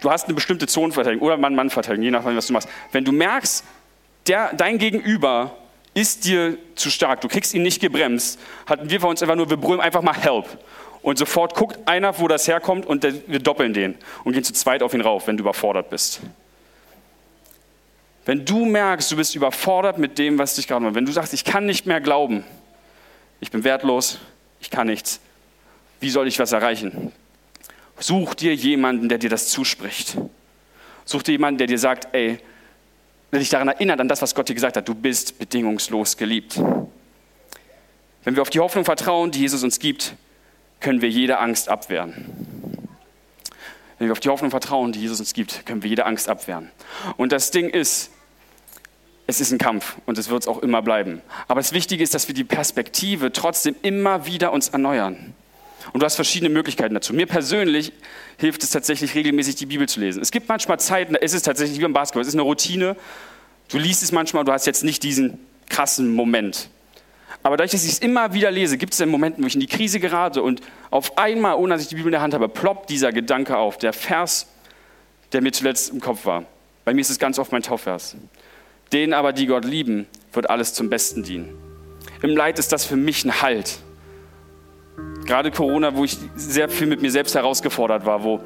du 0.00 0.10
hast 0.10 0.24
eine 0.24 0.34
bestimmte 0.34 0.66
Zonenverteidigung 0.66 1.26
oder 1.26 1.36
Mann-Mann-Verteidigung, 1.36 2.04
je 2.04 2.10
nachdem, 2.10 2.36
was 2.36 2.46
du 2.46 2.52
machst. 2.52 2.68
Wenn 2.92 3.04
du 3.04 3.12
merkst, 3.12 3.64
der, 4.26 4.52
dein 4.54 4.78
Gegenüber 4.78 5.56
ist 5.94 6.24
dir 6.24 6.56
zu 6.74 6.90
stark, 6.90 7.20
du 7.20 7.28
kriegst 7.28 7.54
ihn 7.54 7.62
nicht 7.62 7.80
gebremst, 7.80 8.38
hatten 8.66 8.90
wir 8.90 9.00
bei 9.00 9.08
uns 9.08 9.22
einfach 9.22 9.36
nur, 9.36 9.50
wir 9.50 9.56
brüllen 9.56 9.80
einfach 9.80 10.02
mal 10.02 10.14
Help. 10.14 10.46
Und 11.02 11.18
sofort 11.18 11.54
guckt 11.54 11.78
einer, 11.88 12.18
wo 12.18 12.28
das 12.28 12.46
herkommt 12.46 12.84
und 12.84 13.02
wir 13.02 13.38
doppeln 13.38 13.72
den 13.72 13.96
und 14.22 14.34
gehen 14.34 14.44
zu 14.44 14.52
zweit 14.52 14.82
auf 14.82 14.92
ihn 14.92 15.00
rauf, 15.00 15.26
wenn 15.26 15.36
du 15.36 15.42
überfordert 15.42 15.88
bist. 15.88 16.20
Wenn 18.26 18.44
du 18.44 18.66
merkst, 18.66 19.10
du 19.10 19.16
bist 19.16 19.34
überfordert 19.34 19.98
mit 19.98 20.18
dem, 20.18 20.38
was 20.38 20.56
dich 20.56 20.68
gerade 20.68 20.84
macht, 20.84 20.94
wenn 20.94 21.06
du 21.06 21.12
sagst, 21.12 21.32
ich 21.32 21.44
kann 21.44 21.64
nicht 21.64 21.86
mehr 21.86 22.00
glauben, 22.00 22.44
ich 23.40 23.50
bin 23.50 23.64
wertlos, 23.64 24.18
ich 24.60 24.70
kann 24.70 24.86
nichts, 24.88 25.20
wie 26.00 26.10
soll 26.10 26.28
ich 26.28 26.38
was 26.38 26.52
erreichen? 26.52 27.12
Such 28.00 28.34
dir 28.34 28.54
jemanden, 28.54 29.08
der 29.08 29.18
dir 29.18 29.30
das 29.30 29.48
zuspricht. 29.48 30.16
Such 31.04 31.22
dir 31.22 31.32
jemanden, 31.32 31.58
der 31.58 31.66
dir 31.66 31.78
sagt, 31.78 32.08
ey, 32.14 32.38
der 33.30 33.38
dich 33.38 33.50
daran 33.50 33.68
erinnert, 33.68 34.00
an 34.00 34.08
das, 34.08 34.22
was 34.22 34.34
Gott 34.34 34.48
dir 34.48 34.54
gesagt 34.54 34.76
hat, 34.76 34.88
du 34.88 34.94
bist 34.94 35.38
bedingungslos 35.38 36.16
geliebt. 36.16 36.60
Wenn 38.24 38.34
wir 38.34 38.42
auf 38.42 38.50
die 38.50 38.60
Hoffnung 38.60 38.84
vertrauen, 38.84 39.30
die 39.30 39.40
Jesus 39.40 39.62
uns 39.62 39.78
gibt, 39.78 40.14
können 40.80 41.02
wir 41.02 41.10
jede 41.10 41.38
Angst 41.38 41.68
abwehren. 41.68 42.26
Wenn 43.98 44.08
wir 44.08 44.12
auf 44.12 44.20
die 44.20 44.30
Hoffnung 44.30 44.50
vertrauen, 44.50 44.92
die 44.92 45.00
Jesus 45.00 45.20
uns 45.20 45.34
gibt, 45.34 45.66
können 45.66 45.82
wir 45.82 45.90
jede 45.90 46.06
Angst 46.06 46.28
abwehren. 46.28 46.70
Und 47.18 47.32
das 47.32 47.50
Ding 47.50 47.68
ist, 47.68 48.10
es 49.26 49.40
ist 49.42 49.52
ein 49.52 49.58
Kampf 49.58 49.96
und 50.06 50.16
es 50.16 50.30
wird 50.30 50.42
es 50.42 50.48
auch 50.48 50.58
immer 50.58 50.80
bleiben. 50.80 51.20
Aber 51.48 51.60
das 51.60 51.72
Wichtige 51.72 52.02
ist, 52.02 52.14
dass 52.14 52.26
wir 52.26 52.34
die 52.34 52.44
Perspektive 52.44 53.30
trotzdem 53.30 53.76
immer 53.82 54.26
wieder 54.26 54.52
uns 54.52 54.70
erneuern. 54.70 55.34
Und 55.92 56.00
du 56.00 56.06
hast 56.06 56.14
verschiedene 56.14 56.50
Möglichkeiten 56.50 56.94
dazu. 56.94 57.12
Mir 57.12 57.26
persönlich 57.26 57.92
hilft 58.38 58.62
es 58.62 58.70
tatsächlich 58.70 59.14
regelmäßig, 59.14 59.56
die 59.56 59.66
Bibel 59.66 59.88
zu 59.88 60.00
lesen. 60.00 60.22
Es 60.22 60.30
gibt 60.30 60.48
manchmal 60.48 60.78
Zeiten, 60.78 61.14
da 61.14 61.18
ist 61.18 61.34
es 61.34 61.42
tatsächlich 61.42 61.78
wie 61.78 61.82
beim 61.82 61.92
Basketball. 61.92 62.22
Es 62.22 62.28
ist 62.28 62.34
eine 62.34 62.42
Routine. 62.42 62.96
Du 63.68 63.78
liest 63.78 64.02
es 64.02 64.12
manchmal, 64.12 64.44
du 64.44 64.52
hast 64.52 64.66
jetzt 64.66 64.84
nicht 64.84 65.02
diesen 65.02 65.38
krassen 65.68 66.14
Moment. 66.14 66.68
Aber 67.42 67.56
dadurch, 67.56 67.72
dass 67.72 67.84
ich 67.84 67.92
es 67.92 67.98
immer 68.00 68.34
wieder 68.34 68.50
lese, 68.50 68.76
gibt 68.76 68.92
es 68.92 68.98
dann 68.98 69.08
Momente, 69.08 69.42
wo 69.42 69.46
ich 69.46 69.54
in 69.54 69.60
die 69.60 69.66
Krise 69.66 69.98
gerate 69.98 70.42
und 70.42 70.60
auf 70.90 71.16
einmal, 71.16 71.56
ohne 71.56 71.74
dass 71.74 71.82
ich 71.82 71.88
die 71.88 71.94
Bibel 71.94 72.08
in 72.08 72.12
der 72.12 72.20
Hand 72.20 72.34
habe, 72.34 72.48
ploppt 72.48 72.90
dieser 72.90 73.12
Gedanke 73.12 73.56
auf, 73.56 73.78
der 73.78 73.92
Vers, 73.92 74.46
der 75.32 75.40
mir 75.40 75.52
zuletzt 75.52 75.90
im 75.90 76.00
Kopf 76.00 76.26
war. 76.26 76.44
Bei 76.84 76.92
mir 76.92 77.00
ist 77.00 77.10
es 77.10 77.18
ganz 77.18 77.38
oft 77.38 77.52
mein 77.52 77.62
Taufvers. 77.62 78.16
Denen 78.92 79.14
aber, 79.14 79.32
die 79.32 79.46
Gott 79.46 79.64
lieben, 79.64 80.06
wird 80.32 80.50
alles 80.50 80.74
zum 80.74 80.90
Besten 80.90 81.22
dienen. 81.22 81.56
Im 82.22 82.36
Leid 82.36 82.58
ist 82.58 82.72
das 82.72 82.84
für 82.84 82.96
mich 82.96 83.24
ein 83.24 83.40
Halt. 83.40 83.78
Gerade 85.26 85.50
Corona, 85.50 85.94
wo 85.94 86.04
ich 86.04 86.18
sehr 86.34 86.68
viel 86.68 86.86
mit 86.86 87.02
mir 87.02 87.10
selbst 87.10 87.34
herausgefordert 87.34 88.04
war, 88.04 88.24
wo 88.24 88.40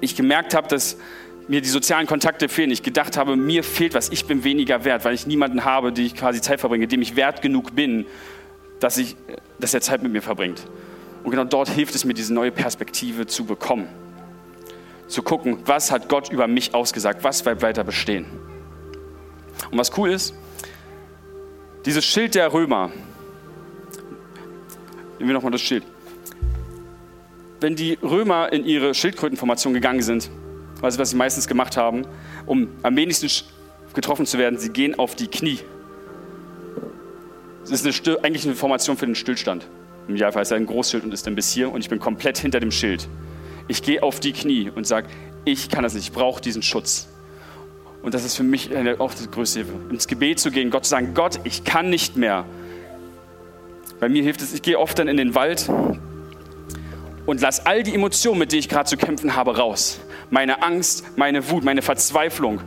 ich 0.00 0.16
gemerkt 0.16 0.54
habe, 0.54 0.68
dass 0.68 0.96
mir 1.48 1.60
die 1.60 1.68
sozialen 1.68 2.06
Kontakte 2.06 2.48
fehlen. 2.48 2.70
Ich 2.70 2.82
gedacht 2.82 3.16
habe, 3.16 3.36
mir 3.36 3.64
fehlt 3.64 3.94
was, 3.94 4.10
ich 4.10 4.26
bin 4.26 4.44
weniger 4.44 4.84
wert, 4.84 5.04
weil 5.04 5.14
ich 5.14 5.26
niemanden 5.26 5.64
habe, 5.64 5.92
den 5.92 6.06
ich 6.06 6.14
quasi 6.14 6.40
Zeit 6.40 6.60
verbringe, 6.60 6.86
dem 6.86 7.02
ich 7.02 7.16
wert 7.16 7.42
genug 7.42 7.74
bin, 7.74 8.06
dass, 8.78 8.98
ich, 8.98 9.16
dass 9.58 9.74
er 9.74 9.80
Zeit 9.80 10.02
mit 10.02 10.12
mir 10.12 10.22
verbringt. 10.22 10.62
Und 11.24 11.30
genau 11.32 11.44
dort 11.44 11.68
hilft 11.68 11.94
es 11.94 12.04
mir, 12.04 12.14
diese 12.14 12.32
neue 12.32 12.50
Perspektive 12.50 13.26
zu 13.26 13.44
bekommen. 13.44 13.88
Zu 15.08 15.22
gucken, 15.22 15.58
was 15.66 15.90
hat 15.90 16.08
Gott 16.08 16.30
über 16.30 16.46
mich 16.46 16.72
ausgesagt, 16.72 17.24
was 17.24 17.42
bleibt 17.42 17.62
weiter 17.62 17.84
bestehen. 17.84 18.26
Und 19.70 19.78
was 19.78 19.96
cool 19.98 20.10
ist, 20.10 20.34
dieses 21.84 22.04
Schild 22.04 22.34
der 22.34 22.52
Römer, 22.52 22.90
nehmen 25.20 25.30
wir 25.30 25.34
nochmal 25.34 25.52
das 25.52 25.60
Schild. 25.60 25.84
Wenn 27.60 27.76
die 27.76 27.98
Römer 28.02 28.52
in 28.52 28.64
ihre 28.64 28.94
Schildkrötenformation 28.94 29.74
gegangen 29.74 30.00
sind, 30.02 30.30
also 30.80 30.98
was 30.98 31.10
sie 31.10 31.16
meistens 31.16 31.46
gemacht 31.46 31.76
haben, 31.76 32.06
um 32.46 32.68
am 32.82 32.96
wenigsten 32.96 33.28
getroffen 33.92 34.24
zu 34.24 34.38
werden, 34.38 34.58
sie 34.58 34.70
gehen 34.70 34.98
auf 34.98 35.14
die 35.14 35.26
Knie. 35.26 35.58
Das 37.60 37.84
ist 37.84 38.06
eine, 38.06 38.24
eigentlich 38.24 38.46
eine 38.46 38.54
Formation 38.54 38.96
für 38.96 39.04
den 39.04 39.14
Stillstand. 39.14 39.66
Im 40.08 40.14
Idealfall 40.14 40.42
ist 40.42 40.50
er 40.50 40.56
ein 40.56 40.66
Großschild 40.66 41.04
und 41.04 41.12
ist 41.12 41.26
dann 41.26 41.34
bis 41.34 41.52
hier 41.52 41.70
und 41.70 41.80
ich 41.82 41.90
bin 41.90 42.00
komplett 42.00 42.38
hinter 42.38 42.58
dem 42.58 42.70
Schild. 42.70 43.06
Ich 43.68 43.82
gehe 43.82 44.02
auf 44.02 44.20
die 44.20 44.32
Knie 44.32 44.70
und 44.74 44.86
sage, 44.86 45.08
ich 45.44 45.68
kann 45.68 45.82
das 45.82 45.94
nicht, 45.94 46.04
ich 46.04 46.12
brauche 46.12 46.40
diesen 46.40 46.62
Schutz. 46.62 47.08
Und 48.02 48.14
das 48.14 48.24
ist 48.24 48.36
für 48.36 48.42
mich 48.42 48.70
auch 48.98 49.12
die 49.12 49.30
größte 49.30 49.60
Hilfe. 49.60 49.74
Ins 49.90 50.06
Gebet 50.06 50.40
zu 50.40 50.50
gehen, 50.50 50.70
Gott 50.70 50.86
zu 50.86 50.90
sagen, 50.90 51.12
Gott, 51.12 51.40
ich 51.44 51.64
kann 51.64 51.90
nicht 51.90 52.16
mehr. 52.16 52.46
Bei 54.00 54.08
mir 54.08 54.22
hilft 54.22 54.40
es, 54.40 54.54
ich 54.54 54.62
gehe 54.62 54.78
oft 54.78 54.98
dann 54.98 55.08
in 55.08 55.18
den 55.18 55.34
Wald 55.34 55.70
und 57.26 57.40
lass 57.40 57.66
all 57.66 57.82
die 57.82 57.94
Emotionen, 57.94 58.38
mit 58.38 58.50
denen 58.50 58.60
ich 58.60 58.68
gerade 58.68 58.88
zu 58.88 58.96
kämpfen 58.96 59.36
habe, 59.36 59.56
raus. 59.56 60.00
Meine 60.30 60.62
Angst, 60.62 61.04
meine 61.16 61.50
Wut, 61.50 61.64
meine 61.64 61.82
Verzweiflung. 61.82 62.60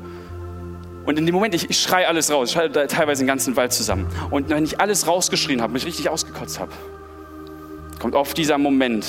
Und 1.06 1.18
in 1.18 1.26
dem 1.26 1.34
Moment, 1.34 1.56
ich, 1.56 1.70
ich 1.70 1.80
schreie 1.80 2.08
alles 2.08 2.32
raus, 2.32 2.50
ich 2.50 2.54
schreie 2.54 2.72
teilweise 2.88 3.24
den 3.24 3.28
ganzen 3.28 3.56
Wald 3.56 3.74
zusammen. 3.74 4.08
Und 4.30 4.50
wenn 4.50 4.64
ich 4.64 4.80
alles 4.80 5.08
rausgeschrien 5.08 5.62
habe, 5.62 5.74
mich 5.74 5.86
richtig 5.86 6.08
ausgekotzt 6.08 6.60
habe, 6.60 6.72
kommt 8.00 8.16
oft 8.16 8.38
dieser 8.38 8.58
Moment 8.58 9.06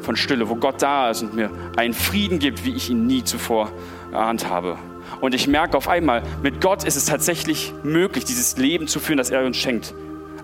von 0.00 0.14
Stille, 0.14 0.48
wo 0.48 0.54
Gott 0.54 0.80
da 0.80 1.10
ist 1.10 1.22
und 1.22 1.34
mir 1.34 1.50
einen 1.76 1.94
Frieden 1.94 2.38
gibt, 2.38 2.64
wie 2.64 2.74
ich 2.74 2.90
ihn 2.90 3.06
nie 3.06 3.24
zuvor 3.24 3.72
erahnt 4.12 4.48
habe. 4.48 4.78
Und 5.20 5.34
ich 5.34 5.48
merke 5.48 5.76
auf 5.76 5.88
einmal, 5.88 6.22
mit 6.42 6.60
Gott 6.60 6.84
ist 6.84 6.96
es 6.96 7.06
tatsächlich 7.06 7.72
möglich, 7.82 8.24
dieses 8.24 8.56
Leben 8.56 8.86
zu 8.86 9.00
führen, 9.00 9.18
das 9.18 9.30
er 9.30 9.44
uns 9.44 9.56
schenkt. 9.56 9.94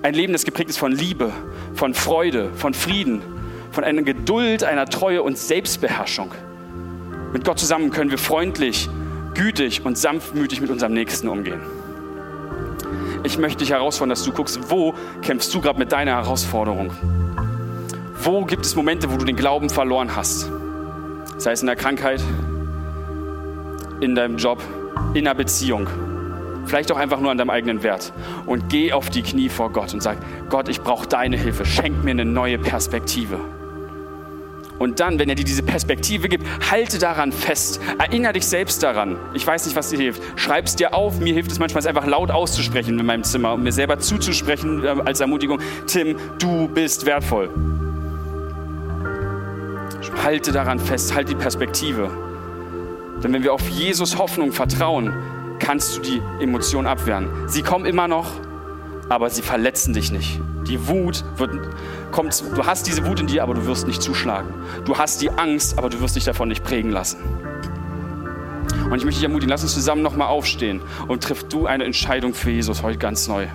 Ein 0.02 0.14
Leben, 0.14 0.32
das 0.32 0.44
geprägt 0.44 0.68
ist 0.68 0.78
von 0.78 0.90
Liebe, 0.90 1.32
von 1.74 1.94
Freude, 1.94 2.50
von 2.56 2.74
Frieden, 2.74 3.22
von 3.70 3.84
einer 3.84 4.02
Geduld, 4.02 4.64
einer 4.64 4.86
Treue 4.86 5.22
und 5.22 5.38
Selbstbeherrschung. 5.38 6.32
Mit 7.32 7.44
Gott 7.44 7.60
zusammen 7.60 7.90
können 7.90 8.10
wir 8.10 8.18
freundlich, 8.18 8.88
gütig 9.34 9.86
und 9.86 9.96
sanftmütig 9.96 10.60
mit 10.60 10.70
unserem 10.70 10.92
Nächsten 10.92 11.28
umgehen. 11.28 11.60
Ich 13.22 13.38
möchte 13.38 13.58
dich 13.58 13.70
herausfordern, 13.70 14.10
dass 14.10 14.24
du 14.24 14.32
guckst, 14.32 14.58
wo 14.68 14.94
kämpfst 15.22 15.54
du 15.54 15.60
gerade 15.60 15.78
mit 15.78 15.92
deiner 15.92 16.16
Herausforderung? 16.16 16.92
Wo 18.24 18.44
gibt 18.44 18.66
es 18.66 18.74
Momente, 18.74 19.12
wo 19.12 19.16
du 19.16 19.24
den 19.24 19.36
Glauben 19.36 19.70
verloren 19.70 20.16
hast? 20.16 20.50
Sei 21.38 21.52
es 21.52 21.60
in 21.60 21.68
der 21.68 21.76
Krankheit, 21.76 22.20
in 24.00 24.16
deinem 24.16 24.36
Job, 24.36 24.60
in 25.14 25.28
einer 25.28 25.36
Beziehung. 25.36 25.86
Vielleicht 26.72 26.90
auch 26.90 26.96
einfach 26.96 27.20
nur 27.20 27.30
an 27.30 27.36
deinem 27.36 27.50
eigenen 27.50 27.82
Wert. 27.82 28.14
Und 28.46 28.70
geh 28.70 28.94
auf 28.94 29.10
die 29.10 29.20
Knie 29.20 29.50
vor 29.50 29.70
Gott 29.72 29.92
und 29.92 30.02
sag, 30.02 30.16
Gott, 30.48 30.70
ich 30.70 30.80
brauche 30.80 31.06
deine 31.06 31.36
Hilfe. 31.36 31.66
Schenk 31.66 32.02
mir 32.02 32.12
eine 32.12 32.24
neue 32.24 32.58
Perspektive. 32.58 33.38
Und 34.78 34.98
dann, 34.98 35.18
wenn 35.18 35.28
er 35.28 35.34
dir 35.34 35.44
diese 35.44 35.62
Perspektive 35.62 36.30
gibt, 36.30 36.46
halte 36.70 36.98
daran 36.98 37.30
fest. 37.30 37.78
Erinnere 37.98 38.32
dich 38.32 38.46
selbst 38.46 38.82
daran. 38.82 39.18
Ich 39.34 39.46
weiß 39.46 39.66
nicht, 39.66 39.76
was 39.76 39.90
dir 39.90 39.98
hilft. 39.98 40.22
Schreib 40.36 40.64
es 40.64 40.74
dir 40.74 40.94
auf. 40.94 41.20
Mir 41.20 41.34
hilft 41.34 41.52
es 41.52 41.58
manchmal, 41.58 41.80
es 41.80 41.86
einfach 41.86 42.06
laut 42.06 42.30
auszusprechen 42.30 42.98
in 42.98 43.04
meinem 43.04 43.22
Zimmer 43.22 43.52
und 43.52 43.62
mir 43.62 43.72
selber 43.72 43.98
zuzusprechen 43.98 44.82
äh, 44.82 44.94
als 45.04 45.20
Ermutigung. 45.20 45.60
Tim, 45.86 46.16
du 46.38 46.68
bist 46.68 47.04
wertvoll. 47.04 47.50
Halte 50.24 50.52
daran 50.52 50.78
fest. 50.78 51.14
Halte 51.14 51.34
die 51.34 51.38
Perspektive. 51.38 52.10
Denn 53.22 53.34
wenn 53.34 53.42
wir 53.42 53.52
auf 53.52 53.68
Jesus 53.68 54.16
Hoffnung 54.16 54.52
vertrauen, 54.52 55.12
kannst 55.62 55.96
du 55.96 56.00
die 56.00 56.20
Emotionen 56.40 56.86
abwehren. 56.86 57.28
Sie 57.46 57.62
kommen 57.62 57.86
immer 57.86 58.08
noch, 58.08 58.26
aber 59.08 59.30
sie 59.30 59.42
verletzen 59.42 59.94
dich 59.94 60.10
nicht. 60.10 60.40
Die 60.66 60.88
Wut 60.88 61.24
wird, 61.36 61.52
kommt, 62.10 62.42
du 62.54 62.66
hast 62.66 62.86
diese 62.86 63.06
Wut 63.06 63.20
in 63.20 63.28
dir, 63.28 63.42
aber 63.42 63.54
du 63.54 63.66
wirst 63.66 63.86
nicht 63.86 64.02
zuschlagen. 64.02 64.52
Du 64.84 64.98
hast 64.98 65.22
die 65.22 65.30
Angst, 65.30 65.78
aber 65.78 65.88
du 65.88 66.00
wirst 66.00 66.16
dich 66.16 66.24
davon 66.24 66.48
nicht 66.48 66.64
prägen 66.64 66.90
lassen. 66.90 67.18
Und 68.90 68.98
ich 68.98 69.04
möchte 69.04 69.20
dich 69.20 69.24
ermutigen, 69.24 69.48
lass 69.48 69.62
uns 69.62 69.72
zusammen 69.72 70.02
nochmal 70.02 70.28
aufstehen 70.28 70.82
und 71.08 71.22
triff 71.22 71.44
du 71.44 71.66
eine 71.66 71.84
Entscheidung 71.84 72.34
für 72.34 72.50
Jesus 72.50 72.82
heute 72.82 72.98
ganz 72.98 73.28
neu. 73.28 73.46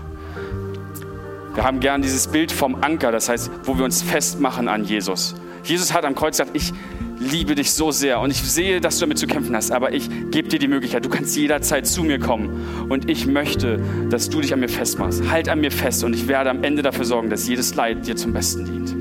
Wir 1.53 1.63
haben 1.63 1.79
gern 1.79 2.01
dieses 2.01 2.27
Bild 2.27 2.51
vom 2.51 2.75
Anker, 2.83 3.11
das 3.11 3.29
heißt, 3.29 3.51
wo 3.63 3.77
wir 3.77 3.85
uns 3.85 4.01
festmachen 4.01 4.67
an 4.67 4.83
Jesus. 4.83 5.35
Jesus 5.63 5.93
hat 5.93 6.05
am 6.05 6.15
Kreuz 6.15 6.37
gesagt, 6.37 6.55
ich 6.55 6.73
liebe 7.19 7.55
dich 7.55 7.71
so 7.71 7.91
sehr 7.91 8.19
und 8.19 8.31
ich 8.31 8.41
sehe, 8.41 8.81
dass 8.81 8.97
du 8.97 9.01
damit 9.01 9.17
zu 9.17 9.27
kämpfen 9.27 9.55
hast, 9.55 9.71
aber 9.71 9.93
ich 9.93 10.09
gebe 10.31 10.47
dir 10.47 10.59
die 10.59 10.67
Möglichkeit, 10.67 11.03
du 11.03 11.09
kannst 11.09 11.35
jederzeit 11.35 11.87
zu 11.87 12.03
mir 12.03 12.19
kommen 12.19 12.87
und 12.89 13.09
ich 13.09 13.25
möchte, 13.25 13.79
dass 14.09 14.29
du 14.29 14.41
dich 14.41 14.53
an 14.53 14.59
mir 14.59 14.69
festmachst. 14.69 15.29
Halt 15.29 15.49
an 15.49 15.61
mir 15.61 15.71
fest 15.71 16.03
und 16.03 16.13
ich 16.13 16.27
werde 16.27 16.49
am 16.49 16.63
Ende 16.63 16.81
dafür 16.81 17.05
sorgen, 17.05 17.29
dass 17.29 17.47
jedes 17.47 17.75
Leid 17.75 18.07
dir 18.07 18.15
zum 18.15 18.33
Besten 18.33 18.65
dient. 18.65 18.95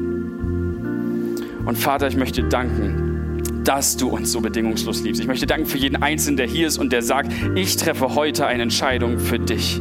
Und 1.67 1.77
Vater, 1.77 2.07
ich 2.09 2.17
möchte 2.17 2.45
danken, 2.45 3.43
dass 3.65 3.97
du 3.97 4.09
uns 4.09 4.31
so 4.31 4.41
bedingungslos 4.41 5.03
liebst. 5.03 5.21
Ich 5.21 5.27
möchte 5.27 5.47
danken 5.47 5.67
für 5.67 5.79
jeden 5.79 5.97
Einzelnen, 5.97 6.37
der 6.37 6.47
hier 6.47 6.69
ist 6.69 6.79
und 6.79 6.93
der 6.93 7.03
sagt, 7.03 7.33
ich 7.57 7.77
treffe 7.77 8.15
heute 8.15 8.47
eine 8.47 8.63
Entscheidung 8.63 9.19
für 9.19 9.41
dich. 9.41 9.81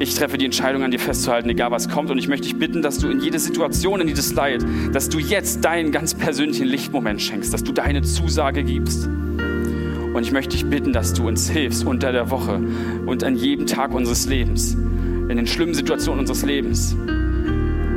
Ich 0.00 0.14
treffe 0.14 0.38
die 0.38 0.44
Entscheidung, 0.44 0.84
an 0.84 0.92
dir 0.92 1.00
festzuhalten, 1.00 1.48
egal 1.48 1.72
was 1.72 1.88
kommt. 1.88 2.10
Und 2.10 2.18
ich 2.18 2.28
möchte 2.28 2.46
dich 2.46 2.56
bitten, 2.56 2.82
dass 2.82 2.98
du 2.98 3.08
in 3.08 3.20
jede 3.20 3.38
Situation, 3.40 4.00
in 4.00 4.08
jedes 4.08 4.32
Leid, 4.32 4.64
dass 4.92 5.08
du 5.08 5.18
jetzt 5.18 5.64
deinen 5.64 5.90
ganz 5.90 6.14
persönlichen 6.14 6.66
Lichtmoment 6.66 7.20
schenkst, 7.20 7.52
dass 7.52 7.64
du 7.64 7.72
deine 7.72 8.02
Zusage 8.02 8.62
gibst. 8.62 9.06
Und 9.06 10.22
ich 10.22 10.30
möchte 10.30 10.56
dich 10.56 10.66
bitten, 10.66 10.92
dass 10.92 11.14
du 11.14 11.26
uns 11.26 11.48
hilfst 11.48 11.84
unter 11.84 12.12
der 12.12 12.30
Woche 12.30 12.60
und 13.06 13.24
an 13.24 13.36
jedem 13.36 13.66
Tag 13.66 13.92
unseres 13.92 14.26
Lebens, 14.26 14.74
in 14.74 15.36
den 15.36 15.46
schlimmen 15.46 15.74
Situationen 15.74 16.20
unseres 16.20 16.44
Lebens, 16.44 16.96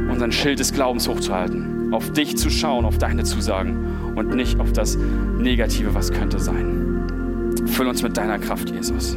unseren 0.10 0.32
Schild 0.32 0.60
des 0.60 0.74
Glaubens 0.74 1.08
hochzuhalten, 1.08 1.94
auf 1.94 2.12
dich 2.12 2.36
zu 2.36 2.50
schauen, 2.50 2.86
auf 2.86 2.98
deine 2.98 3.24
Zusagen 3.24 4.14
und 4.16 4.36
nicht 4.36 4.60
auf 4.60 4.74
das 4.74 4.98
Negative, 5.38 5.94
was 5.94 6.12
könnte 6.12 6.40
sein. 6.40 7.06
Füll 7.68 7.88
uns 7.88 8.02
mit 8.02 8.18
deiner 8.18 8.40
Kraft, 8.40 8.72
Jesus. 8.72 9.16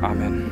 Amen. 0.00 0.49